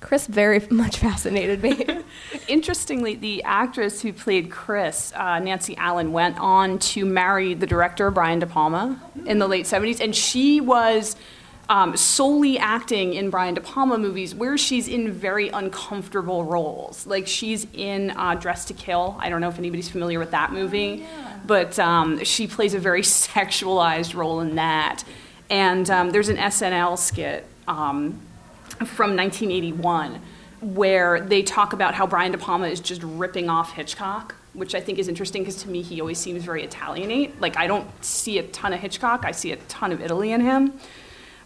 Chris 0.00 0.26
very 0.26 0.60
much 0.70 0.98
fascinated 0.98 1.62
me. 1.62 1.86
Interestingly, 2.48 3.14
the 3.14 3.42
actress 3.44 4.02
who 4.02 4.12
played 4.12 4.50
Chris, 4.50 5.12
uh, 5.14 5.38
Nancy 5.38 5.76
Allen, 5.76 6.12
went 6.12 6.38
on 6.38 6.78
to 6.78 7.04
marry 7.04 7.54
the 7.54 7.66
director 7.66 8.10
Brian 8.10 8.38
De 8.38 8.46
Palma 8.46 9.00
in 9.26 9.38
the 9.38 9.46
late 9.46 9.66
70s, 9.66 10.00
and 10.00 10.14
she 10.14 10.60
was 10.60 11.16
um, 11.68 11.96
solely 11.96 12.58
acting 12.58 13.14
in 13.14 13.30
Brian 13.30 13.54
De 13.54 13.60
Palma 13.60 13.96
movies 13.96 14.34
where 14.34 14.58
she's 14.58 14.88
in 14.88 15.12
very 15.12 15.50
uncomfortable 15.50 16.44
roles. 16.44 17.06
Like 17.06 17.28
she's 17.28 17.66
in 17.72 18.10
uh, 18.10 18.34
Dressed 18.34 18.68
to 18.68 18.74
Kill. 18.74 19.16
I 19.20 19.28
don't 19.28 19.40
know 19.40 19.48
if 19.48 19.58
anybody's 19.58 19.88
familiar 19.88 20.18
with 20.18 20.32
that 20.32 20.52
movie, 20.52 21.06
but 21.46 21.78
um, 21.78 22.24
she 22.24 22.48
plays 22.48 22.74
a 22.74 22.80
very 22.80 23.02
sexualized 23.02 24.14
role 24.14 24.40
in 24.40 24.56
that. 24.56 25.04
And 25.48 25.88
um, 25.90 26.10
there's 26.10 26.28
an 26.28 26.38
SNL 26.38 26.98
skit. 26.98 27.46
Um, 27.68 28.20
from 28.86 29.16
1981 29.16 30.20
where 30.60 31.20
they 31.20 31.42
talk 31.42 31.72
about 31.72 31.94
how 31.94 32.06
Brian 32.06 32.32
De 32.32 32.38
Palma 32.38 32.66
is 32.66 32.80
just 32.80 33.02
ripping 33.02 33.48
off 33.48 33.72
Hitchcock, 33.72 34.34
which 34.52 34.74
I 34.74 34.80
think 34.80 34.98
is 34.98 35.08
interesting 35.08 35.42
because 35.42 35.62
to 35.62 35.70
me 35.70 35.82
he 35.82 36.00
always 36.00 36.18
seems 36.18 36.44
very 36.44 36.62
Italianate. 36.62 37.40
Like 37.40 37.56
I 37.56 37.66
don't 37.66 37.88
see 38.04 38.38
a 38.38 38.42
ton 38.42 38.72
of 38.72 38.80
Hitchcock, 38.80 39.24
I 39.24 39.32
see 39.32 39.52
a 39.52 39.56
ton 39.56 39.92
of 39.92 40.00
Italy 40.00 40.32
in 40.32 40.40
him. 40.40 40.78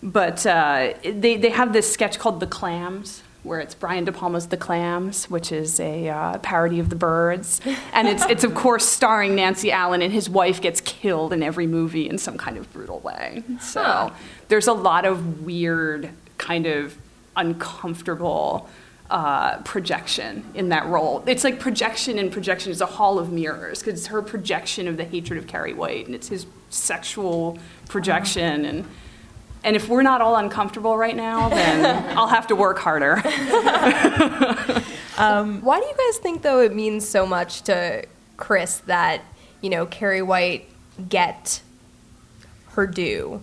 But 0.02 0.44
uh, 0.44 0.94
they, 1.02 1.36
they 1.36 1.50
have 1.50 1.72
this 1.72 1.90
sketch 1.90 2.18
called 2.18 2.40
The 2.40 2.46
Clams, 2.46 3.22
where 3.42 3.60
it's 3.60 3.74
Brian 3.74 4.04
De 4.04 4.12
Palma's 4.12 4.48
The 4.48 4.56
Clams, 4.56 5.30
which 5.30 5.50
is 5.50 5.80
a 5.80 6.08
uh, 6.08 6.38
parody 6.38 6.78
of 6.78 6.90
The 6.90 6.96
Birds. 6.96 7.62
And 7.94 8.08
it's, 8.08 8.22
it's, 8.26 8.44
of 8.44 8.54
course, 8.54 8.86
starring 8.86 9.34
Nancy 9.34 9.72
Allen, 9.72 10.02
and 10.02 10.12
his 10.12 10.28
wife 10.28 10.60
gets 10.60 10.82
killed 10.82 11.32
in 11.32 11.42
every 11.42 11.66
movie 11.66 12.06
in 12.06 12.18
some 12.18 12.36
kind 12.36 12.58
of 12.58 12.70
brutal 12.72 13.00
way. 13.00 13.44
So 13.60 14.12
there's 14.48 14.66
a 14.66 14.74
lot 14.74 15.06
of 15.06 15.42
weird, 15.42 16.10
kind 16.36 16.66
of 16.66 16.98
uncomfortable 17.36 18.68
uh, 19.10 19.58
projection 19.62 20.44
in 20.54 20.70
that 20.70 20.86
role. 20.86 21.22
It's 21.26 21.44
like 21.44 21.60
projection 21.60 22.18
and 22.18 22.32
projection 22.32 22.72
is 22.72 22.80
a 22.80 22.86
hall 22.86 23.18
of 23.18 23.30
mirrors 23.30 23.80
because 23.80 24.00
it's 24.00 24.06
her 24.08 24.22
projection 24.22 24.88
of 24.88 24.96
the 24.96 25.04
hatred 25.04 25.38
of 25.38 25.46
Carrie 25.46 25.74
White, 25.74 26.06
and 26.06 26.14
it's 26.14 26.28
his 26.28 26.46
sexual 26.70 27.58
projection 27.88 28.64
and. 28.64 28.84
And 29.66 29.76
if 29.76 29.88
we're 29.88 30.02
not 30.02 30.20
all 30.20 30.36
uncomfortable 30.36 30.94
right 30.94 31.16
now, 31.16 31.48
then 31.48 31.86
I'll 32.18 32.28
have 32.28 32.48
to 32.48 32.54
work 32.54 32.78
harder. 32.78 33.16
Why 35.16 35.80
do 35.80 35.86
you 35.86 35.94
guys 35.96 36.18
think 36.18 36.42
though 36.42 36.60
it 36.60 36.74
means 36.74 37.08
so 37.08 37.24
much 37.24 37.62
to 37.62 38.04
Chris 38.36 38.80
that 38.80 39.22
you 39.62 39.70
know 39.70 39.86
Carrie 39.86 40.20
White 40.20 40.68
get 41.08 41.62
her 42.72 42.86
due? 42.86 43.40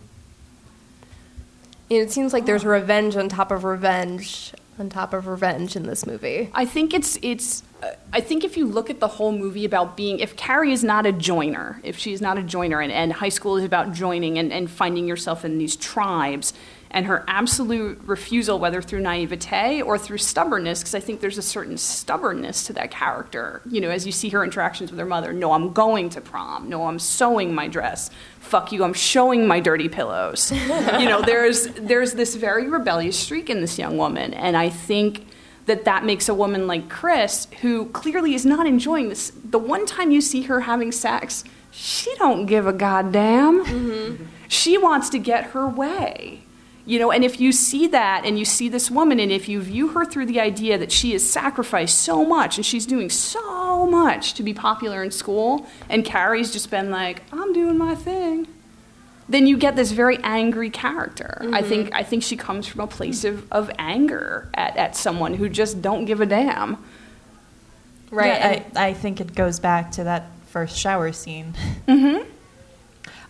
It 1.91 2.09
seems 2.09 2.31
like 2.31 2.45
there's 2.45 2.63
revenge 2.63 3.17
on 3.17 3.27
top 3.27 3.51
of 3.51 3.65
revenge. 3.65 4.53
on 4.79 4.87
top 4.87 5.13
of 5.13 5.27
revenge 5.27 5.75
in 5.75 5.83
this 5.83 6.05
movie. 6.05 6.49
I 6.53 6.65
think 6.65 6.93
it's 6.93 7.19
it's. 7.21 7.63
Uh, 7.83 7.91
I 8.13 8.21
think 8.21 8.45
if 8.45 8.55
you 8.55 8.65
look 8.65 8.89
at 8.89 9.01
the 9.01 9.09
whole 9.09 9.33
movie 9.33 9.65
about 9.65 9.97
being, 9.97 10.19
if 10.19 10.37
Carrie 10.37 10.71
is 10.71 10.85
not 10.85 11.05
a 11.05 11.11
joiner, 11.11 11.81
if 11.83 11.97
she's 11.97 12.21
not 12.21 12.37
a 12.37 12.43
joiner, 12.43 12.79
and, 12.79 12.93
and 12.93 13.11
high 13.11 13.29
school 13.29 13.57
is 13.57 13.65
about 13.65 13.91
joining 13.91 14.37
and, 14.37 14.53
and 14.53 14.71
finding 14.71 15.05
yourself 15.05 15.43
in 15.43 15.57
these 15.57 15.75
tribes, 15.75 16.53
and 16.91 17.05
her 17.05 17.23
absolute 17.27 17.99
refusal, 18.05 18.59
whether 18.59 18.81
through 18.81 18.99
naivete 18.99 19.81
or 19.81 19.97
through 19.97 20.17
stubbornness, 20.17 20.81
because 20.81 20.93
I 20.93 20.99
think 20.99 21.21
there's 21.21 21.37
a 21.37 21.41
certain 21.41 21.77
stubbornness 21.77 22.65
to 22.67 22.73
that 22.73 22.91
character. 22.91 23.61
You 23.65 23.81
know, 23.81 23.89
as 23.89 24.05
you 24.05 24.11
see 24.11 24.29
her 24.29 24.43
interactions 24.43 24.91
with 24.91 24.99
her 24.99 25.05
mother. 25.05 25.31
No, 25.31 25.53
I'm 25.53 25.71
going 25.71 26.09
to 26.09 26.21
prom. 26.21 26.69
No, 26.69 26.87
I'm 26.87 26.99
sewing 26.99 27.55
my 27.55 27.67
dress. 27.67 28.09
Fuck 28.39 28.71
you, 28.71 28.83
I'm 28.83 28.93
showing 28.93 29.47
my 29.47 29.61
dirty 29.61 29.87
pillows. 29.87 30.51
you 30.99 31.05
know, 31.05 31.21
there's 31.21 31.67
there's 31.67 32.13
this 32.13 32.35
very 32.35 32.67
rebellious 32.67 33.17
streak 33.17 33.49
in 33.49 33.61
this 33.61 33.79
young 33.79 33.97
woman, 33.97 34.33
and 34.33 34.57
I 34.57 34.69
think 34.69 35.25
that 35.67 35.85
that 35.85 36.03
makes 36.03 36.27
a 36.27 36.33
woman 36.33 36.67
like 36.67 36.89
Chris, 36.89 37.47
who 37.61 37.85
clearly 37.89 38.33
is 38.33 38.45
not 38.45 38.67
enjoying 38.67 39.09
this. 39.09 39.31
The 39.43 39.59
one 39.59 39.85
time 39.85 40.11
you 40.11 40.19
see 40.19 40.43
her 40.43 40.61
having 40.61 40.91
sex, 40.91 41.45
she 41.71 42.13
don't 42.15 42.45
give 42.45 42.67
a 42.67 42.73
goddamn. 42.73 43.63
Mm-hmm. 43.65 44.25
She 44.49 44.77
wants 44.77 45.09
to 45.11 45.19
get 45.19 45.51
her 45.51 45.65
way. 45.65 46.41
You 46.85 46.97
know, 46.99 47.11
and 47.11 47.23
if 47.23 47.39
you 47.39 47.51
see 47.51 47.87
that 47.87 48.25
and 48.25 48.39
you 48.39 48.45
see 48.45 48.67
this 48.67 48.89
woman, 48.89 49.19
and 49.19 49.31
if 49.31 49.47
you 49.47 49.61
view 49.61 49.89
her 49.89 50.03
through 50.03 50.25
the 50.25 50.39
idea 50.39 50.77
that 50.77 50.91
she 50.91 51.11
has 51.13 51.27
sacrificed 51.27 51.99
so 51.99 52.25
much 52.25 52.57
and 52.57 52.65
she's 52.65 52.85
doing 52.85 53.09
so 53.09 53.85
much 53.85 54.33
to 54.33 54.43
be 54.43 54.53
popular 54.53 55.03
in 55.03 55.11
school, 55.11 55.67
and 55.89 56.03
Carrie's 56.03 56.51
just 56.51 56.71
been 56.71 56.89
like, 56.89 57.21
I'm 57.31 57.53
doing 57.53 57.77
my 57.77 57.93
thing, 57.93 58.47
then 59.29 59.47
you 59.47 59.57
get 59.57 59.75
this 59.75 59.91
very 59.91 60.17
angry 60.23 60.69
character. 60.69 61.37
Mm-hmm. 61.41 61.53
I 61.53 61.61
think 61.61 61.93
I 61.93 62.03
think 62.03 62.23
she 62.23 62.35
comes 62.35 62.67
from 62.67 62.81
a 62.81 62.87
place 62.87 63.23
of, 63.23 63.49
of 63.51 63.69
anger 63.77 64.49
at, 64.53 64.75
at 64.75 64.95
someone 64.95 65.35
who 65.35 65.49
just 65.49 65.81
don't 65.81 66.05
give 66.05 66.19
a 66.19 66.25
damn. 66.25 66.77
Right. 68.09 68.27
Yeah, 68.27 68.63
I, 68.75 68.87
I 68.87 68.93
think 68.93 69.21
it 69.21 69.33
goes 69.35 69.59
back 69.59 69.91
to 69.93 70.03
that 70.03 70.31
first 70.47 70.77
shower 70.77 71.13
scene. 71.13 71.53
Mm-hmm. 71.87 72.29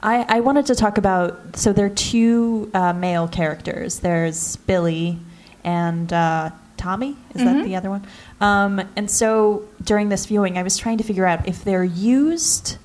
I, 0.03 0.25
I 0.27 0.39
wanted 0.39 0.65
to 0.67 0.75
talk 0.75 0.97
about 0.97 1.55
so 1.55 1.73
there 1.73 1.85
are 1.85 1.89
two 1.89 2.71
uh, 2.73 2.93
male 2.93 3.27
characters. 3.27 3.99
There's 3.99 4.55
Billy 4.57 5.19
and 5.63 6.11
uh, 6.11 6.49
Tommy. 6.77 7.15
Is 7.35 7.41
mm-hmm. 7.41 7.45
that 7.45 7.63
the 7.63 7.75
other 7.75 7.89
one? 7.89 8.07
Um, 8.39 8.81
and 8.95 9.09
so 9.09 9.67
during 9.83 10.09
this 10.09 10.25
viewing, 10.25 10.57
I 10.57 10.63
was 10.63 10.77
trying 10.77 10.97
to 10.97 11.03
figure 11.03 11.25
out 11.25 11.47
if 11.47 11.63
they're 11.63 11.83
used 11.83 12.77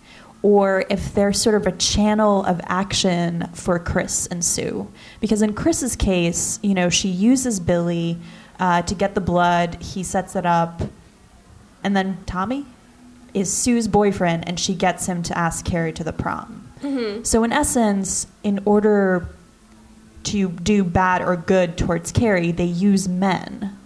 or 0.42 0.84
if 0.90 1.14
they're 1.14 1.32
sort 1.32 1.56
of 1.56 1.66
a 1.66 1.72
channel 1.72 2.44
of 2.44 2.60
action 2.64 3.48
for 3.54 3.78
Chris 3.78 4.26
and 4.26 4.44
Sue. 4.44 4.86
Because 5.18 5.42
in 5.42 5.54
Chris's 5.54 5.96
case, 5.96 6.58
you 6.62 6.74
know, 6.74 6.90
she 6.90 7.08
uses 7.08 7.58
Billy 7.58 8.18
uh, 8.60 8.82
to 8.82 8.94
get 8.94 9.14
the 9.14 9.20
blood. 9.20 9.82
He 9.82 10.02
sets 10.02 10.36
it 10.36 10.46
up, 10.46 10.82
and 11.82 11.96
then 11.96 12.18
Tommy 12.26 12.66
is 13.34 13.52
Sue's 13.52 13.88
boyfriend, 13.88 14.46
and 14.46 14.60
she 14.60 14.74
gets 14.74 15.06
him 15.06 15.22
to 15.24 15.36
ask 15.36 15.64
Carrie 15.64 15.92
to 15.94 16.04
the 16.04 16.12
prom. 16.12 16.65
Mm-hmm. 16.80 17.24
So, 17.24 17.44
in 17.44 17.52
essence, 17.52 18.26
in 18.42 18.60
order 18.64 19.28
to 20.24 20.48
do 20.50 20.84
bad 20.84 21.22
or 21.22 21.36
good 21.36 21.78
towards 21.78 22.12
Carrie, 22.12 22.52
they 22.52 22.64
use 22.64 23.08
men. 23.08 23.76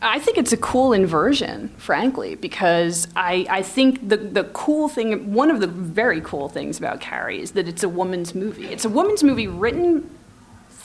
I 0.00 0.18
think 0.18 0.38
it's 0.38 0.52
a 0.52 0.56
cool 0.56 0.92
inversion, 0.92 1.68
frankly, 1.78 2.34
because 2.36 3.08
I, 3.16 3.46
I 3.48 3.62
think 3.62 4.08
the, 4.08 4.16
the 4.16 4.44
cool 4.44 4.88
thing, 4.88 5.32
one 5.32 5.50
of 5.50 5.60
the 5.60 5.66
very 5.66 6.20
cool 6.20 6.48
things 6.48 6.78
about 6.78 7.00
Carrie 7.00 7.40
is 7.40 7.52
that 7.52 7.66
it's 7.66 7.82
a 7.82 7.88
woman's 7.88 8.34
movie. 8.34 8.66
It's 8.66 8.84
a 8.84 8.88
woman's 8.88 9.24
movie 9.24 9.48
written 9.48 10.08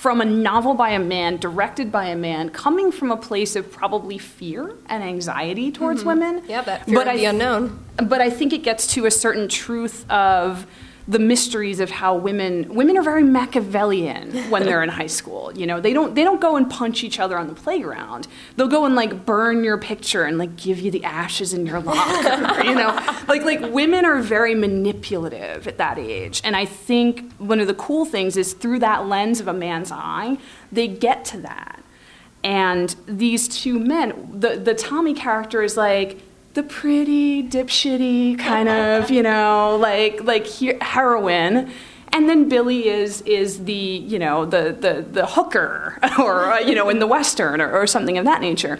from 0.02 0.20
a 0.20 0.26
novel 0.26 0.74
by 0.74 0.90
a 0.90 1.00
man, 1.00 1.38
directed 1.38 1.92
by 1.92 2.06
a 2.06 2.16
man, 2.16 2.50
coming 2.50 2.92
from 2.92 3.12
a 3.12 3.16
place 3.16 3.56
of 3.56 3.72
probably 3.72 4.18
fear 4.18 4.76
and 4.88 5.04
anxiety 5.04 5.72
towards 5.72 6.00
mm-hmm. 6.00 6.10
women. 6.10 6.44
Yeah, 6.48 6.64
that 6.64 6.88
fear 6.88 6.96
but 6.96 7.08
of 7.08 7.14
I, 7.14 7.18
the 7.18 7.26
unknown. 7.26 7.86
But 7.98 8.20
I 8.20 8.32
think 8.32 8.52
it 8.52 8.64
gets 8.64 8.88
to 8.96 9.06
a 9.06 9.12
certain 9.12 9.48
truth 9.48 10.10
of 10.10 10.66
the 11.12 11.20
mysteries 11.20 11.82
of 11.82 11.92
how 11.92 12.16
women 12.16 12.74
women 12.74 12.98
are 12.98 13.02
very 13.02 13.22
Machiavellian 13.22 14.50
when 14.50 14.64
they're 14.64 14.82
in 14.82 14.88
high 14.88 15.08
school. 15.08 15.52
You 15.54 15.68
know, 15.68 15.82
they 15.82 15.92
don't 15.92 16.16
they 16.16 16.24
don't 16.24 16.40
go 16.40 16.56
and 16.56 16.70
punch 16.70 17.04
each 17.04 17.20
other 17.20 17.38
on 17.38 17.48
the 17.48 17.54
playground. 17.54 18.30
They'll 18.56 18.70
go 18.70 18.86
and 18.86 18.96
like 18.96 19.26
burn 19.26 19.62
your 19.66 19.78
picture 19.78 20.24
and 20.24 20.38
like 20.38 20.56
give 20.56 20.80
you 20.80 20.90
the 20.90 21.04
ashes 21.04 21.54
in 21.54 21.66
your 21.66 21.80
locker. 21.92 22.64
you 22.64 22.74
know, 22.74 22.96
like 23.28 23.44
like 23.44 23.60
women 23.74 24.06
are 24.06 24.22
very 24.22 24.56
manipulative 24.56 25.68
at 25.68 25.78
that 25.78 26.00
age, 26.00 26.40
and 26.46 26.56
I 26.56 26.64
think 26.64 27.34
one 27.34 27.60
of 27.60 27.68
the 27.68 27.74
cool 27.74 28.06
things 28.06 28.38
is 28.38 28.54
through 28.54 28.80
that 28.80 29.06
lens 29.06 29.42
of 29.42 29.50
a 29.50 29.54
man's 29.54 29.92
eye, 29.92 30.38
they 30.72 30.88
get 30.88 31.26
to 31.26 31.38
that. 31.40 31.84
And 32.42 32.96
these 33.06 33.50
two 33.50 33.80
men, 33.80 34.30
the 34.32 34.56
the 34.56 34.74
Tommy 34.74 35.14
character 35.14 35.62
is 35.62 35.76
like 35.76 36.22
the 36.54 36.64
pretty 36.64 37.44
dipshitty 37.44 38.38
kind 38.38 38.68
of 38.68 39.10
you 39.10 39.24
know 39.24 39.78
like 39.80 40.24
like 40.24 40.48
heroine. 40.82 41.72
And 42.14 42.28
then 42.28 42.50
Billy 42.50 42.90
is 42.90 43.22
is 43.22 43.64
the 43.64 43.74
you 43.74 44.20
know 44.20 44.46
the 44.46 44.76
the 44.78 45.06
the 45.10 45.26
hooker 45.26 45.98
or 46.20 46.46
uh, 46.46 46.60
you 46.60 46.76
know 46.76 46.90
in 46.90 47.00
the 47.00 47.08
western 47.08 47.62
or, 47.62 47.72
or, 47.72 47.88
something 47.88 48.18
of 48.18 48.26
that 48.26 48.42
nature. 48.42 48.80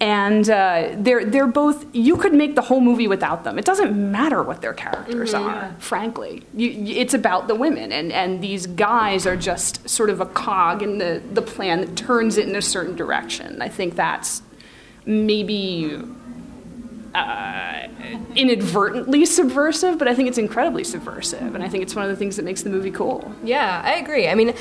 And 0.00 0.48
uh, 0.50 0.94
they're 0.96 1.24
they're 1.24 1.46
both 1.46 1.86
you 1.92 2.16
could 2.16 2.34
make 2.34 2.56
the 2.56 2.62
whole 2.62 2.80
movie 2.80 3.06
without 3.06 3.44
them. 3.44 3.58
It 3.58 3.64
doesn't 3.64 3.94
matter 3.94 4.42
what 4.42 4.60
their 4.60 4.72
characters 4.72 5.34
mm-hmm. 5.34 5.48
are 5.48 5.76
frankly. 5.78 6.42
You, 6.52 6.70
it's 6.96 7.14
about 7.14 7.46
the 7.46 7.54
women. 7.54 7.92
And 7.92 8.12
and 8.12 8.42
these 8.42 8.66
guys 8.66 9.24
are 9.24 9.36
just 9.36 9.88
sort 9.88 10.10
of 10.10 10.20
a 10.20 10.26
cog 10.26 10.82
in 10.82 10.98
the 10.98 11.22
the 11.32 11.42
plan 11.42 11.80
that 11.80 11.96
turns 11.96 12.36
it 12.38 12.48
in 12.48 12.56
a 12.56 12.62
certain 12.62 12.96
direction. 12.96 13.62
I 13.62 13.68
think 13.68 13.94
that's 13.94 14.42
maybe 15.06 16.02
uh, 17.14 17.88
inadvertently 18.34 19.24
subversive, 19.24 19.98
but 19.98 20.08
I 20.08 20.14
think 20.14 20.28
it's 20.28 20.38
incredibly 20.38 20.84
subversive, 20.84 21.54
and 21.54 21.62
I 21.62 21.68
think 21.68 21.82
it's 21.82 21.94
one 21.94 22.04
of 22.04 22.10
the 22.10 22.16
things 22.16 22.36
that 22.36 22.44
makes 22.44 22.62
the 22.62 22.70
movie 22.70 22.90
cool. 22.90 23.34
Yeah, 23.42 23.82
I 23.84 23.94
agree. 23.94 24.28
I 24.28 24.34
mean, 24.34 24.54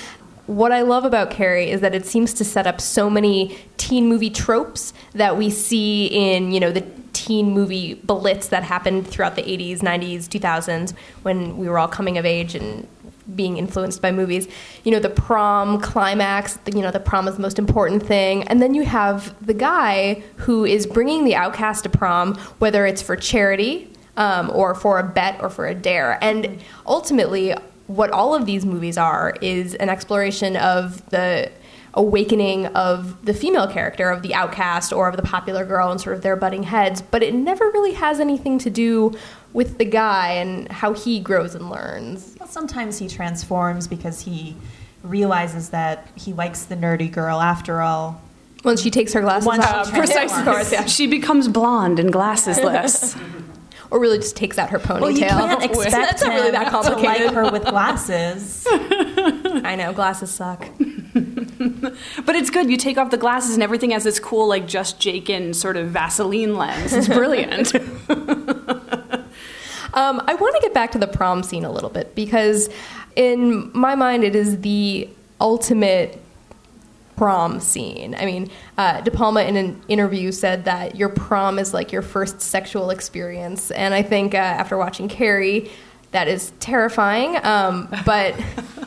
what 0.48 0.72
I 0.72 0.82
love 0.82 1.04
about 1.04 1.30
Carrie 1.30 1.70
is 1.70 1.82
that 1.82 1.94
it 1.94 2.06
seems 2.06 2.34
to 2.36 2.46
set 2.46 2.66
up 2.66 2.80
so 2.80 3.10
many 3.10 3.58
teen 3.78 4.08
movie 4.08 4.30
tropes 4.30 4.94
that 5.14 5.38
we 5.38 5.50
see 5.50 6.08
in, 6.08 6.52
you 6.52 6.60
know, 6.60 6.72
the 6.72 6.86
teen 7.14 7.52
movie 7.52 7.96
blitz 7.96 8.48
that 8.48 8.64
happened 8.64 9.08
throughout 9.08 9.36
the 9.36 9.42
80s, 9.44 9.80
90s, 9.80 10.28
2000s 10.28 10.94
when 11.24 11.58
we 11.58 11.68
were 11.68 11.78
all 11.78 11.88
coming 11.88 12.18
of 12.18 12.26
age 12.26 12.56
and 12.56 12.88
being 13.36 13.58
influenced 13.58 14.02
by 14.02 14.12
movies. 14.12 14.48
You 14.84 14.92
know, 14.92 15.00
the 15.00 15.10
prom 15.10 15.82
climax, 15.82 16.60
you 16.74 16.82
know, 16.82 16.92
the 16.92 17.00
prom 17.00 17.28
is 17.28 17.36
the 17.36 17.42
most 17.42 17.60
important 17.60 18.04
thing. 18.04 18.44
And 18.44 18.62
then 18.62 18.74
you 18.74 18.84
have 18.84 19.36
the 19.46 19.54
guy 19.54 20.24
who 20.38 20.66
is 20.66 20.86
bringing 20.86 21.26
the 21.26 21.36
outcast 21.36 21.84
to 21.84 21.90
prom, 21.90 22.36
whether 22.60 22.86
it's 22.86 23.02
for 23.02 23.16
charity 23.16 23.92
um, 24.18 24.50
or 24.54 24.74
for 24.76 25.00
a 25.00 25.04
bet 25.04 25.42
or 25.42 25.50
for 25.50 25.68
a 25.68 25.76
dare. 25.76 26.18
And 26.24 26.60
ultimately, 26.86 27.54
what 27.88 28.12
all 28.12 28.36
of 28.36 28.46
these 28.46 28.66
movies 28.66 28.98
are 28.98 29.36
is 29.42 29.76
an 29.76 29.90
exploration 29.90 30.58
of 30.58 31.08
the 31.10 31.52
awakening 31.94 32.68
of 32.68 33.26
the 33.26 33.34
female 33.34 33.68
character 33.68 34.10
of 34.10 34.22
the 34.22 34.34
outcast 34.34 34.94
or 34.94 35.08
of 35.08 35.18
the 35.18 35.24
popular 35.24 35.66
girl 35.66 35.90
and 35.90 36.00
sort 36.00 36.16
of 36.16 36.22
their 36.22 36.36
butting 36.36 36.62
heads 36.62 37.02
but 37.02 37.24
it 37.24 37.34
never 37.34 37.66
really 37.72 37.94
has 37.94 38.20
anything 38.20 38.60
to 38.60 38.70
do 38.70 39.12
with 39.54 39.78
the 39.78 39.86
guy 39.86 40.34
and 40.34 40.72
how 40.72 40.94
he 40.94 41.20
grows 41.20 41.56
and 41.56 41.70
learns 41.70 42.36
well, 42.40 42.50
sometimes 42.50 42.98
he 42.98 43.08
transforms 43.08 43.88
because 43.88 44.22
he 44.22 44.56
realizes 45.04 45.70
that 45.70 46.08
he 46.16 46.34
likes 46.34 46.66
the 46.66 46.76
nerdy 46.76 47.12
girl 47.12 47.40
after 47.40 47.82
all 47.82 48.22
once 48.64 48.82
she 48.82 48.90
takes 48.90 49.14
her 49.14 49.22
glasses 49.22 49.46
Once 49.46 49.66
off 49.66 49.92
precisely 49.92 50.44
course, 50.44 50.72
yeah. 50.72 50.86
she 50.86 51.08
becomes 51.08 51.48
blonde 51.48 52.00
and 52.00 52.12
glassesless 52.12 53.20
or 53.92 54.00
really 54.00 54.18
just 54.18 54.36
takes 54.36 54.58
out 54.58 54.70
her 54.70 54.80
ponytail. 54.80 55.02
Well, 55.02 55.12
you 55.12 55.26
can't 55.26 55.64
expect 55.64 55.92
That's 55.92 56.24
not 56.24 56.34
really 56.34 56.52
that 56.52 56.70
complicated. 56.70 57.18
to 57.18 57.26
like 57.26 57.34
her 57.36 57.52
with 57.52 57.64
glasses. 57.66 58.66
I 58.72 59.76
know 59.76 59.94
glasses 59.94 60.32
suck. 60.32 60.68
but 62.26 62.36
it's 62.36 62.50
good. 62.50 62.70
You 62.70 62.78
take 62.78 62.98
off 62.98 63.12
the 63.12 63.18
glasses 63.18 63.54
and 63.54 63.64
everything 63.64 63.92
has 63.92 64.04
this 64.04 64.20
cool, 64.20 64.48
like 64.48 64.68
just 64.68 65.00
Jakin 65.00 65.54
sort 65.54 65.78
of 65.78 65.90
Vaseline 65.90 66.56
lens. 66.56 66.94
It's 66.94 67.08
brilliant. 67.08 67.74
Um, 69.98 70.22
I 70.28 70.36
want 70.36 70.56
to 70.56 70.62
get 70.62 70.76
back 70.76 70.92
to 70.92 71.00
the 71.00 71.08
prom 71.08 71.42
scene 71.42 71.66
a 71.66 71.72
little 71.72 71.90
bit 71.90 72.14
because, 72.14 72.70
in 73.16 73.72
my 73.74 73.96
mind, 73.96 74.24
it 74.24 74.36
is 74.36 74.62
the 74.62 75.10
ultimate 75.42 76.22
prom 77.16 77.60
scene. 77.60 78.14
I 78.14 78.26
mean, 78.26 78.52
uh, 78.78 79.02
De 79.02 79.10
Palma 79.10 79.42
in 79.42 79.58
an 79.58 79.82
interview 79.88 80.32
said 80.32 80.66
that 80.66 80.96
your 80.96 81.10
prom 81.10 81.58
is 81.58 81.74
like 81.74 81.92
your 81.92 82.04
first 82.04 82.42
sexual 82.42 82.92
experience, 82.92 83.72
and 83.72 83.96
I 83.96 84.04
think 84.04 84.36
uh, 84.36 84.38
after 84.38 84.78
watching 84.78 85.10
Carrie, 85.10 85.72
that 86.12 86.28
is 86.28 86.54
terrifying. 86.60 87.44
Um, 87.44 87.90
but 88.06 88.36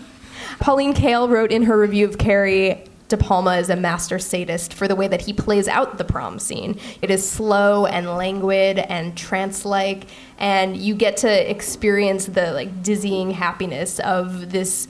Pauline 0.60 0.94
Kael 0.94 1.28
wrote 1.28 1.50
in 1.50 1.64
her 1.64 1.76
review 1.76 2.06
of 2.06 2.18
Carrie. 2.18 2.84
De 3.10 3.16
Palma 3.16 3.56
is 3.56 3.68
a 3.68 3.76
master 3.76 4.18
sadist 4.18 4.72
for 4.72 4.86
the 4.86 4.94
way 4.94 5.08
that 5.08 5.20
he 5.22 5.32
plays 5.32 5.66
out 5.68 5.98
the 5.98 6.04
prom 6.04 6.38
scene. 6.38 6.78
It 7.02 7.10
is 7.10 7.28
slow 7.28 7.84
and 7.84 8.06
languid 8.06 8.78
and 8.78 9.16
trance-like, 9.16 10.04
and 10.38 10.76
you 10.76 10.94
get 10.94 11.18
to 11.18 11.50
experience 11.50 12.26
the 12.26 12.52
like 12.52 12.82
dizzying 12.82 13.32
happiness 13.32 13.98
of 14.00 14.52
this 14.52 14.86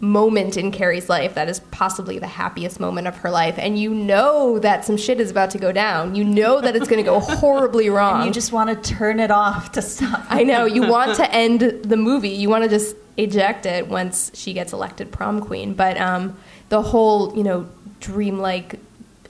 moment 0.00 0.56
in 0.56 0.72
Carrie's 0.72 1.08
life 1.08 1.34
that 1.34 1.48
is 1.48 1.60
possibly 1.70 2.18
the 2.18 2.26
happiest 2.26 2.80
moment 2.80 3.06
of 3.06 3.18
her 3.18 3.30
life, 3.30 3.54
and 3.58 3.78
you 3.78 3.94
know 3.94 4.58
that 4.58 4.84
some 4.84 4.96
shit 4.96 5.20
is 5.20 5.30
about 5.30 5.50
to 5.50 5.58
go 5.58 5.70
down. 5.70 6.16
You 6.16 6.24
know 6.24 6.60
that 6.60 6.74
it's 6.74 6.88
going 6.88 7.02
to 7.02 7.08
go 7.08 7.20
horribly 7.36 7.88
wrong. 7.88 8.16
And 8.16 8.26
you 8.26 8.32
just 8.32 8.52
want 8.52 8.70
to 8.70 8.94
turn 8.94 9.20
it 9.20 9.30
off 9.30 9.70
to 9.72 9.82
stop. 9.82 10.26
I 10.28 10.42
know. 10.42 10.64
You 10.64 10.88
want 10.88 11.14
to 11.16 11.30
end 11.34 11.60
the 11.60 11.96
movie. 11.96 12.30
You 12.30 12.48
want 12.48 12.64
to 12.64 12.68
just 12.68 12.96
eject 13.16 13.66
it 13.66 13.86
once 13.86 14.32
she 14.34 14.52
gets 14.52 14.72
elected 14.72 15.12
prom 15.12 15.40
queen. 15.40 15.74
But 15.74 15.96
um, 15.98 16.36
the 16.72 16.80
whole, 16.80 17.36
you 17.36 17.42
know, 17.42 17.68
dreamlike 18.00 18.80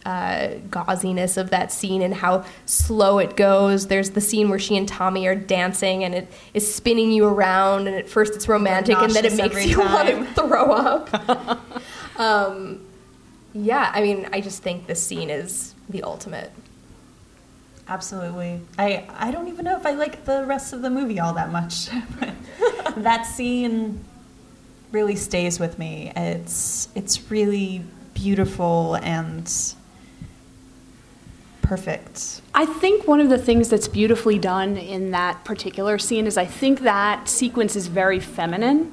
uh, 0.06 0.50
gauziness 0.70 1.36
of 1.36 1.50
that 1.50 1.72
scene 1.72 2.00
and 2.00 2.14
how 2.14 2.44
slow 2.66 3.18
it 3.18 3.36
goes. 3.36 3.88
There's 3.88 4.10
the 4.10 4.20
scene 4.20 4.48
where 4.48 4.60
she 4.60 4.76
and 4.76 4.86
Tommy 4.86 5.26
are 5.26 5.34
dancing 5.34 6.04
and 6.04 6.14
it 6.14 6.32
is 6.54 6.72
spinning 6.72 7.10
you 7.10 7.26
around, 7.26 7.88
and 7.88 7.96
at 7.96 8.08
first 8.08 8.36
it's 8.36 8.46
romantic, 8.46 8.96
and 8.96 9.12
then 9.12 9.24
it 9.24 9.34
makes 9.34 9.66
you 9.66 9.80
want 9.80 10.08
to 10.08 10.24
throw 10.34 10.70
up. 10.70 11.60
um, 12.16 12.86
yeah, 13.52 13.90
I 13.92 14.02
mean, 14.02 14.28
I 14.32 14.40
just 14.40 14.62
think 14.62 14.86
this 14.86 15.02
scene 15.02 15.28
is 15.28 15.74
the 15.88 16.04
ultimate. 16.04 16.52
Absolutely. 17.88 18.60
I, 18.78 19.04
I 19.16 19.32
don't 19.32 19.48
even 19.48 19.64
know 19.64 19.76
if 19.76 19.84
I 19.84 19.90
like 19.90 20.26
the 20.26 20.44
rest 20.46 20.72
of 20.72 20.82
the 20.82 20.90
movie 20.90 21.18
all 21.18 21.32
that 21.34 21.50
much. 21.50 21.88
that 22.98 23.26
scene 23.26 24.04
really 24.92 25.16
stays 25.16 25.58
with 25.58 25.78
me. 25.78 26.12
It's 26.14 26.88
it's 26.94 27.30
really 27.30 27.84
beautiful 28.14 28.96
and 28.96 29.50
perfect. 31.62 32.42
I 32.54 32.66
think 32.66 33.08
one 33.08 33.20
of 33.20 33.30
the 33.30 33.38
things 33.38 33.70
that's 33.70 33.88
beautifully 33.88 34.38
done 34.38 34.76
in 34.76 35.10
that 35.12 35.44
particular 35.44 35.98
scene 35.98 36.26
is 36.26 36.36
I 36.36 36.44
think 36.44 36.80
that 36.80 37.28
sequence 37.28 37.74
is 37.74 37.86
very 37.86 38.20
feminine. 38.20 38.92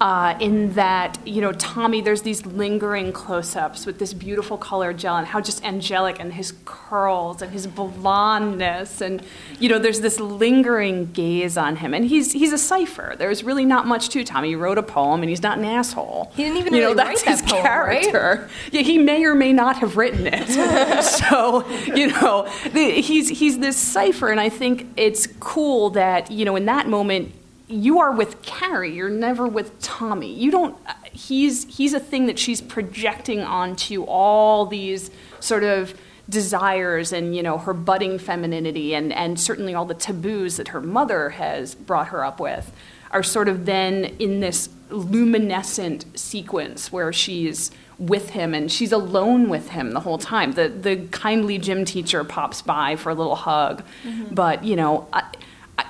Uh, 0.00 0.36
in 0.40 0.72
that, 0.74 1.18
you 1.26 1.40
know, 1.40 1.52
Tommy, 1.52 2.00
there's 2.00 2.22
these 2.22 2.44
lingering 2.44 3.12
close 3.12 3.56
ups 3.56 3.86
with 3.86 3.98
this 3.98 4.12
beautiful 4.12 4.58
color 4.58 4.92
gel 4.92 5.16
and 5.16 5.26
how 5.26 5.40
just 5.40 5.64
angelic 5.64 6.18
and 6.18 6.32
his 6.32 6.52
curls 6.64 7.42
and 7.42 7.52
his 7.52 7.66
blondness. 7.66 9.00
And, 9.00 9.22
you 9.58 9.68
know, 9.68 9.78
there's 9.78 10.00
this 10.00 10.18
lingering 10.18 11.12
gaze 11.12 11.56
on 11.56 11.76
him. 11.76 11.94
And 11.94 12.04
he's, 12.04 12.32
he's 12.32 12.52
a 12.52 12.58
cipher. 12.58 13.14
There's 13.16 13.44
really 13.44 13.64
not 13.64 13.86
much 13.86 14.08
to 14.10 14.24
Tommy. 14.24 14.48
He 14.48 14.56
wrote 14.56 14.78
a 14.78 14.82
poem 14.82 15.22
and 15.22 15.30
he's 15.30 15.42
not 15.42 15.58
an 15.58 15.64
asshole. 15.64 16.32
He 16.34 16.42
didn't 16.42 16.58
even 16.58 16.74
you 16.74 16.80
know, 16.80 16.86
really 16.88 16.96
that's 16.96 17.24
write 17.24 17.30
his 17.30 17.42
that 17.42 17.50
poem, 17.50 17.64
right? 17.64 18.02
character. 18.02 18.50
Yeah, 18.72 18.82
he 18.82 18.98
may 18.98 19.24
or 19.24 19.34
may 19.34 19.52
not 19.52 19.76
have 19.78 19.96
written 19.96 20.26
it. 20.26 20.48
so, 21.04 21.66
you 21.94 22.08
know, 22.08 22.48
the, 22.72 23.00
he's 23.00 23.28
he's 23.28 23.58
this 23.58 23.76
cipher, 23.76 24.28
and 24.28 24.40
I 24.40 24.48
think 24.48 24.88
it's 24.96 25.26
cool 25.40 25.90
that 25.90 26.30
you 26.30 26.44
know 26.44 26.56
in 26.56 26.66
that 26.66 26.88
moment 26.88 27.32
you 27.66 27.98
are 28.00 28.12
with 28.12 28.42
Carrie. 28.42 28.94
You're 28.94 29.08
never 29.08 29.46
with 29.46 29.80
Tommy. 29.80 30.32
You 30.32 30.50
don't. 30.50 30.76
uh, 30.86 30.94
He's 31.12 31.76
he's 31.76 31.94
a 31.94 32.00
thing 32.00 32.26
that 32.26 32.38
she's 32.40 32.60
projecting 32.60 33.40
onto 33.40 34.02
all 34.04 34.66
these 34.66 35.10
sort 35.40 35.62
of 35.62 35.94
desires 36.28 37.12
and 37.12 37.36
you 37.36 37.42
know 37.42 37.56
her 37.58 37.72
budding 37.72 38.18
femininity 38.18 38.94
and 38.94 39.12
and 39.12 39.38
certainly 39.38 39.74
all 39.74 39.84
the 39.84 39.94
taboos 39.94 40.56
that 40.56 40.68
her 40.68 40.80
mother 40.80 41.30
has 41.30 41.74
brought 41.74 42.08
her 42.08 42.24
up 42.24 42.40
with 42.40 42.72
are 43.12 43.22
sort 43.22 43.46
of 43.46 43.64
then 43.66 44.06
in 44.18 44.40
this 44.40 44.70
luminescent 44.90 46.04
sequence 46.18 46.90
where 46.92 47.12
she's 47.12 47.70
with 47.98 48.30
him 48.30 48.54
and 48.54 48.72
she's 48.72 48.90
alone 48.90 49.48
with 49.48 49.70
him 49.70 49.92
the 49.92 50.00
whole 50.00 50.18
time. 50.18 50.52
The 50.52 50.68
the 50.68 51.06
kindly 51.12 51.58
gym 51.58 51.84
teacher 51.84 52.24
pops 52.24 52.60
by 52.60 52.96
for 52.96 53.10
a 53.10 53.14
little 53.14 53.36
hug, 53.36 53.84
but 54.32 54.64
you 54.64 54.74
know, 54.76 55.06
I, 55.12 55.22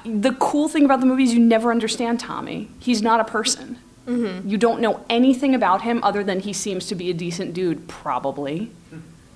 the 0.04 0.32
cool 0.38 0.68
thing 0.68 0.84
about 0.84 1.00
the 1.00 1.06
movie 1.06 1.24
is 1.24 1.32
you 1.34 1.40
never 1.40 1.70
understand 1.70 2.20
Tommy. 2.20 2.68
He's 2.78 3.02
not 3.02 3.20
a 3.20 3.24
person. 3.24 3.78
Mm-hmm. 4.06 4.48
You 4.48 4.58
don't 4.58 4.80
know 4.80 5.04
anything 5.08 5.54
about 5.54 5.82
him 5.82 6.02
other 6.02 6.22
than 6.22 6.40
he 6.40 6.52
seems 6.52 6.86
to 6.88 6.94
be 6.94 7.10
a 7.10 7.14
decent 7.14 7.54
dude, 7.54 7.88
probably, 7.88 8.70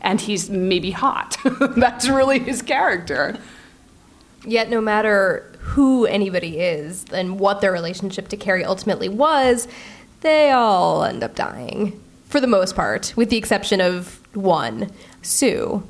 and 0.01 0.21
he's 0.21 0.51
maybe 0.51 0.91
hot. 0.91 1.37
That's 1.77 2.09
really 2.09 2.39
his 2.39 2.61
character. 2.61 3.39
Yet, 4.45 4.69
no 4.69 4.81
matter 4.81 5.53
who 5.61 6.07
anybody 6.07 6.61
is 6.61 7.05
and 7.13 7.41
what 7.41 7.61
their 7.61 7.73
relationship 7.73 8.29
to 8.29 8.37
Carrie 8.37 8.65
ultimately 8.65 9.09
was, 9.09 9.69
they 10.21 10.51
all 10.51 11.03
end 11.05 11.23
up 11.23 11.35
dying. 11.35 12.01
For 12.27 12.41
the 12.41 12.47
most 12.47 12.77
part, 12.77 13.15
with 13.17 13.31
the 13.31 13.39
exception 13.39 13.81
of 13.81 14.21
one, 14.35 14.93
Sue, 15.23 15.83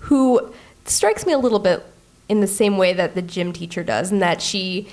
who 0.00 0.52
strikes 0.84 1.24
me 1.26 1.32
a 1.32 1.38
little 1.38 1.60
bit 1.60 1.84
in 2.28 2.40
the 2.40 2.46
same 2.46 2.76
way 2.76 2.92
that 2.92 3.14
the 3.14 3.22
gym 3.22 3.52
teacher 3.52 3.82
does, 3.82 4.10
and 4.12 4.20
that 4.22 4.42
she 4.42 4.88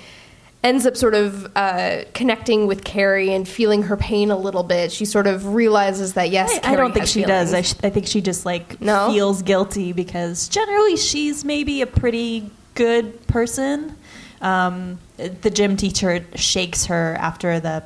ends 0.64 0.84
up 0.86 0.96
sort 0.96 1.14
of 1.14 1.46
uh, 1.54 2.02
connecting 2.12 2.66
with 2.66 2.82
Carrie 2.82 3.32
and 3.32 3.46
feeling 3.46 3.84
her 3.84 3.96
pain 3.96 4.30
a 4.30 4.36
little 4.36 4.62
bit. 4.64 4.90
She 4.90 5.04
sort 5.04 5.26
of 5.26 5.54
realizes 5.54 6.14
that, 6.14 6.30
yes, 6.30 6.58
I, 6.64 6.72
I 6.72 6.76
don't 6.76 6.92
think 6.92 7.06
she 7.06 7.22
does. 7.22 7.54
I, 7.54 7.62
sh- 7.62 7.74
I 7.84 7.90
think 7.90 8.06
she 8.08 8.20
just 8.20 8.44
like 8.44 8.80
No? 8.80 9.10
feels 9.12 9.42
guilty 9.42 9.92
because 9.92 10.48
generally 10.48 10.96
she's 10.96 11.44
maybe 11.44 11.82
a 11.82 11.86
pretty 11.86 12.50
good 12.74 13.26
person. 13.28 13.96
Um, 14.40 14.98
the 15.16 15.50
gym 15.50 15.76
teacher 15.76 16.26
shakes 16.34 16.86
her 16.86 17.16
after 17.20 17.60
the 17.60 17.84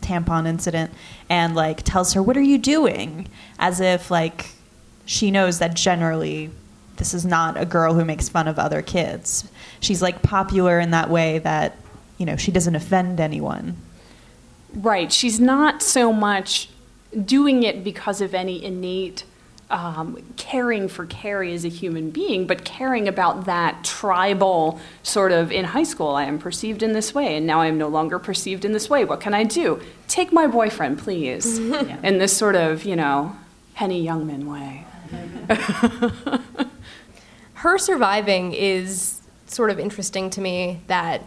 tampon 0.00 0.46
incident 0.48 0.90
and 1.28 1.54
like 1.54 1.82
tells 1.82 2.14
her, 2.14 2.22
"What 2.22 2.36
are 2.36 2.42
you 2.42 2.58
doing?" 2.58 3.28
As 3.58 3.80
if 3.80 4.10
like 4.10 4.48
she 5.06 5.30
knows 5.30 5.58
that 5.58 5.74
generally 5.74 6.50
this 7.00 7.14
is 7.14 7.26
not 7.26 7.60
a 7.60 7.64
girl 7.64 7.94
who 7.94 8.04
makes 8.04 8.28
fun 8.28 8.46
of 8.46 8.58
other 8.58 8.82
kids. 8.82 9.50
She's 9.80 10.00
like 10.00 10.22
popular 10.22 10.78
in 10.78 10.92
that 10.92 11.10
way 11.10 11.38
that 11.40 11.76
you 12.18 12.26
know 12.26 12.36
she 12.36 12.52
doesn't 12.52 12.76
offend 12.76 13.18
anyone. 13.18 13.76
Right. 14.72 15.10
She's 15.10 15.40
not 15.40 15.82
so 15.82 16.12
much 16.12 16.68
doing 17.24 17.64
it 17.64 17.82
because 17.82 18.20
of 18.20 18.34
any 18.34 18.62
innate 18.62 19.24
um, 19.70 20.22
caring 20.36 20.88
for 20.88 21.06
Carrie 21.06 21.54
as 21.54 21.64
a 21.64 21.68
human 21.68 22.10
being, 22.10 22.46
but 22.46 22.64
caring 22.64 23.08
about 23.08 23.46
that 23.46 23.84
tribal 23.84 24.80
sort 25.02 25.32
of 25.32 25.52
in 25.52 25.64
high 25.64 25.84
school, 25.84 26.10
I 26.10 26.24
am 26.24 26.38
perceived 26.38 26.82
in 26.82 26.92
this 26.92 27.14
way, 27.14 27.36
and 27.36 27.46
now 27.46 27.60
I 27.60 27.66
am 27.66 27.78
no 27.78 27.88
longer 27.88 28.18
perceived 28.18 28.64
in 28.64 28.72
this 28.72 28.90
way. 28.90 29.04
What 29.04 29.20
can 29.20 29.32
I 29.32 29.44
do? 29.44 29.80
Take 30.08 30.32
my 30.32 30.46
boyfriend, 30.46 30.98
please. 30.98 31.58
In 32.02 32.18
this 32.18 32.36
sort 32.36 32.56
of, 32.56 32.84
you 32.84 32.96
know, 32.96 33.36
Henny 33.74 34.04
Youngman 34.04 34.44
way. 34.44 34.84
her 37.60 37.76
surviving 37.76 38.54
is 38.54 39.20
sort 39.46 39.70
of 39.70 39.78
interesting 39.78 40.30
to 40.30 40.40
me 40.40 40.80
that 40.86 41.22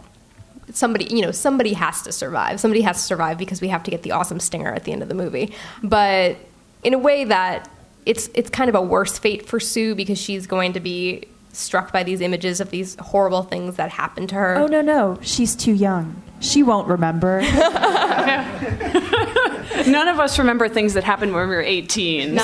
somebody 0.72 1.04
you 1.14 1.22
know 1.22 1.30
somebody 1.30 1.74
has 1.74 2.02
to 2.02 2.10
survive 2.10 2.58
somebody 2.58 2.80
has 2.80 2.96
to 2.96 3.02
survive 3.02 3.38
because 3.38 3.60
we 3.60 3.68
have 3.68 3.84
to 3.84 3.90
get 3.90 4.02
the 4.02 4.10
awesome 4.10 4.40
stinger 4.40 4.72
at 4.72 4.82
the 4.84 4.92
end 4.92 5.02
of 5.02 5.08
the 5.08 5.14
movie 5.14 5.52
but 5.82 6.36
in 6.82 6.92
a 6.92 6.98
way 6.98 7.22
that 7.24 7.70
it's 8.04 8.28
it's 8.34 8.50
kind 8.50 8.68
of 8.68 8.74
a 8.74 8.82
worse 8.82 9.16
fate 9.16 9.46
for 9.46 9.60
Sue 9.60 9.94
because 9.94 10.18
she's 10.18 10.48
going 10.48 10.72
to 10.72 10.80
be 10.80 11.22
struck 11.52 11.92
by 11.92 12.02
these 12.02 12.20
images 12.20 12.60
of 12.60 12.70
these 12.70 12.96
horrible 12.98 13.44
things 13.44 13.76
that 13.76 13.90
happened 13.90 14.28
to 14.30 14.34
her 14.34 14.56
Oh 14.56 14.66
no 14.66 14.80
no, 14.80 15.18
she's 15.22 15.54
too 15.54 15.72
young. 15.72 16.20
She 16.40 16.64
won't 16.64 16.88
remember. 16.88 17.40
None 19.86 20.08
of 20.08 20.18
us 20.20 20.38
remember 20.38 20.68
things 20.68 20.94
that 20.94 21.04
happened 21.04 21.34
when 21.34 21.48
we 21.48 21.54
were 21.54 21.62
18. 21.62 22.34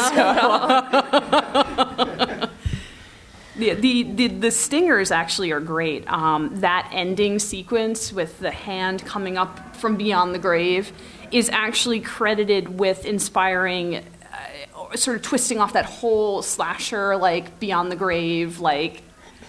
The, 3.61 3.75
the, 3.75 4.03
the, 4.05 4.27
the 4.29 4.51
stingers 4.51 5.11
actually 5.11 5.51
are 5.51 5.61
great. 5.61 6.11
Um, 6.11 6.61
that 6.61 6.89
ending 6.95 7.39
sequence 7.39 8.11
with 8.11 8.39
the 8.39 8.51
hand 8.51 9.05
coming 9.05 9.37
up 9.37 9.77
from 9.77 9.97
beyond 9.97 10.35
the 10.35 10.39
grave 10.39 10.95
is 11.31 11.51
actually 11.51 12.01
credited 12.01 12.81
with 12.81 13.05
inspiring, 13.05 13.97
uh, 13.97 14.97
sort 14.97 15.19
of 15.19 15.23
twisting 15.23 15.61
off 15.61 15.75
that 15.75 15.85
whole 15.85 16.41
slasher, 16.41 17.19
like 17.19 17.61
beyond 17.61 17.93
the 17.93 17.97
grave, 17.97 18.61
like, 18.61 19.03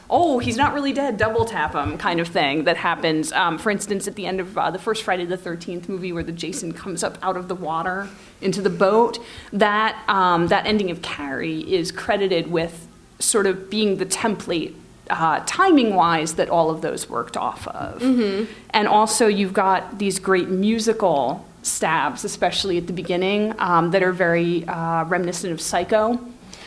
oh, 0.09 0.39
he's 0.39 0.57
not 0.57 0.73
really 0.73 0.91
dead, 0.91 1.15
double 1.15 1.45
tap 1.45 1.73
him 1.73 1.97
kind 1.97 2.19
of 2.19 2.27
thing 2.27 2.65
that 2.65 2.75
happens. 2.75 3.31
Um, 3.31 3.57
for 3.57 3.71
instance, 3.71 4.09
at 4.09 4.15
the 4.15 4.25
end 4.25 4.41
of 4.41 4.57
uh, 4.57 4.71
the 4.71 4.79
first 4.79 5.03
Friday 5.03 5.23
the 5.23 5.37
13th 5.37 5.87
movie 5.87 6.11
where 6.11 6.21
the 6.21 6.33
Jason 6.33 6.73
comes 6.73 7.01
up 7.01 7.17
out 7.21 7.37
of 7.37 7.47
the 7.47 7.55
water 7.55 8.09
into 8.41 8.61
the 8.61 8.69
boat, 8.69 9.19
that, 9.53 10.03
um, 10.09 10.47
that 10.47 10.65
ending 10.65 10.91
of 10.91 11.01
Carrie 11.01 11.61
is 11.73 11.93
credited 11.93 12.51
with 12.51 12.89
sort 13.21 13.45
of 13.47 13.69
being 13.69 13.97
the 13.97 14.05
template 14.05 14.73
uh, 15.09 15.41
timing 15.45 15.95
wise 15.95 16.35
that 16.35 16.49
all 16.49 16.69
of 16.69 16.81
those 16.81 17.09
worked 17.09 17.35
off 17.37 17.67
of. 17.67 18.01
And 18.71 18.87
also, 18.87 19.27
you've 19.27 19.53
got 19.53 19.99
these 19.99 20.19
great 20.19 20.49
musical 20.49 21.45
stabs, 21.63 22.23
especially 22.25 22.77
at 22.77 22.87
the 22.87 22.93
beginning, 22.93 23.53
um, 23.59 23.91
that 23.91 24.01
are 24.03 24.11
very 24.13 24.65
uh, 24.67 25.03
reminiscent 25.05 25.51
of 25.53 25.59
Psycho. 25.61 26.19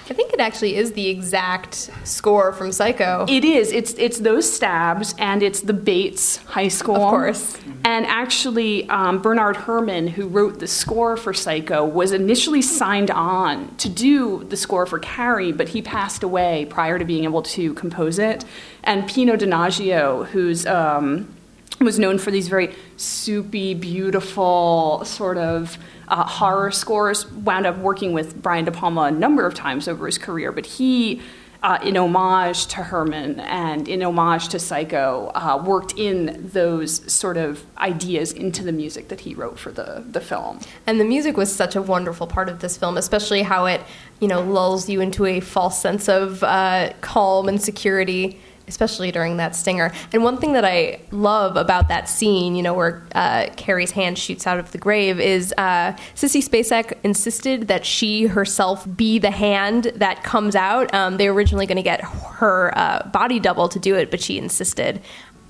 I 0.09 0.13
think 0.13 0.35
it 0.35 0.41
actually 0.41 0.77
is 0.77 0.93
the 0.93 1.09
exact 1.09 1.91
score 2.05 2.53
from 2.53 2.73
Psycho 2.73 3.25
It 3.27 3.45
is. 3.45 3.73
It's 3.73 3.95
it's 3.95 4.19
those 4.19 4.51
stabs, 4.51 5.15
and 5.19 5.43
it's 5.43 5.63
the 5.63 5.73
Bates 5.73 6.37
High 6.45 6.69
School, 6.69 6.97
Of 6.97 7.11
course. 7.11 7.59
And 7.85 8.05
actually, 8.07 8.89
um, 8.91 9.23
Bernard 9.23 9.57
Herrmann, 9.57 10.09
who 10.09 10.27
wrote 10.27 10.59
the 10.59 10.67
score 10.67 11.17
for 11.17 11.33
Psycho, 11.33 11.87
was 11.87 12.13
initially 12.13 12.61
signed 12.61 13.11
on 13.11 13.75
to 13.77 13.89
do 13.89 14.45
the 14.45 14.57
score 14.57 14.85
for 14.85 14.99
Carrie, 14.99 15.53
but 15.53 15.69
he 15.71 15.81
passed 15.81 16.23
away 16.23 16.67
prior 16.69 16.99
to 16.99 17.05
being 17.05 17.25
able 17.25 17.43
to 17.43 17.73
compose 17.75 18.19
it. 18.19 18.45
And 18.83 19.09
Pino 19.09 19.37
Donaggio, 19.37 20.27
who's 20.27 20.67
um, 20.67 21.35
was 21.81 21.99
known 21.99 22.19
for 22.19 22.31
these 22.31 22.49
very 22.49 22.75
soupy, 22.97 23.75
beautiful 23.75 25.03
sort 25.05 25.39
of 25.39 25.79
uh, 26.09 26.25
horror 26.25 26.71
scores. 26.71 27.31
Wound 27.31 27.67
up 27.67 27.79
working 27.79 28.13
with 28.13 28.41
Brian 28.43 28.65
De 28.65 28.73
Palma 28.73 29.03
a 29.03 29.11
number 29.11 29.47
of 29.47 29.55
times 29.55 29.89
over 29.89 30.07
his 30.07 30.19
career, 30.19 30.53
but 30.53 30.67
he, 30.67 31.21
uh, 31.63 31.79
in 31.83 31.97
homage 31.97 32.67
to 32.67 32.83
Herrmann 32.83 33.41
and 33.41 33.89
in 33.89 34.03
homage 34.03 34.49
to 34.49 34.59
Psycho, 34.59 35.33
uh, 35.35 35.63
worked 35.65 35.95
in 35.97 36.51
those 36.53 37.11
sort 37.11 37.37
of 37.37 37.65
ideas 37.79 38.33
into 38.33 38.63
the 38.63 38.73
music 38.73 39.09
that 39.09 39.21
he 39.21 39.35
wrote 39.35 39.59
for 39.59 39.73
the, 39.73 40.05
the 40.11 40.21
film. 40.21 40.61
And 40.87 41.01
the 41.01 41.05
music 41.05 41.37
was 41.37 41.55
such 41.55 41.75
a 41.75 41.83
wonderful 41.83 42.27
part 42.27 42.49
of 42.49 42.61
this 42.61 42.77
film, 42.77 42.97
especially 42.97 43.43
how 43.43 43.67
it, 43.67 43.81
you 44.21 44.29
know, 44.29 44.43
lulls 44.43 44.89
you 44.89 45.01
into 45.01 45.25
a 45.25 45.41
false 45.41 45.81
sense 45.81 46.09
of 46.09 46.43
uh, 46.43 46.93
calm 47.01 47.49
and 47.49 47.61
security, 47.61 48.39
especially 48.69 49.13
during 49.13 49.37
that 49.37 49.55
stinger. 49.55 49.93
And 50.13 50.25
one 50.25 50.39
thing 50.39 50.53
that 50.55 50.65
I 50.65 51.01
love 51.11 51.57
about 51.57 51.89
that 51.89 52.09
scene, 52.09 52.55
you 52.55 52.63
know, 52.63 52.75
where 52.75 53.07
uh, 53.15 53.49
Carrie's 53.57 53.91
hand 53.91 54.19
shoots 54.19 54.47
out 54.47 54.59
of 54.59 54.73
the 54.73 54.79
grave, 54.79 55.21
is 55.21 55.53
uh, 55.59 55.93
Sissy 56.15 56.43
Spacek 56.43 56.95
insisted 57.03 57.69
that 57.69 57.85
she 57.85 58.27
herself 58.27 58.87
be 58.97 59.19
the 59.19 59.31
hand 59.31 59.93
that 59.97 60.23
comes 60.23 60.57
out. 60.57 60.93
Um, 60.95 61.17
they 61.17 61.29
were 61.29 61.35
originally 61.35 61.67
going 61.67 61.77
to 61.77 61.83
get 61.83 62.01
her 62.03 62.73
uh, 62.77 63.07
body 63.09 63.41
double 63.41 63.69
to 63.69 63.79
do 63.79 63.95
it, 63.97 64.11
but 64.11 64.21
she 64.21 64.39
insisted. 64.39 65.01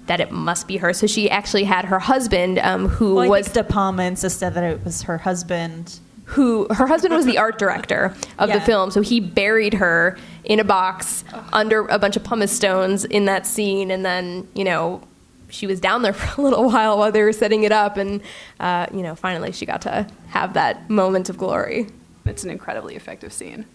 That 0.07 0.21
it 0.21 0.31
must 0.31 0.69
be 0.69 0.77
her, 0.77 0.93
so 0.93 1.07
she 1.07 1.31
actually 1.31 1.65
had 1.65 1.87
her 1.87 1.99
husband, 1.99 2.59
um, 2.59 2.89
who 2.89 3.15
Well, 3.15 3.31
was 3.31 3.47
De 3.47 3.65
Palma 3.65 4.03
insisted 4.03 4.51
that 4.51 4.63
it 4.63 4.85
was 4.85 5.01
her 5.03 5.17
husband. 5.17 5.99
Who 6.25 6.67
her 6.71 6.87
husband 6.87 7.15
was 7.15 7.27
the 7.27 7.39
art 7.39 7.59
director 7.59 8.15
of 8.39 8.51
the 8.51 8.61
film, 8.61 8.91
so 8.91 9.01
he 9.01 9.21
buried 9.21 9.75
her 9.75 10.19
in 10.45 10.61
a 10.61 10.65
box 10.65 11.25
under 11.53 11.87
a 11.87 11.99
bunch 11.99 12.17
of 12.17 12.25
pumice 12.25 12.53
stones 12.53 13.05
in 13.05 13.27
that 13.27 13.47
scene, 13.47 13.91
and 13.91 14.05
then 14.05 14.49
you 14.55 14.65
know 14.65 15.03
she 15.49 15.67
was 15.67 15.81
down 15.81 16.03
there 16.03 16.13
for 16.15 16.41
a 16.41 16.45
little 16.45 16.65
while 16.65 16.99
while 16.99 17.13
they 17.13 17.23
were 17.23 17.33
setting 17.33 17.65
it 17.65 17.73
up, 17.73 17.97
and 17.97 18.21
uh, 18.61 18.87
you 18.93 19.03
know 19.03 19.15
finally 19.15 19.53
she 19.53 19.67
got 19.67 19.83
to 19.83 20.07
have 20.29 20.55
that 20.55 20.89
moment 20.89 21.29
of 21.29 21.37
glory. 21.37 21.89
It's 22.25 22.43
an 22.43 22.51
incredibly 22.51 22.97
effective 22.97 23.33
scene. 23.33 23.67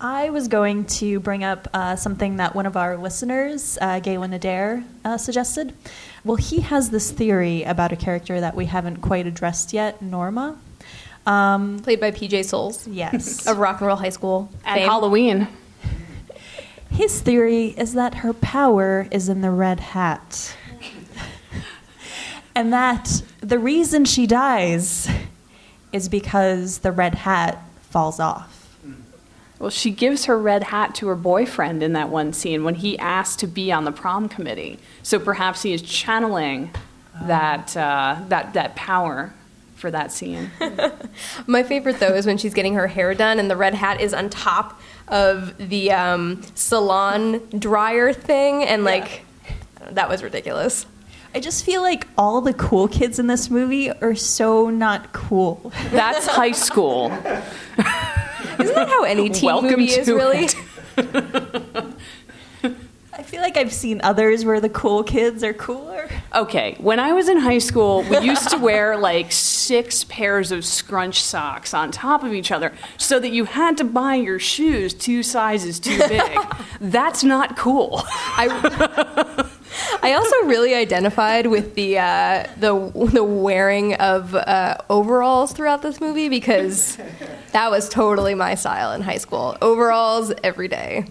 I 0.00 0.30
was 0.30 0.46
going 0.46 0.84
to 0.84 1.18
bring 1.18 1.42
up 1.42 1.66
uh, 1.74 1.96
something 1.96 2.36
that 2.36 2.54
one 2.54 2.66
of 2.66 2.76
our 2.76 2.96
listeners, 2.96 3.76
uh, 3.80 3.98
Galen 3.98 4.32
Adair, 4.32 4.84
uh, 5.04 5.16
suggested. 5.18 5.74
Well, 6.24 6.36
he 6.36 6.60
has 6.60 6.90
this 6.90 7.10
theory 7.10 7.64
about 7.64 7.90
a 7.90 7.96
character 7.96 8.40
that 8.40 8.54
we 8.54 8.66
haven't 8.66 8.98
quite 8.98 9.26
addressed 9.26 9.72
yet, 9.72 10.00
Norma. 10.00 10.56
Um, 11.28 11.78
Played 11.80 12.00
by 12.00 12.10
PJ 12.10 12.46
Soles 12.46 12.88
yes. 12.88 13.46
of 13.46 13.58
Rock 13.58 13.80
and 13.80 13.86
Roll 13.86 13.96
High 13.96 14.08
School 14.08 14.48
At 14.64 14.76
fame. 14.76 14.88
Halloween. 14.88 15.48
His 16.90 17.20
theory 17.20 17.66
is 17.76 17.92
that 17.92 18.14
her 18.16 18.32
power 18.32 19.06
is 19.10 19.28
in 19.28 19.42
the 19.42 19.50
red 19.50 19.78
hat. 19.78 20.56
and 22.54 22.72
that 22.72 23.22
the 23.40 23.58
reason 23.58 24.06
she 24.06 24.26
dies 24.26 25.06
is 25.92 26.08
because 26.08 26.78
the 26.78 26.92
red 26.92 27.14
hat 27.14 27.62
falls 27.82 28.18
off. 28.18 28.54
Well, 29.58 29.70
she 29.70 29.90
gives 29.90 30.24
her 30.24 30.38
red 30.38 30.62
hat 30.62 30.94
to 30.96 31.08
her 31.08 31.14
boyfriend 31.14 31.82
in 31.82 31.92
that 31.92 32.08
one 32.08 32.32
scene 32.32 32.64
when 32.64 32.76
he 32.76 32.98
asked 32.98 33.40
to 33.40 33.46
be 33.46 33.70
on 33.70 33.84
the 33.84 33.92
prom 33.92 34.28
committee. 34.30 34.78
So 35.02 35.18
perhaps 35.18 35.62
he 35.62 35.74
is 35.74 35.82
channeling 35.82 36.70
that 37.22 37.76
uh, 37.76 38.20
that 38.28 38.54
that 38.54 38.76
power 38.76 39.34
for 39.78 39.90
that 39.90 40.12
scene. 40.12 40.50
My 41.46 41.62
favorite 41.62 42.00
though 42.00 42.14
is 42.14 42.26
when 42.26 42.38
she's 42.38 42.54
getting 42.54 42.74
her 42.74 42.86
hair 42.86 43.14
done 43.14 43.38
and 43.38 43.50
the 43.50 43.56
red 43.56 43.74
hat 43.74 44.00
is 44.00 44.12
on 44.12 44.28
top 44.28 44.80
of 45.08 45.56
the 45.58 45.92
um, 45.92 46.42
salon 46.54 47.40
dryer 47.58 48.12
thing, 48.12 48.64
and 48.64 48.84
like 48.84 49.24
that 49.90 50.08
was 50.08 50.22
ridiculous. 50.22 50.86
I 51.34 51.40
just 51.40 51.64
feel 51.64 51.82
like 51.82 52.08
all 52.16 52.40
the 52.40 52.54
cool 52.54 52.88
kids 52.88 53.18
in 53.18 53.26
this 53.26 53.50
movie 53.50 53.90
are 53.90 54.14
so 54.14 54.70
not 54.70 55.12
cool. 55.12 55.72
That's 55.90 56.26
high 56.26 56.52
school. 56.52 57.12
Isn't 57.12 58.74
that 58.74 58.88
how 58.88 59.04
any 59.04 59.28
teen 59.30 59.46
Welcome 59.46 59.70
movie 59.70 59.90
is 59.90 60.06
to 60.06 60.14
really? 60.14 60.48
feel 63.28 63.42
like 63.42 63.58
I've 63.58 63.74
seen 63.74 64.00
others 64.02 64.46
where 64.46 64.58
the 64.58 64.70
cool 64.70 65.04
kids 65.04 65.44
are 65.44 65.52
cooler. 65.52 66.08
Okay, 66.34 66.76
when 66.78 66.98
I 66.98 67.12
was 67.12 67.28
in 67.28 67.36
high 67.36 67.58
school, 67.58 68.02
we 68.04 68.20
used 68.20 68.48
to 68.50 68.56
wear 68.56 68.96
like 68.96 69.32
six 69.32 70.04
pairs 70.04 70.50
of 70.50 70.64
scrunch 70.64 71.20
socks 71.20 71.74
on 71.74 71.90
top 71.90 72.24
of 72.24 72.32
each 72.32 72.50
other 72.50 72.72
so 72.96 73.20
that 73.20 73.28
you 73.28 73.44
had 73.44 73.76
to 73.76 73.84
buy 73.84 74.14
your 74.14 74.38
shoes 74.38 74.94
two 74.94 75.22
sizes 75.22 75.78
too 75.78 75.98
big. 76.08 76.38
That's 76.80 77.22
not 77.22 77.54
cool. 77.58 78.00
I, 78.06 79.48
I 80.02 80.14
also 80.14 80.46
really 80.46 80.74
identified 80.74 81.48
with 81.48 81.74
the 81.74 81.98
uh, 81.98 82.46
the 82.56 83.08
the 83.12 83.24
wearing 83.24 83.94
of 83.96 84.34
uh, 84.34 84.78
overalls 84.88 85.52
throughout 85.52 85.82
this 85.82 86.00
movie 86.00 86.30
because 86.30 86.96
that 87.52 87.70
was 87.70 87.90
totally 87.90 88.34
my 88.34 88.54
style 88.54 88.92
in 88.92 89.02
high 89.02 89.18
school. 89.18 89.58
Overalls 89.60 90.32
every 90.42 90.68
day, 90.68 91.04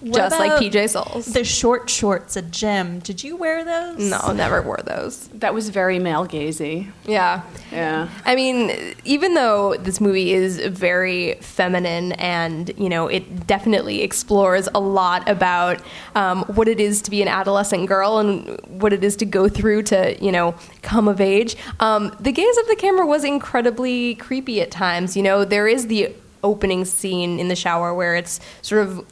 What 0.00 0.14
just 0.14 0.38
like 0.38 0.52
about 0.52 0.62
PJ 0.62 0.90
Soles. 0.90 1.26
The 1.26 1.44
short 1.44 1.90
shorts 1.90 2.36
at 2.36 2.50
gym. 2.50 3.00
Did 3.00 3.22
you 3.22 3.36
wear 3.36 3.64
those? 3.64 3.98
no, 3.98 4.32
never 4.32 4.62
wore 4.62 4.80
those. 4.84 5.28
That 5.28 5.52
was 5.52 5.68
very 5.68 5.98
male 5.98 6.26
gazy. 6.26 6.90
Yeah. 7.04 7.42
Yeah. 7.70 8.08
I 8.24 8.34
mean, 8.34 8.94
even 9.04 9.34
though 9.34 9.76
this 9.76 10.00
movie 10.00 10.32
is 10.32 10.58
very 10.58 11.34
feminine 11.34 12.12
and, 12.12 12.72
you 12.78 12.88
know, 12.88 13.08
it 13.08 13.46
definitely 13.46 14.00
explores 14.00 14.68
a 14.74 14.80
lot 14.80 15.28
about 15.28 15.82
um, 16.14 16.44
what 16.44 16.66
it 16.66 16.80
is 16.80 17.02
to 17.02 17.10
be 17.10 17.20
an 17.20 17.28
adolescent 17.28 17.86
girl 17.86 18.18
and 18.18 18.58
what 18.80 18.94
it 18.94 19.04
is 19.04 19.16
to 19.16 19.26
go 19.26 19.48
through 19.50 19.82
to, 19.82 20.16
you 20.24 20.32
know, 20.32 20.54
come 20.80 21.08
of 21.08 21.20
age, 21.20 21.56
um, 21.80 22.14
the 22.20 22.32
gaze 22.32 22.56
of 22.58 22.66
the 22.68 22.76
camera 22.76 23.04
was 23.04 23.22
incredibly 23.22 24.14
creepy 24.14 24.62
at 24.62 24.70
times. 24.70 25.14
You 25.16 25.22
know, 25.22 25.44
there 25.44 25.68
is 25.68 25.88
the 25.88 26.14
opening 26.42 26.86
scene 26.86 27.38
in 27.38 27.48
the 27.48 27.56
shower 27.56 27.92
where 27.92 28.16
it's 28.16 28.40
sort 28.62 28.86
of 28.86 29.04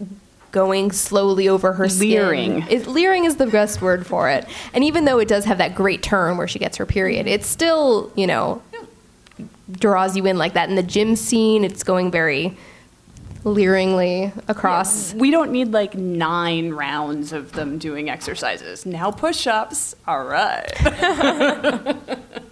going 0.52 0.92
slowly 0.92 1.48
over 1.48 1.74
her 1.74 1.88
skin. 1.88 2.10
Leering. 2.10 2.64
It, 2.70 2.86
leering 2.86 3.24
is 3.24 3.36
the 3.36 3.46
best 3.46 3.82
word 3.82 4.06
for 4.06 4.28
it. 4.28 4.46
And 4.72 4.84
even 4.84 5.04
though 5.04 5.18
it 5.18 5.28
does 5.28 5.44
have 5.44 5.58
that 5.58 5.74
great 5.74 6.02
turn 6.02 6.36
where 6.36 6.48
she 6.48 6.58
gets 6.58 6.76
her 6.76 6.86
period, 6.86 7.26
it's 7.26 7.46
still, 7.46 8.12
you 8.16 8.26
know, 8.26 8.62
draws 9.70 10.16
you 10.16 10.26
in 10.26 10.38
like 10.38 10.54
that. 10.54 10.68
In 10.68 10.74
the 10.74 10.82
gym 10.82 11.16
scene, 11.16 11.64
it's 11.64 11.82
going 11.82 12.10
very 12.10 12.56
leeringly 13.44 14.32
across. 14.48 15.14
We 15.14 15.30
don't 15.30 15.52
need 15.52 15.72
like 15.72 15.94
nine 15.94 16.70
rounds 16.70 17.32
of 17.32 17.52
them 17.52 17.78
doing 17.78 18.10
exercises. 18.10 18.84
Now 18.86 19.10
push 19.10 19.46
ups. 19.46 19.94
All 20.06 20.24
right. 20.24 20.66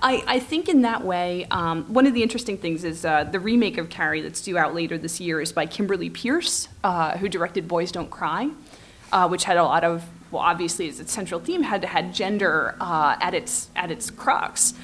I, 0.00 0.22
I 0.26 0.38
think 0.38 0.68
in 0.68 0.82
that 0.82 1.04
way, 1.04 1.46
um, 1.50 1.84
one 1.92 2.06
of 2.06 2.14
the 2.14 2.22
interesting 2.22 2.56
things 2.56 2.84
is 2.84 3.04
uh, 3.04 3.24
the 3.24 3.40
remake 3.40 3.78
of 3.78 3.88
Carrie 3.88 4.20
that's 4.20 4.40
due 4.40 4.56
out 4.56 4.74
later 4.74 4.98
this 4.98 5.20
year 5.20 5.40
is 5.40 5.52
by 5.52 5.66
Kimberly 5.66 6.10
Peirce, 6.10 6.68
uh, 6.84 7.16
who 7.18 7.28
directed 7.28 7.66
Boys 7.66 7.90
Don't 7.90 8.10
Cry, 8.10 8.50
uh, 9.12 9.28
which 9.28 9.44
had 9.44 9.56
a 9.56 9.64
lot 9.64 9.84
of, 9.84 10.04
well, 10.30 10.42
obviously 10.42 10.88
as 10.88 11.00
its 11.00 11.12
central 11.12 11.40
theme, 11.40 11.62
had 11.62 11.84
had 11.84 12.14
gender 12.14 12.76
uh, 12.80 13.16
at 13.20 13.34
its 13.34 13.70
at 13.74 13.90
its 13.90 14.10
crux. 14.10 14.74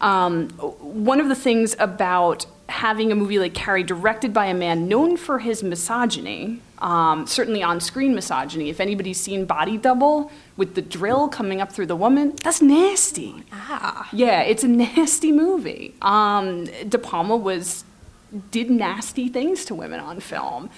Um, 0.00 0.50
one 0.50 1.20
of 1.20 1.28
the 1.28 1.34
things 1.34 1.76
about 1.78 2.46
having 2.68 3.12
a 3.12 3.14
movie 3.14 3.38
like 3.38 3.54
Carrie 3.54 3.82
directed 3.82 4.32
by 4.32 4.46
a 4.46 4.54
man 4.54 4.88
known 4.88 5.16
for 5.16 5.40
his 5.40 5.62
misogyny, 5.62 6.60
um, 6.80 7.26
certainly 7.26 7.62
on 7.62 7.80
screen 7.80 8.14
misogyny. 8.14 8.70
If 8.70 8.80
anybody's 8.80 9.20
seen 9.20 9.44
Body 9.44 9.76
Double 9.76 10.30
with 10.56 10.74
the 10.74 10.82
drill 10.82 11.28
coming 11.28 11.60
up 11.60 11.72
through 11.72 11.86
the 11.86 11.96
woman, 11.96 12.34
that's 12.42 12.62
nasty. 12.62 13.44
Ah. 13.52 14.08
Yeah, 14.12 14.42
it's 14.42 14.64
a 14.64 14.68
nasty 14.68 15.32
movie. 15.32 15.94
Um, 16.02 16.64
De 16.88 16.98
Palma 16.98 17.36
was 17.36 17.84
did 18.50 18.70
nasty 18.70 19.28
things 19.28 19.64
to 19.66 19.74
women 19.74 20.00
on 20.00 20.20
film. 20.20 20.70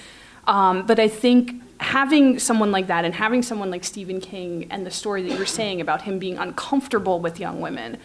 Um, 0.47 0.87
but 0.87 0.99
I 0.99 1.07
think 1.07 1.63
having 1.79 2.39
someone 2.39 2.73
like 2.73 2.87
that 2.89 3.05
and 3.05 3.15
having 3.15 3.43
someone 3.43 3.71
like 3.71 3.85
Stephen 3.85 4.21
King 4.21 4.67
and 4.71 4.87
the 4.87 4.91
story 4.91 5.23
that 5.23 5.33
you 5.33 5.39
were 5.39 5.47
saying 5.47 5.81
about 5.81 6.03
him 6.03 6.19
being 6.19 6.39
uncomfortable 6.39 7.21
with 7.21 7.39
young 7.39 7.61
women, 7.61 7.99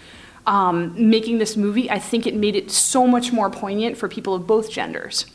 um, 0.46 0.94
making 1.10 1.40
this 1.40 1.58
movie, 1.58 1.90
I 1.90 2.00
think 2.00 2.28
it 2.28 2.36
made 2.36 2.56
it 2.56 2.70
so 2.72 3.08
much 3.08 3.32
more 3.32 3.50
poignant 3.50 3.98
for 3.98 4.08
people 4.08 4.36
of 4.36 4.46
both 4.46 4.70
genders 4.70 5.26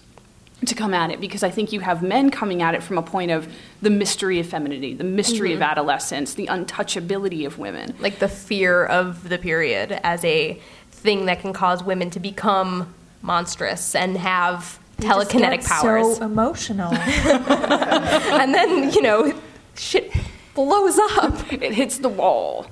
to 0.66 0.74
come 0.74 0.94
at 0.94 1.10
it 1.10 1.20
because 1.20 1.42
I 1.42 1.50
think 1.50 1.72
you 1.72 1.80
have 1.80 2.02
men 2.02 2.30
coming 2.30 2.62
at 2.62 2.74
it 2.74 2.82
from 2.82 2.98
a 2.98 3.02
point 3.02 3.30
of 3.30 3.52
the 3.80 3.90
mystery 3.90 4.38
of 4.38 4.46
femininity, 4.46 4.94
the 4.94 5.04
mystery 5.04 5.52
of 5.52 5.62
adolescence, 5.62 6.34
the 6.34 6.46
untouchability 6.46 7.46
of 7.46 7.58
women. 7.58 7.94
Like 7.98 8.18
the 8.18 8.28
fear 8.28 8.84
of 8.84 9.28
the 9.28 9.38
period 9.38 9.98
as 10.02 10.24
a 10.24 10.60
thing 10.90 11.26
that 11.26 11.40
can 11.40 11.52
cause 11.52 11.82
women 11.82 12.10
to 12.10 12.20
become 12.20 12.94
monstrous 13.22 13.94
and 13.94 14.16
have 14.16 14.78
You 14.98 15.08
just 15.08 15.30
telekinetic 15.30 15.60
get 15.60 15.64
powers. 15.64 16.18
So 16.18 16.24
emotional. 16.24 16.92
and 16.94 18.54
then, 18.54 18.92
you 18.92 19.02
know, 19.02 19.34
shit 19.76 20.12
blows 20.54 20.98
up. 20.98 21.52
it 21.52 21.72
hits 21.72 21.98
the 21.98 22.08
wall. 22.08 22.66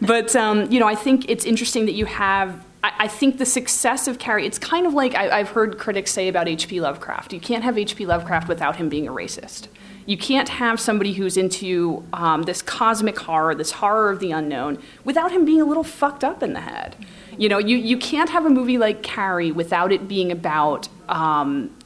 But 0.00 0.34
um, 0.34 0.70
you 0.70 0.80
know, 0.80 0.86
I 0.86 0.94
think 0.94 1.28
it's 1.28 1.44
interesting 1.44 1.86
that 1.86 1.92
you 1.92 2.06
have. 2.06 2.64
I, 2.86 3.04
I 3.04 3.08
think 3.08 3.38
the 3.38 3.46
success 3.46 4.06
of 4.06 4.18
Carrie. 4.18 4.46
It's 4.46 4.58
kind 4.58 4.86
of 4.86 4.94
like 4.94 5.14
I, 5.14 5.40
I've 5.40 5.48
heard 5.48 5.78
critics 5.78 6.12
say 6.12 6.28
about 6.28 6.48
H.P. 6.48 6.80
Lovecraft. 6.80 7.32
You 7.32 7.40
can't 7.40 7.64
have 7.64 7.76
H.P. 7.76 8.06
Lovecraft 8.06 8.48
without 8.48 8.76
him 8.76 8.88
being 8.88 9.08
a 9.08 9.12
racist. 9.12 9.68
You 10.06 10.16
can't 10.16 10.48
have 10.48 10.78
somebody 10.78 11.14
who's 11.14 11.36
into 11.36 12.04
um, 12.12 12.44
this 12.44 12.62
cosmic 12.62 13.18
horror, 13.18 13.56
this 13.56 13.72
horror 13.72 14.10
of 14.10 14.20
the 14.20 14.30
unknown, 14.30 14.78
without 15.04 15.32
him 15.32 15.44
being 15.44 15.60
a 15.60 15.64
little 15.64 15.82
fucked 15.82 16.22
up 16.22 16.44
in 16.44 16.52
the 16.52 16.60
head. 16.60 16.94
You 17.36 17.48
know, 17.48 17.58
you, 17.58 17.76
you 17.76 17.98
can't 17.98 18.30
have 18.30 18.46
a 18.46 18.50
movie 18.50 18.78
like 18.78 19.02
Carrie 19.02 19.50
without 19.50 19.90
it 19.90 20.06
being 20.06 20.30
about 20.30 20.88
um, 21.08 21.76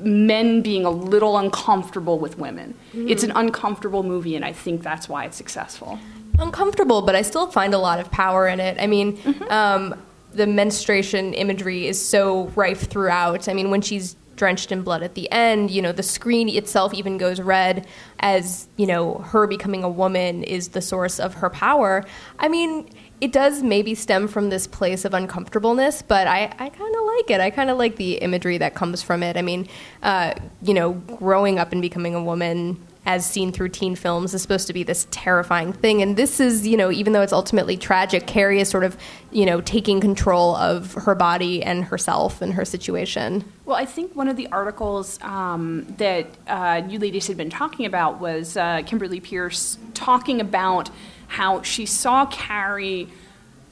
men 0.00 0.60
being 0.60 0.84
a 0.84 0.90
little 0.90 1.38
uncomfortable 1.38 2.18
with 2.18 2.38
women. 2.38 2.74
It's 2.92 3.22
an 3.22 3.32
uncomfortable 3.34 4.02
movie, 4.02 4.36
and 4.36 4.44
I 4.44 4.52
think 4.52 4.82
that's 4.82 5.08
why 5.08 5.24
it's 5.24 5.36
successful. 5.38 5.98
uncomfortable, 6.38 7.00
but 7.00 7.14
I 7.16 7.22
still 7.22 7.46
find 7.46 7.72
a 7.72 7.78
lot 7.78 8.00
of 8.00 8.10
power 8.10 8.46
in 8.46 8.60
it. 8.60 8.76
I 8.78 8.86
mean, 8.86 9.18
um, 9.48 9.94
the 10.32 10.46
menstruation 10.46 11.34
imagery 11.34 11.86
is 11.86 12.04
so 12.04 12.46
rife 12.56 12.88
throughout. 12.88 13.48
I 13.48 13.54
mean, 13.54 13.70
when 13.70 13.80
she's 13.80 14.16
drenched 14.36 14.72
in 14.72 14.82
blood 14.82 15.02
at 15.02 15.14
the 15.14 15.30
end, 15.30 15.70
you 15.70 15.82
know, 15.82 15.92
the 15.92 16.02
screen 16.02 16.48
itself 16.48 16.94
even 16.94 17.18
goes 17.18 17.40
red 17.40 17.86
as, 18.20 18.66
you 18.76 18.86
know, 18.86 19.18
her 19.18 19.46
becoming 19.46 19.84
a 19.84 19.88
woman 19.88 20.42
is 20.42 20.68
the 20.68 20.80
source 20.80 21.20
of 21.20 21.34
her 21.34 21.50
power. 21.50 22.04
I 22.38 22.48
mean, 22.48 22.88
it 23.20 23.30
does 23.30 23.62
maybe 23.62 23.94
stem 23.94 24.26
from 24.26 24.50
this 24.50 24.66
place 24.66 25.04
of 25.04 25.14
uncomfortableness, 25.14 26.02
but 26.02 26.26
I, 26.26 26.52
I 26.58 26.68
kind 26.70 26.96
of 26.96 27.04
like 27.04 27.30
it. 27.30 27.40
I 27.40 27.50
kind 27.50 27.70
of 27.70 27.78
like 27.78 27.96
the 27.96 28.14
imagery 28.14 28.58
that 28.58 28.74
comes 28.74 29.00
from 29.02 29.22
it. 29.22 29.36
I 29.36 29.42
mean, 29.42 29.68
uh, 30.02 30.34
you 30.62 30.74
know, 30.74 30.94
growing 30.94 31.58
up 31.58 31.70
and 31.70 31.80
becoming 31.80 32.14
a 32.14 32.22
woman 32.22 32.84
as 33.04 33.28
seen 33.28 33.52
through 33.52 33.68
teen 33.68 33.96
films 33.96 34.32
is 34.32 34.42
supposed 34.42 34.66
to 34.68 34.72
be 34.72 34.82
this 34.82 35.06
terrifying 35.10 35.72
thing. 35.72 36.02
And 36.02 36.16
this 36.16 36.38
is, 36.38 36.66
you 36.66 36.76
know, 36.76 36.90
even 36.92 37.12
though 37.12 37.22
it's 37.22 37.32
ultimately 37.32 37.76
tragic, 37.76 38.26
Carrie 38.26 38.60
is 38.60 38.68
sort 38.68 38.84
of, 38.84 38.96
you 39.32 39.44
know, 39.44 39.60
taking 39.60 40.00
control 40.00 40.54
of 40.56 40.94
her 40.94 41.14
body 41.14 41.62
and 41.62 41.84
herself 41.84 42.40
and 42.40 42.54
her 42.54 42.64
situation. 42.64 43.44
Well, 43.64 43.76
I 43.76 43.86
think 43.86 44.14
one 44.14 44.28
of 44.28 44.36
the 44.36 44.46
articles 44.48 45.18
um, 45.22 45.86
that 45.98 46.26
uh, 46.46 46.82
you 46.88 46.98
ladies 46.98 47.26
had 47.26 47.36
been 47.36 47.50
talking 47.50 47.86
about 47.86 48.20
was 48.20 48.56
uh, 48.56 48.82
Kimberly 48.86 49.20
Peirce 49.20 49.78
talking 49.94 50.40
about 50.40 50.90
how 51.26 51.62
she 51.62 51.86
saw 51.86 52.26
Carrie 52.26 53.08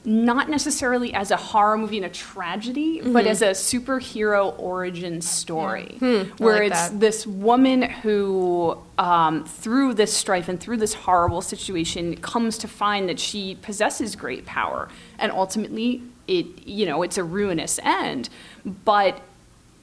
not 0.03 0.49
necessarily 0.49 1.13
as 1.13 1.29
a 1.29 1.37
horror 1.37 1.77
movie 1.77 1.97
and 1.97 2.05
a 2.05 2.09
tragedy, 2.09 3.01
but 3.01 3.27
as 3.27 3.41
a 3.41 3.51
superhero 3.51 4.57
origin 4.59 5.21
story, 5.21 5.97
where 6.37 6.63
like 6.63 6.71
it's 6.71 6.89
that. 6.89 6.99
this 6.99 7.27
woman 7.27 7.83
who, 7.83 8.77
um, 8.97 9.45
through 9.45 9.93
this 9.93 10.11
strife 10.11 10.49
and 10.49 10.59
through 10.59 10.77
this 10.77 10.93
horrible 10.93 11.41
situation, 11.41 12.15
comes 12.17 12.57
to 12.57 12.67
find 12.67 13.07
that 13.09 13.19
she 13.19 13.55
possesses 13.61 14.15
great 14.15 14.45
power, 14.45 14.89
and 15.19 15.31
ultimately, 15.31 16.01
it 16.27 16.47
you 16.65 16.85
know 16.85 17.03
it's 17.03 17.17
a 17.17 17.23
ruinous 17.23 17.79
end, 17.83 18.29
but. 18.65 19.21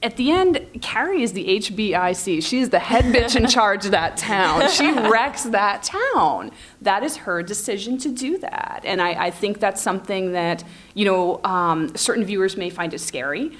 At 0.01 0.15
the 0.15 0.31
end, 0.31 0.65
Carrie 0.81 1.23
is 1.23 1.33
the 1.33 1.45
HBIC. 1.45 2.41
She 2.41 2.59
is 2.59 2.69
the 2.69 2.79
head 2.79 3.05
bitch 3.05 3.35
in 3.35 3.47
charge 3.47 3.83
of 3.83 3.91
that 3.91 4.15
town. 4.15 4.69
She 4.69 4.89
wrecks 5.09 5.43
that 5.43 5.83
town. 5.83 6.51
That 6.81 7.03
is 7.03 7.17
her 7.17 7.43
decision 7.43 7.97
to 7.99 8.09
do 8.09 8.37
that. 8.37 8.83
And 8.85 9.01
I, 9.01 9.25
I 9.25 9.31
think 9.31 9.59
that's 9.59 9.81
something 9.81 10.31
that, 10.31 10.63
you 10.93 11.03
know, 11.03 11.43
um, 11.43 11.93
certain 11.97 12.23
viewers 12.23 12.55
may 12.55 12.69
find 12.69 12.93
it 12.93 12.99
scary 12.99 13.57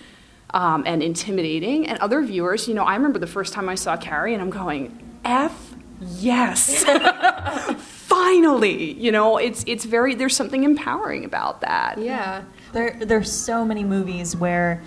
um, 0.51 0.83
and 0.85 1.03
intimidating. 1.03 1.87
And 1.87 1.99
other 1.99 2.21
viewers, 2.21 2.69
you 2.69 2.73
know, 2.73 2.83
I 2.83 2.95
remember 2.95 3.19
the 3.19 3.27
first 3.27 3.51
time 3.51 3.67
I 3.67 3.75
saw 3.75 3.97
Carrie 3.97 4.33
and 4.33 4.41
I'm 4.41 4.49
going, 4.49 4.97
F 5.25 5.75
yes. 6.01 6.85
Finally. 7.79 8.93
You 8.93 9.11
know, 9.11 9.37
it's, 9.37 9.63
it's 9.67 9.85
very, 9.85 10.15
there's 10.15 10.35
something 10.35 10.63
empowering 10.63 11.25
about 11.25 11.61
that. 11.61 11.97
Yeah. 11.97 12.43
There, 12.71 12.97
there's 13.01 13.31
so 13.31 13.65
many 13.65 13.83
movies 13.83 14.35
where 14.35 14.81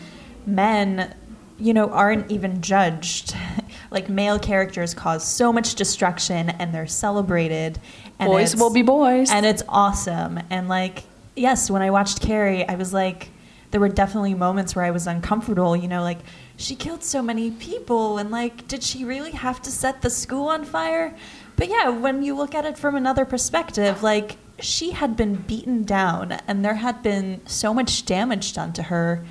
men, 0.47 1.15
you 1.63 1.73
know, 1.73 1.89
aren't 1.91 2.31
even 2.31 2.61
judged. 2.61 3.37
like 3.91 4.09
male 4.09 4.39
characters 4.39 4.95
cause 4.95 5.27
so 5.27 5.53
much 5.53 5.75
destruction, 5.75 6.51
and 6.51 6.75
they're 6.75 6.87
celebrated. 6.87 7.79
And 8.19 8.29
Boys 8.29 8.57
will 8.57 8.73
be 8.73 8.83
boys. 8.83 9.31
and 9.31 9.47
it's 9.47 9.63
awesome. 9.69 10.41
And 10.51 10.69
like, 10.69 11.05
yes, 11.37 11.71
when 11.71 11.83
I 11.83 11.91
watched 11.91 12.21
Carrie, 12.21 12.67
I 12.69 12.75
was 12.75 12.93
like, 12.93 13.31
there 13.71 13.81
were 13.81 13.89
definitely 13.89 14.35
moments 14.35 14.75
where 14.75 14.85
I 14.85 14.91
was 14.91 15.07
uncomfortable. 15.07 15.77
You 15.77 15.89
know, 15.89 16.03
like 16.03 16.19
she 16.57 16.75
killed 16.75 17.05
so 17.05 17.23
many 17.23 17.51
people, 17.51 18.19
and 18.19 18.31
like, 18.31 18.67
did 18.67 18.83
she 18.83 19.05
really 19.05 19.33
have 19.33 19.63
to 19.63 19.71
set 19.71 20.03
the 20.03 20.11
school 20.11 20.49
on 20.49 20.65
fire? 20.65 21.15
But 21.57 21.69
yeah, 21.69 21.91
when 21.91 22.23
you 22.23 22.35
look 22.35 22.55
at 22.55 22.65
it 22.65 22.77
from 22.79 22.97
another 22.97 23.25
perspective, 23.25 24.03
like 24.03 24.37
she 24.59 24.93
had 24.93 25.17
been 25.17 25.37
beaten 25.37 25.85
down, 25.85 26.33
and 26.49 26.65
there 26.65 26.75
had 26.75 27.03
been 27.03 27.41
so 27.47 27.73
much 27.73 28.05
damage 28.05 28.53
done 28.53 28.73
to 28.75 28.85
her. 28.85 29.25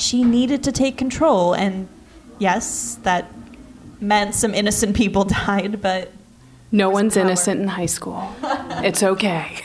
She 0.00 0.24
needed 0.24 0.62
to 0.64 0.72
take 0.72 0.96
control, 0.96 1.52
and 1.54 1.86
yes, 2.38 2.98
that 3.02 3.30
meant 4.00 4.34
some 4.34 4.54
innocent 4.54 4.96
people 4.96 5.24
died, 5.46 5.80
but 5.82 6.10
No 6.72 6.88
one's 6.90 7.14
power. 7.14 7.24
innocent 7.24 7.60
in 7.60 7.68
high 7.68 7.86
school. 7.86 8.34
it's 8.82 9.02
okay. 9.02 9.58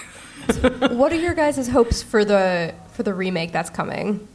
what 0.92 1.12
are 1.12 1.16
your 1.16 1.34
guys' 1.34 1.68
hopes 1.70 2.04
for 2.04 2.24
the 2.26 2.74
for 2.92 3.04
the 3.04 3.14
remake 3.14 3.52
that's 3.52 3.70
coming? 3.70 4.28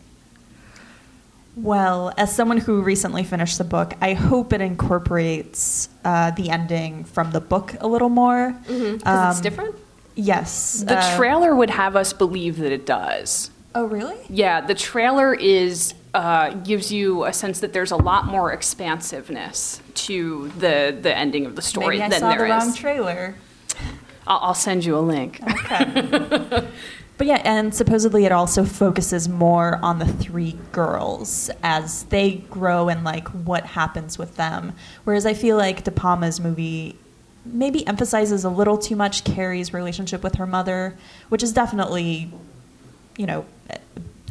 Well, 1.57 2.13
as 2.17 2.35
someone 2.35 2.59
who 2.59 2.81
recently 2.81 3.23
finished 3.25 3.59
the 3.59 3.65
book, 3.65 3.95
I 4.01 4.15
hope 4.15 4.53
it 4.53 4.61
incorporates 4.61 5.89
uh, 6.05 6.31
the 6.31 6.49
ending 6.49 7.05
from 7.05 7.33
the 7.33 7.41
book 7.41 7.75
a 7.81 7.87
little 7.89 8.09
more. 8.09 8.53
Because 8.67 9.03
Um, 9.05 9.31
it's 9.31 9.41
different. 9.41 9.75
Yes. 10.15 10.85
The 10.87 10.99
uh, 10.99 11.17
trailer 11.17 11.55
would 11.55 11.71
have 11.71 11.97
us 11.97 12.13
believe 12.13 12.59
that 12.59 12.73
it 12.73 12.87
does. 12.87 13.51
Oh, 13.75 13.85
really? 13.85 14.17
Yeah, 14.29 14.61
the 14.61 14.75
trailer 14.75 15.35
is 15.35 15.95
uh, 16.13 16.51
gives 16.55 16.91
you 16.91 17.25
a 17.25 17.33
sense 17.33 17.61
that 17.61 17.73
there's 17.73 17.93
a 17.93 17.97
lot 17.97 18.27
more 18.27 18.53
expansiveness 18.53 19.81
to 19.95 20.49
the 20.59 20.97
the 21.01 21.17
ending 21.17 21.47
of 21.47 21.55
the 21.57 21.63
story 21.63 21.99
Maybe 21.99 22.03
I 22.03 22.09
than 22.09 22.21
saw 22.21 22.29
there 22.31 22.39
the 22.39 22.45
is. 22.45 22.51
wrong 22.51 22.75
trailer. 22.75 23.35
I'll, 24.27 24.39
I'll 24.39 24.55
send 24.55 24.85
you 24.85 24.97
a 24.97 25.01
link. 25.01 25.41
Okay. 25.43 26.67
But 27.19 27.27
yeah, 27.27 27.43
and 27.45 27.75
supposedly 27.75 28.25
it 28.25 28.33
also 28.33 28.65
focuses 28.65 29.29
more 29.29 29.79
on 29.83 29.99
the 29.99 30.07
three 30.07 30.57
girls 30.73 31.51
as 31.63 32.05
they 32.05 32.37
grow 32.49 32.89
and 32.89 33.05
like 33.05 33.29
what 33.29 33.67
happens 33.67 34.17
with 34.17 34.37
them. 34.37 34.73
Whereas 35.05 35.27
I 35.27 35.35
feel 35.35 35.59
like 35.59 35.85
De 35.85 35.91
Palma's 35.91 36.41
movie 36.41 36.97
maybe 37.45 37.87
emphasizes 37.87 38.43
a 38.43 38.49
little 38.49 38.79
too 38.79 38.97
much 38.97 39.25
Carrie's 39.25 39.75
relationship 39.75 40.23
with 40.23 40.37
her 40.37 40.47
mother, 40.47 40.97
which 41.29 41.43
is 41.43 41.53
definitely, 41.53 42.33
you 43.21 43.27
know, 43.27 43.45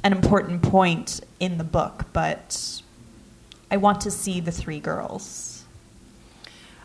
an 0.04 0.12
important 0.12 0.64
point 0.64 1.22
in 1.40 1.60
the 1.60 1.64
book. 1.64 2.06
But 2.12 2.82
I 3.70 3.78
want 3.78 4.02
to 4.02 4.12
see 4.12 4.40
the 4.40 4.52
three 4.52 4.80
girls. 4.80 5.64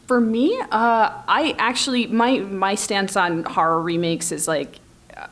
For 0.06 0.20
me, 0.20 0.60
uh, 0.60 0.66
I 0.70 1.56
actually 1.58 2.06
my 2.08 2.40
my 2.40 2.74
stance 2.74 3.16
on 3.16 3.44
horror 3.44 3.80
remakes 3.80 4.32
is 4.32 4.46
like 4.46 4.80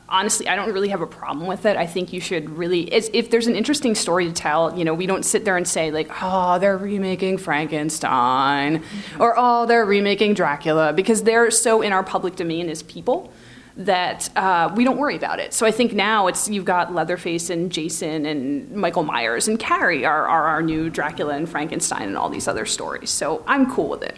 honestly, 0.09 0.47
I 0.47 0.55
don't 0.55 0.73
really 0.73 0.89
have 0.89 1.01
a 1.01 1.07
problem 1.07 1.45
with 1.45 1.67
it. 1.67 1.77
I 1.77 1.85
think 1.85 2.11
you 2.11 2.21
should 2.21 2.49
really, 2.49 2.91
if 2.91 3.29
there's 3.29 3.47
an 3.47 3.55
interesting 3.55 3.93
story 3.93 4.25
to 4.25 4.33
tell, 4.33 4.75
you 4.75 4.85
know, 4.85 4.93
we 4.93 5.05
don't 5.05 5.23
sit 5.23 5.43
there 5.45 5.57
and 5.57 5.67
say 5.67 5.91
like, 5.91 6.09
oh, 6.21 6.57
they're 6.57 6.77
remaking 6.77 7.37
Frankenstein, 7.37 8.81
or 9.19 9.35
oh, 9.37 9.65
they're 9.67 9.85
remaking 9.85 10.33
Dracula, 10.33 10.93
because 10.93 11.23
they're 11.23 11.51
so 11.51 11.81
in 11.81 11.91
our 11.91 12.01
public 12.01 12.37
domain 12.37 12.69
as 12.69 12.81
people 12.81 13.31
that 13.75 14.29
uh, 14.37 14.71
we 14.75 14.83
don't 14.83 14.97
worry 14.97 15.15
about 15.15 15.39
it. 15.39 15.53
So 15.53 15.65
I 15.65 15.71
think 15.71 15.93
now 15.93 16.27
it's 16.27 16.47
you've 16.47 16.65
got 16.65 16.93
Leatherface 16.93 17.49
and 17.49 17.71
Jason 17.71 18.25
and 18.25 18.71
Michael 18.71 19.03
Myers 19.03 19.47
and 19.47 19.59
Carrie 19.59 20.05
are, 20.05 20.27
are 20.27 20.43
our 20.43 20.61
new 20.61 20.89
Dracula 20.89 21.35
and 21.35 21.49
Frankenstein 21.49 22.03
and 22.03 22.17
all 22.17 22.29
these 22.29 22.47
other 22.47 22.65
stories. 22.65 23.09
So 23.09 23.43
I'm 23.47 23.71
cool 23.71 23.89
with 23.89 24.03
it. 24.03 24.17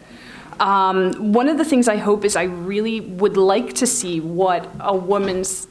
Um, 0.60 1.34
one 1.34 1.48
of 1.48 1.58
the 1.58 1.66
things 1.66 1.88
I 1.88 1.98
hope 1.98 2.26
is 2.26 2.36
I 2.36 2.44
really 2.44 3.02
would 3.02 3.38
like 3.38 3.74
to 3.76 3.88
see 3.88 4.20
what 4.20 4.70
a 4.80 4.96
woman's 4.96 5.68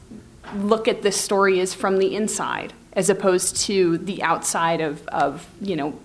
look 0.55 0.87
at 0.87 1.01
this 1.01 1.19
story 1.19 1.59
is 1.59 1.73
from 1.73 1.97
the 1.97 2.15
inside, 2.15 2.73
as 2.93 3.09
opposed 3.09 3.57
to 3.65 3.97
the 3.99 4.21
outside 4.23 4.81
of, 4.81 5.07
of 5.07 5.47
you 5.59 5.75
know, 5.75 5.99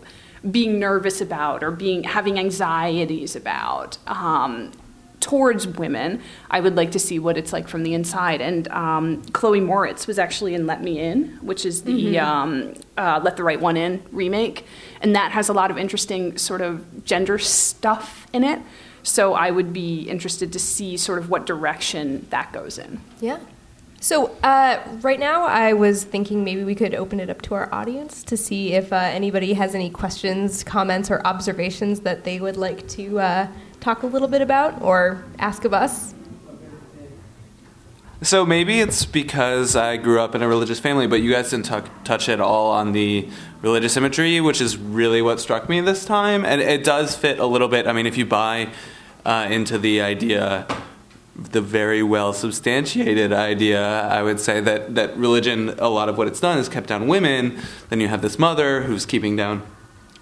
being 0.51 0.79
nervous 0.79 1.21
about 1.21 1.63
or 1.63 1.71
being 1.71 2.05
having 2.05 2.39
anxieties 2.39 3.37
about. 3.37 3.99
Um, 4.07 4.73
towards 5.21 5.67
women, 5.67 6.21
I 6.51 6.61
would 6.61 6.77
like 6.77 6.93
to 6.93 6.99
see 6.99 7.19
what 7.19 7.37
it's 7.37 7.53
like 7.53 7.69
from 7.69 7.83
the 7.83 7.95
inside. 7.95 8.41
And 8.41 8.67
um, 8.69 9.23
Chloe 9.33 9.61
Moretz 9.61 10.07
was 10.07 10.19
actually 10.19 10.55
in 10.55 10.67
Let 10.67 10.83
Me 10.83 10.99
In, 10.99 11.39
which 11.43 11.65
is 11.65 11.83
the 11.83 12.19
um, 12.19 12.75
uh, 12.97 13.21
Let 13.23 13.37
the 13.37 13.45
Right 13.45 13.61
One 13.61 13.77
In 13.77 14.03
remake. 14.11 14.65
And 15.03 15.15
that 15.15 15.33
has 15.33 15.49
a 15.49 15.53
lot 15.53 15.71
of 15.71 15.79
interesting 15.79 16.39
sort 16.39 16.63
of 16.63 17.05
gender 17.05 17.39
stuff 17.39 18.27
in 18.33 18.45
it. 18.45 18.61
So 19.03 19.35
I 19.35 19.51
would 19.51 19.73
be 19.73 20.03
interested 20.03 20.53
to 20.53 20.59
see 20.59 20.97
sort 20.97 21.19
of 21.19 21.31
what 21.31 21.47
direction 21.47 22.27
that 22.31 22.53
goes 22.53 22.79
in. 22.79 23.01
Yeah. 23.21 23.39
So 24.03 24.35
uh, 24.43 24.81
right 25.03 25.21
now, 25.21 25.45
I 25.45 25.75
was 25.75 26.05
thinking 26.05 26.43
maybe 26.43 26.65
we 26.65 26.75
could 26.75 26.95
open 26.95 27.21
it 27.21 27.29
up 27.29 27.43
to 27.43 27.55
our 27.55 27.73
audience 27.73 28.23
to 28.25 28.37
see 28.37 28.73
if 28.73 28.95
uh, 28.95 28.97
anybody 28.97 29.53
has 29.53 29.75
any 29.75 29.91
questions, 29.91 30.65
comments, 30.65 31.11
or 31.11 31.21
observations 31.27 32.01
that 32.01 32.25
they 32.25 32.41
would 32.41 32.57
like 32.57 32.89
to 32.89 33.21
uh, 33.21 33.49
talk 33.81 34.03
a 34.03 34.07
little 34.07 34.29
bit 34.29 34.43
about 34.43 34.81
or 34.83 35.25
ask 35.39 35.65
of 35.65 35.73
us. 35.73 36.15
So 38.23 38.45
maybe 38.45 38.81
it's 38.81 39.07
because 39.07 39.75
I 39.75 39.97
grew 39.97 40.21
up 40.21 40.35
in 40.35 40.43
a 40.43 40.49
religious 40.49 40.79
family, 40.79 41.07
but 41.07 41.23
you 41.23 41.33
guys 41.33 41.51
didn't 41.51 41.65
tuck 41.65 41.89
touch 42.05 42.29
at 42.29 42.39
all 42.39 42.71
on 42.71 42.93
the 42.93 43.27
religious 43.63 43.97
imagery, 43.97 44.43
which 44.43 44.61
is 44.61 44.77
really 44.77 45.23
what 45.23 45.41
struck 45.41 45.71
me 45.71 45.81
this 45.81 46.05
time. 46.05 46.45
And 46.45 46.61
it 46.61 46.85
does 46.85 47.17
fit 47.17 47.39
a 47.39 47.47
little 47.47 47.69
bit. 47.69 47.87
I 47.87 47.95
mean, 47.95 48.05
if 48.05 48.19
you 48.19 48.27
buy 48.27 48.69
uh, 49.25 49.49
into 49.51 49.79
the 49.79 50.03
idea, 50.03 50.67
the 51.35 51.63
very 51.63 52.03
well 52.03 52.35
substantiated 52.35 53.33
idea, 53.33 54.03
I 54.03 54.23
would 54.23 54.39
say 54.39 54.61
that 54.61 54.95
that 54.97 55.17
religion, 55.17 55.71
a 55.79 55.89
lot 55.89 56.11
of 56.11 56.19
what 56.19 56.29
it's 56.29 56.41
done 56.41 56.59
is 56.59 56.69
kept 56.69 56.89
down 56.89 57.09
women. 57.09 57.59
Then 57.89 58.01
you 58.01 58.09
have 58.09 58.21
this 58.21 58.39
mother 58.39 58.83
who's 58.83 59.07
keeping 59.07 59.35
down 59.35 59.63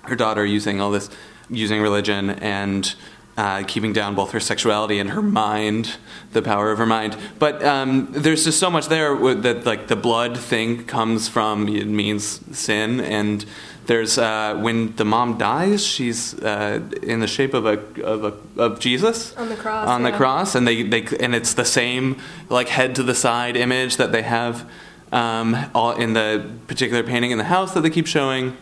her 0.03 0.15
daughter 0.15 0.47
using 0.47 0.81
all 0.81 0.93
this, 0.93 1.11
using 1.51 1.83
religion 1.83 2.31
and. 2.31 2.95
Uh, 3.39 3.62
keeping 3.68 3.93
down 3.93 4.16
both 4.16 4.32
her 4.32 4.41
sexuality 4.41 4.99
and 4.99 5.11
her 5.11 5.22
mind, 5.22 5.97
the 6.32 6.43
power 6.43 6.72
of 6.72 6.78
her 6.78 6.86
mind. 6.86 7.16
But 7.39 7.62
um, 7.62 8.09
there's 8.11 8.43
just 8.43 8.59
so 8.59 8.68
much 8.68 8.89
there 8.89 9.14
that, 9.34 9.64
like 9.64 9.86
the 9.86 9.95
blood 9.95 10.36
thing 10.36 10.84
comes 10.86 11.28
from. 11.28 11.68
It 11.68 11.86
means 11.86 12.41
sin, 12.59 12.99
and 12.99 13.45
there's 13.86 14.18
uh, 14.18 14.59
when 14.61 14.97
the 14.97 15.05
mom 15.05 15.39
dies, 15.39 15.86
she's 15.86 16.34
uh, 16.43 16.80
in 17.01 17.20
the 17.20 17.28
shape 17.28 17.55
of 17.55 17.64
a 17.64 17.78
of 18.03 18.24
a 18.24 18.61
of 18.61 18.80
Jesus 18.80 19.36
On 19.36 19.49
the 19.49 19.55
cross, 19.55 19.86
On 19.86 20.03
the 20.03 20.11
cross, 20.11 20.57
and 20.57 20.66
they, 20.66 20.82
they 20.82 21.07
and 21.20 21.32
it's 21.32 21.55
the 21.55 21.64
same 21.64 22.20
like 22.49 22.68
head 22.68 22.97
to 22.97 23.05
the 23.05 23.14
side 23.14 23.57
image 23.57 23.99
that 23.99 24.11
they 24.11 24.22
have 24.22 24.68
um, 25.12 25.57
all 25.76 25.93
in 25.93 26.12
the 26.12 26.45
particular 26.66 27.05
painting 27.05 27.30
in 27.30 27.39
the 27.39 27.45
house 27.45 27.72
that 27.74 27.82
they 27.82 27.91
keep 27.91 28.09
showing. 28.09 28.57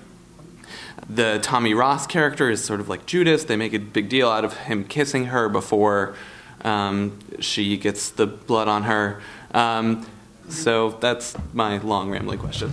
The 1.09 1.39
Tommy 1.43 1.73
Ross 1.73 2.07
character 2.07 2.51
is 2.51 2.65
sort 2.65 2.81
of 2.81 2.89
like 2.89 3.07
Judas. 3.07 3.45
They 3.45 3.57
make 3.57 3.73
a 3.73 3.79
big 3.79 4.09
deal 4.09 4.29
out 4.29 4.45
of 4.45 4.57
him 4.57 4.85
kissing 4.85 5.27
her 5.27 5.49
before 5.49 6.15
um, 6.65 7.19
she 7.41 7.77
gets 7.77 8.11
the 8.11 8.27
blood 8.27 8.69
on 8.69 8.83
her. 8.85 9.21
Um, 9.55 10.07
so 10.49 10.91
that's 10.91 11.37
my 11.53 11.79
long 11.79 12.11
rambling 12.11 12.39
question. 12.39 12.73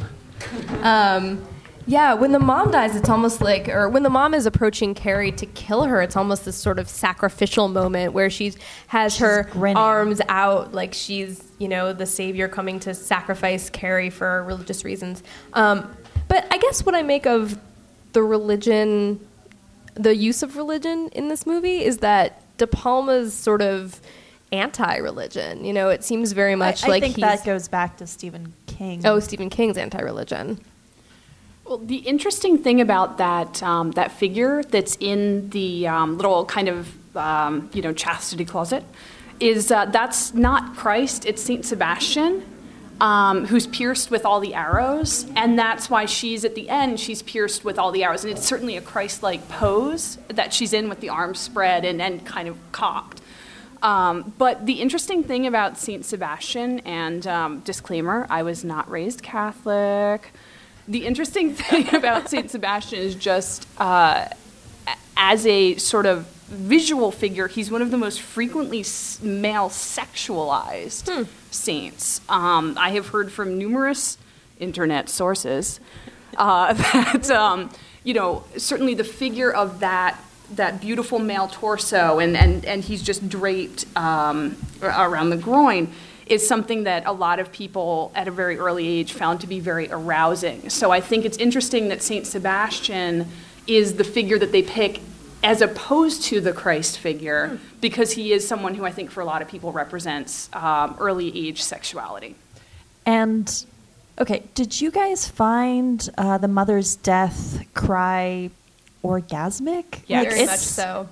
Um, 0.81 1.45
yeah, 1.85 2.13
when 2.13 2.31
the 2.31 2.39
mom 2.39 2.71
dies, 2.71 2.95
it's 2.95 3.09
almost 3.09 3.41
like, 3.41 3.67
or 3.67 3.89
when 3.89 4.03
the 4.03 4.09
mom 4.09 4.33
is 4.33 4.45
approaching 4.45 4.93
Carrie 4.93 5.33
to 5.33 5.45
kill 5.45 5.83
her, 5.83 6.01
it's 6.01 6.15
almost 6.15 6.45
this 6.45 6.55
sort 6.55 6.79
of 6.79 6.87
sacrificial 6.87 7.67
moment 7.67 8.13
where 8.13 8.29
she's 8.29 8.57
has 8.87 9.17
her 9.17 9.43
grinning. 9.51 9.77
arms 9.77 10.21
out, 10.29 10.73
like 10.73 10.93
she's, 10.93 11.43
you 11.59 11.67
know, 11.67 11.91
the 11.91 12.05
savior 12.05 12.47
coming 12.47 12.79
to 12.81 12.93
sacrifice 12.93 13.69
Carrie 13.69 14.09
for 14.09 14.43
religious 14.43 14.85
reasons. 14.85 15.23
Um, 15.53 15.93
but 16.29 16.47
I 16.51 16.57
guess 16.57 16.85
what 16.85 16.95
I 16.95 17.03
make 17.03 17.25
of 17.25 17.59
the 18.13 18.23
religion, 18.23 19.19
the 19.95 20.15
use 20.15 20.41
of 20.43 20.55
religion 20.55 21.09
in 21.09 21.27
this 21.27 21.45
movie 21.45 21.83
is 21.83 21.97
that 21.97 22.41
De 22.57 22.67
Palma's 22.67 23.33
sort 23.33 23.61
of 23.61 23.99
anti-religion. 24.51 25.65
You 25.65 25.73
know, 25.73 25.89
it 25.89 26.03
seems 26.03 26.31
very 26.31 26.55
much 26.55 26.83
I, 26.83 26.87
I 26.87 26.89
like 26.91 27.03
think 27.03 27.15
he's 27.15 27.23
that 27.23 27.43
goes 27.43 27.67
back 27.67 27.97
to 27.97 28.07
Stephen 28.07 28.53
King. 28.67 29.05
oh 29.05 29.19
Stephen 29.19 29.49
King's 29.49 29.77
anti-religion. 29.77 30.59
Well, 31.65 31.77
the 31.77 31.97
interesting 31.97 32.57
thing 32.57 32.81
about 32.81 33.17
that 33.17 33.63
um, 33.63 33.91
that 33.91 34.11
figure 34.11 34.63
that's 34.63 34.97
in 34.99 35.49
the 35.49 35.87
um, 35.87 36.17
little 36.17 36.45
kind 36.45 36.69
of 36.69 37.17
um, 37.17 37.69
you 37.73 37.81
know 37.81 37.93
chastity 37.93 38.45
closet 38.45 38.83
is 39.39 39.71
uh, 39.71 39.85
that's 39.85 40.33
not 40.33 40.75
Christ; 40.75 41.25
it's 41.25 41.41
Saint 41.41 41.65
Sebastian, 41.65 42.43
um, 43.03 43.45
who's 43.45 43.67
pierced 43.67 44.09
with 44.09 44.25
all 44.25 44.39
the 44.39 44.53
arrows, 44.53 45.25
and 45.35 45.59
that's 45.59 45.89
why 45.89 46.05
she's 46.05 46.45
at 46.45 46.55
the 46.55 46.69
end. 46.69 47.01
She's 47.01 47.21
pierced 47.21 47.65
with 47.65 47.77
all 47.77 47.91
the 47.91 48.01
arrows, 48.05 48.23
and 48.23 48.31
it's 48.31 48.45
certainly 48.45 48.77
a 48.77 48.81
Christ-like 48.81 49.49
pose 49.49 50.17
that 50.29 50.53
she's 50.53 50.71
in 50.71 50.87
with 50.87 51.01
the 51.01 51.09
arms 51.09 51.37
spread 51.37 51.83
and, 51.83 52.01
and 52.01 52.25
kind 52.25 52.47
of 52.47 52.57
cocked. 52.71 53.19
Um, 53.81 54.33
but 54.37 54.65
the 54.65 54.79
interesting 54.81 55.21
thing 55.21 55.45
about 55.45 55.77
Saint 55.77 56.05
Sebastian, 56.05 56.79
and 56.79 57.27
um, 57.27 57.59
disclaimer, 57.59 58.25
I 58.29 58.43
was 58.43 58.63
not 58.63 58.89
raised 58.89 59.21
Catholic. 59.21 60.31
The 60.87 61.05
interesting 61.05 61.53
thing 61.53 61.93
about 61.93 62.29
Saint 62.29 62.51
Sebastian 62.51 62.99
is 62.99 63.15
just 63.15 63.67
uh, 63.79 64.29
as 65.17 65.45
a 65.45 65.75
sort 65.75 66.05
of 66.05 66.25
visual 66.47 67.11
figure, 67.11 67.47
he's 67.47 67.71
one 67.71 67.81
of 67.81 67.91
the 67.91 67.97
most 67.97 68.21
frequently 68.21 68.81
s- 68.81 69.21
male 69.21 69.69
sexualized 69.69 71.27
saints. 71.51 72.21
Um, 72.29 72.75
I 72.77 72.91
have 72.91 73.09
heard 73.09 73.31
from 73.31 73.57
numerous 73.57 74.17
internet 74.59 75.09
sources 75.09 75.79
uh, 76.37 76.73
that 76.93 77.29
um, 77.31 77.69
you 78.03 78.13
know 78.13 78.43
certainly 78.57 78.93
the 78.93 79.03
figure 79.03 79.51
of 79.51 79.79
that 79.79 80.19
that 80.51 80.81
beautiful 80.81 81.19
male 81.19 81.47
torso 81.47 82.19
and 82.19 82.35
and, 82.37 82.65
and 82.65 82.83
he's 82.83 83.01
just 83.01 83.27
draped 83.29 83.85
um, 83.97 84.55
around 84.81 85.29
the 85.29 85.37
groin 85.37 85.91
is 86.27 86.47
something 86.47 86.83
that 86.83 87.05
a 87.05 87.11
lot 87.11 87.39
of 87.39 87.51
people 87.51 88.11
at 88.15 88.27
a 88.27 88.31
very 88.31 88.57
early 88.57 88.87
age 88.87 89.11
found 89.11 89.41
to 89.41 89.47
be 89.47 89.59
very 89.59 89.89
arousing. 89.91 90.69
So 90.69 90.89
I 90.89 91.01
think 91.01 91.25
it's 91.25 91.37
interesting 91.37 91.89
that 91.89 92.01
Saint 92.01 92.25
Sebastian 92.25 93.27
is 93.67 93.95
the 93.95 94.05
figure 94.05 94.39
that 94.39 94.53
they 94.53 94.63
pick 94.63 95.01
as 95.43 95.61
opposed 95.61 96.23
to 96.23 96.39
the 96.39 96.53
Christ 96.53 96.97
figure 96.97 97.59
because 97.81 98.13
he 98.13 98.31
is 98.31 98.47
someone 98.47 98.75
who 98.75 98.85
I 98.85 98.91
think 98.91 99.11
for 99.11 99.21
a 99.21 99.25
lot 99.25 99.41
of 99.41 99.47
people 99.49 99.71
represents 99.71 100.49
um, 100.53 100.95
early 100.99 101.47
age 101.47 101.61
sexuality. 101.61 102.35
And 103.05 103.65
okay, 104.19 104.43
did 104.55 104.79
you 104.79 104.89
guys 104.89 105.27
find 105.27 106.09
uh, 106.17 106.37
the 106.37 106.47
mother's 106.47 106.95
death 106.95 107.61
cry 107.73 108.49
orgasmic? 109.03 110.01
Yeah, 110.07 110.19
Like, 110.19 110.29
Very 110.29 110.41
it's- 110.43 110.49
much 110.49 110.59
so. 110.59 111.09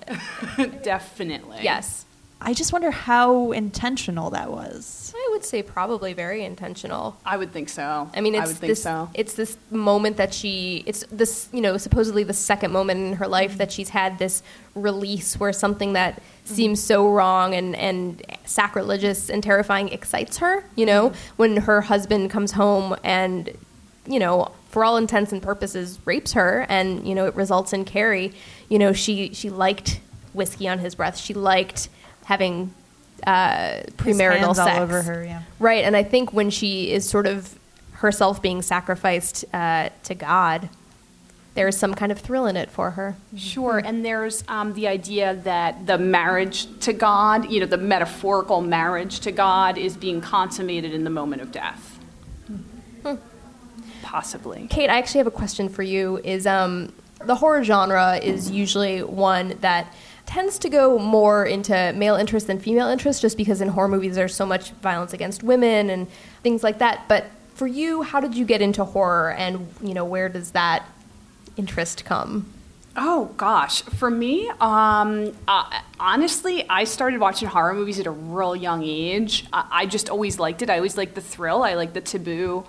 Definitely. 0.84 1.60
Yes. 1.62 2.06
I 2.44 2.54
just 2.54 2.74
wonder 2.74 2.90
how 2.90 3.52
intentional 3.52 4.32
that 4.32 4.52
was. 4.52 5.14
I 5.16 5.30
would 5.32 5.46
say 5.46 5.62
probably 5.62 6.14
very 6.14 6.44
intentional. 6.44 7.16
I 7.24 7.38
would 7.38 7.52
think 7.52 7.70
so. 7.70 8.10
I 8.16 8.22
mean, 8.22 8.34
it's 8.34 8.44
I 8.44 8.48
would 8.48 8.56
think 8.58 8.72
this. 8.72 8.84
so. 8.84 9.10
It's 9.14 9.34
this 9.34 9.58
moment 9.70 10.18
that 10.18 10.34
she. 10.34 10.84
It's 10.88 11.06
this. 11.12 11.50
You 11.54 11.62
know, 11.62 11.78
supposedly 11.78 12.24
the 12.24 12.34
second 12.34 12.72
moment 12.72 13.00
in 13.00 13.14
her 13.14 13.28
life 13.28 13.58
that 13.58 13.72
she's 13.72 13.90
had 13.90 14.18
this 14.18 14.42
release 14.74 15.40
where 15.40 15.54
something 15.54 15.94
that 15.94 16.16
mm-hmm. 16.16 16.54
seems 16.54 16.82
so 16.82 17.10
wrong 17.10 17.54
and 17.54 17.76
and 17.76 18.24
sacrilegious 18.46 19.30
and 19.30 19.44
terrifying 19.44 19.90
excites 19.90 20.38
her. 20.38 20.64
You 20.76 20.88
know, 20.88 21.10
mm-hmm. 21.10 21.36
when 21.38 21.58
her 21.58 21.82
husband 21.82 22.32
comes 22.32 22.54
home 22.54 22.96
and, 23.04 23.56
you 24.08 24.20
know, 24.20 24.52
for 24.70 24.84
all 24.84 24.98
intents 24.98 25.32
and 25.32 25.44
purposes, 25.44 26.00
rapes 26.06 26.34
her, 26.34 26.66
and 26.70 27.08
you 27.08 27.14
know, 27.14 27.28
it 27.28 27.36
results 27.36 27.72
in 27.74 27.86
Carrie. 27.86 28.34
You 28.68 28.80
know, 28.80 28.94
she 28.94 29.34
she 29.34 29.50
liked 29.50 30.00
whiskey 30.34 30.68
on 30.68 30.80
his 30.80 30.96
breath. 30.96 31.18
She 31.18 31.34
liked 31.34 31.90
having 32.26 32.74
uh, 33.26 33.82
His 34.04 34.18
premarital 34.18 34.38
hands 34.38 34.60
all 34.60 34.66
sex 34.66 34.80
over 34.80 35.02
her, 35.02 35.24
yeah. 35.24 35.44
Right, 35.60 35.84
and 35.84 35.96
I 35.96 36.04
think 36.04 36.34
when 36.34 36.50
she 36.50 36.92
is 36.92 37.08
sort 37.08 37.28
of 37.28 37.58
herself 37.94 38.42
being 38.42 38.62
sacrificed 38.62 39.46
uh, 39.54 39.90
to 40.04 40.16
God, 40.16 40.70
there 41.54 41.68
is 41.68 41.78
some 41.78 41.94
kind 41.94 42.12
of 42.12 42.20
thrill 42.20 42.46
in 42.46 42.56
it 42.56 42.70
for 42.72 42.92
her. 42.92 43.16
Sure, 43.36 43.78
and 43.78 44.06
there's 44.06 44.44
um, 44.48 44.74
the 44.74 44.88
idea 44.88 45.36
that 45.36 45.86
the 45.86 45.98
marriage 45.98 46.68
to 46.80 46.94
God, 46.94 47.52
you 47.52 47.60
know, 47.60 47.66
the 47.66 47.78
metaphorical 47.78 48.62
marriage 48.62 49.20
to 49.22 49.32
God, 49.32 49.78
is 49.78 49.98
being 49.98 50.22
consummated 50.22 50.94
in 50.94 51.04
the 51.04 51.10
moment 51.10 51.42
of 51.42 51.52
death. 51.52 52.00
Possibly. 54.02 54.68
Kate, 54.70 54.90
I 54.90 54.98
actually 54.98 55.20
have 55.20 55.28
a 55.28 55.32
question 55.32 55.70
for 55.70 55.84
you. 55.84 56.20
Is 56.24 56.46
um, 56.46 56.92
the 57.26 57.36
horror 57.36 57.64
genre 57.64 58.18
is 58.18 58.52
usually 58.52 59.04
one 59.04 59.58
that 59.62 59.94
tends 60.32 60.58
to 60.58 60.70
go 60.70 60.98
more 60.98 61.46
into 61.46 61.92
male 61.94 62.16
interest 62.16 62.48
than 62.48 62.58
female 62.58 62.88
interest, 62.88 63.22
just 63.22 63.36
because 63.36 63.60
in 63.60 63.68
horror 63.68 63.90
movies 63.90 64.16
there's 64.16 64.34
so 64.34 64.46
much 64.46 64.72
violence 64.82 65.12
against 65.12 65.44
women 65.44 65.90
and 65.90 66.08
things 66.42 66.64
like 66.64 66.80
that. 66.80 67.04
But 67.10 67.26
for 67.54 67.68
you, 67.68 68.02
how 68.02 68.22
did 68.22 68.34
you 68.34 68.46
get 68.46 68.62
into 68.62 68.86
horror, 68.86 69.34
and 69.34 69.68
you 69.82 69.94
know, 69.94 70.06
where 70.06 70.30
does 70.30 70.52
that 70.52 70.86
interest 71.58 72.06
come? 72.06 72.46
Oh 72.96 73.34
gosh, 73.36 73.82
for 73.82 74.10
me, 74.10 74.50
um, 74.62 75.34
uh, 75.50 75.82
honestly, 76.00 76.68
I 76.70 76.86
started 76.86 77.20
watching 77.20 77.50
horror 77.50 77.74
movies 77.74 78.00
at 78.00 78.08
a 78.08 78.12
real 78.12 78.56
young 78.56 78.84
age. 78.84 79.46
I, 79.52 79.68
I 79.70 79.86
just 79.86 80.10
always 80.10 80.40
liked 80.40 80.62
it. 80.62 80.70
I 80.70 80.78
always 80.78 80.96
liked 80.96 81.16
the 81.16 81.22
thrill. 81.22 81.62
I 81.62 81.74
liked 81.74 81.94
the 81.94 82.02
taboo. 82.02 82.64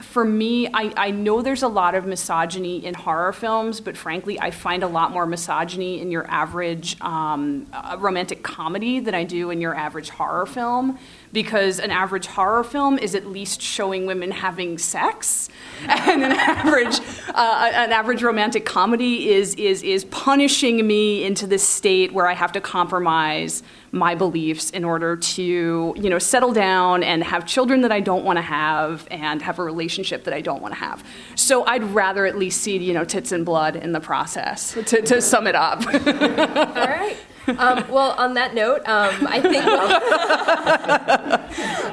For 0.00 0.24
me, 0.24 0.66
I, 0.66 0.92
I 0.96 1.10
know 1.12 1.40
there's 1.40 1.62
a 1.62 1.68
lot 1.68 1.94
of 1.94 2.04
misogyny 2.04 2.84
in 2.84 2.94
horror 2.94 3.32
films, 3.32 3.80
but 3.80 3.96
frankly, 3.96 4.40
I 4.40 4.50
find 4.50 4.82
a 4.82 4.88
lot 4.88 5.12
more 5.12 5.24
misogyny 5.24 6.00
in 6.00 6.10
your 6.10 6.28
average 6.28 7.00
um, 7.00 7.66
uh, 7.72 7.96
romantic 8.00 8.42
comedy 8.42 8.98
than 8.98 9.14
I 9.14 9.22
do 9.22 9.50
in 9.50 9.60
your 9.60 9.74
average 9.74 10.10
horror 10.10 10.46
film. 10.46 10.98
Because 11.32 11.78
an 11.78 11.92
average 11.92 12.26
horror 12.26 12.64
film 12.64 12.98
is 12.98 13.14
at 13.14 13.26
least 13.26 13.62
showing 13.62 14.06
women 14.06 14.32
having 14.32 14.78
sex, 14.78 15.48
and 15.88 16.24
an 16.24 16.32
average 16.32 17.00
uh, 17.28 17.70
an 17.74 17.92
average 17.92 18.22
romantic 18.22 18.64
comedy 18.64 19.30
is 19.30 19.54
is 19.54 19.82
is 19.82 20.04
punishing 20.06 20.86
me 20.86 21.24
into 21.24 21.46
this 21.46 21.66
state 21.66 22.12
where 22.12 22.28
I 22.28 22.34
have 22.34 22.52
to 22.52 22.60
compromise 22.60 23.62
my 23.94 24.14
beliefs 24.14 24.70
in 24.70 24.84
order 24.84 25.16
to 25.16 25.94
you 25.96 26.10
know 26.10 26.18
settle 26.18 26.52
down 26.52 27.02
and 27.02 27.22
have 27.22 27.46
children 27.46 27.80
that 27.82 27.92
I 27.92 28.00
don't 28.00 28.24
want 28.24 28.36
to 28.38 28.42
have 28.42 29.06
and 29.10 29.40
have 29.40 29.58
a 29.58 29.64
relationship 29.64 30.24
that 30.24 30.34
I 30.34 30.40
don't 30.40 30.60
want 30.60 30.74
to 30.74 30.80
have. 30.80 31.04
So 31.36 31.64
I'd 31.64 31.84
rather 31.84 32.26
at 32.26 32.36
least 32.36 32.60
see 32.60 32.76
you 32.76 32.92
know 32.92 33.04
tits 33.04 33.32
and 33.32 33.46
blood 33.46 33.76
in 33.76 33.92
the 33.92 34.00
process. 34.00 34.72
To, 34.72 35.02
to 35.02 35.22
sum 35.22 35.46
it 35.46 35.54
up. 35.54 35.86
All 35.86 36.86
right. 36.86 37.16
Um, 37.46 37.88
well, 37.90 38.12
on 38.12 38.34
that 38.34 38.54
note, 38.54 38.80
um, 38.88 39.26
I 39.28 39.40
think. 39.40 39.64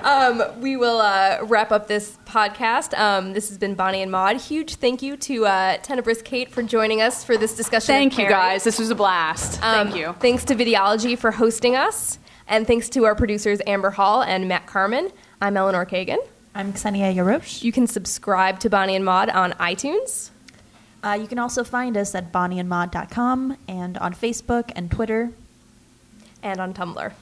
um, 0.05 0.61
we 0.61 0.77
will 0.77 0.99
uh, 0.99 1.39
wrap 1.43 1.71
up 1.71 1.87
this 1.87 2.17
podcast. 2.25 2.97
Um, 2.97 3.33
this 3.33 3.49
has 3.49 3.57
been 3.57 3.75
Bonnie 3.75 4.01
and 4.01 4.11
Maud. 4.11 4.37
Huge 4.37 4.75
thank 4.75 5.01
you 5.01 5.17
to 5.17 5.45
uh, 5.45 5.77
Tenebrous 5.77 6.21
Kate 6.21 6.49
for 6.49 6.63
joining 6.63 7.01
us 7.01 7.23
for 7.23 7.37
this 7.37 7.55
discussion. 7.55 7.93
Thank 7.93 8.17
you 8.17 8.27
guys. 8.27 8.63
This 8.63 8.79
was 8.79 8.89
a 8.89 8.95
blast. 8.95 9.61
Um, 9.63 9.87
Thank 9.87 9.99
you. 9.99 10.15
Thanks 10.19 10.45
to 10.45 10.55
Videology 10.55 11.17
for 11.17 11.31
hosting 11.31 11.75
us, 11.75 12.19
and 12.47 12.65
thanks 12.65 12.89
to 12.89 13.05
our 13.05 13.15
producers 13.15 13.59
Amber 13.67 13.91
Hall 13.91 14.21
and 14.23 14.47
Matt 14.47 14.67
Carmen. 14.67 15.11
I'm 15.41 15.57
Eleanor 15.57 15.85
Kagan. 15.85 16.19
I'm 16.53 16.73
Ksenia 16.73 17.15
Yarosh. 17.15 17.63
You 17.63 17.71
can 17.71 17.87
subscribe 17.87 18.59
to 18.59 18.69
Bonnie 18.69 18.95
and 18.95 19.05
Maud 19.05 19.29
on 19.29 19.53
iTunes. 19.53 20.31
Uh, 21.03 21.17
you 21.19 21.27
can 21.27 21.39
also 21.39 21.63
find 21.63 21.97
us 21.97 22.13
at 22.13 22.31
bonnieandmaud.com 22.31 23.57
and 23.67 23.97
on 23.97 24.13
Facebook 24.13 24.71
and 24.75 24.91
Twitter. 24.91 25.31
And 26.43 26.59
on 26.59 26.73
Tumblr. 26.73 27.13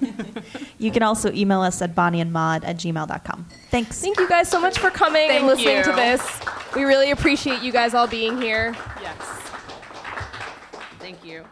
You 0.78 0.90
can 0.90 1.02
also 1.02 1.32
email 1.32 1.62
us 1.62 1.80
at 1.80 1.94
bonnieandmaud 1.94 2.64
at 2.64 2.76
gmail.com. 2.76 3.46
Thanks. 3.70 4.00
Thank 4.00 4.18
you 4.18 4.28
guys 4.28 4.48
so 4.48 4.60
much 4.60 4.78
for 4.78 4.90
coming 4.90 5.30
and 5.30 5.46
Thank 5.46 5.58
listening 5.58 5.84
to 5.84 5.92
this. 5.92 6.40
We 6.74 6.84
really 6.84 7.12
appreciate 7.12 7.62
you 7.62 7.72
guys 7.72 7.94
all 7.94 8.06
being 8.06 8.40
here. 8.40 8.76
Yes. 9.00 9.16
Thank 10.98 11.24
you. 11.24 11.46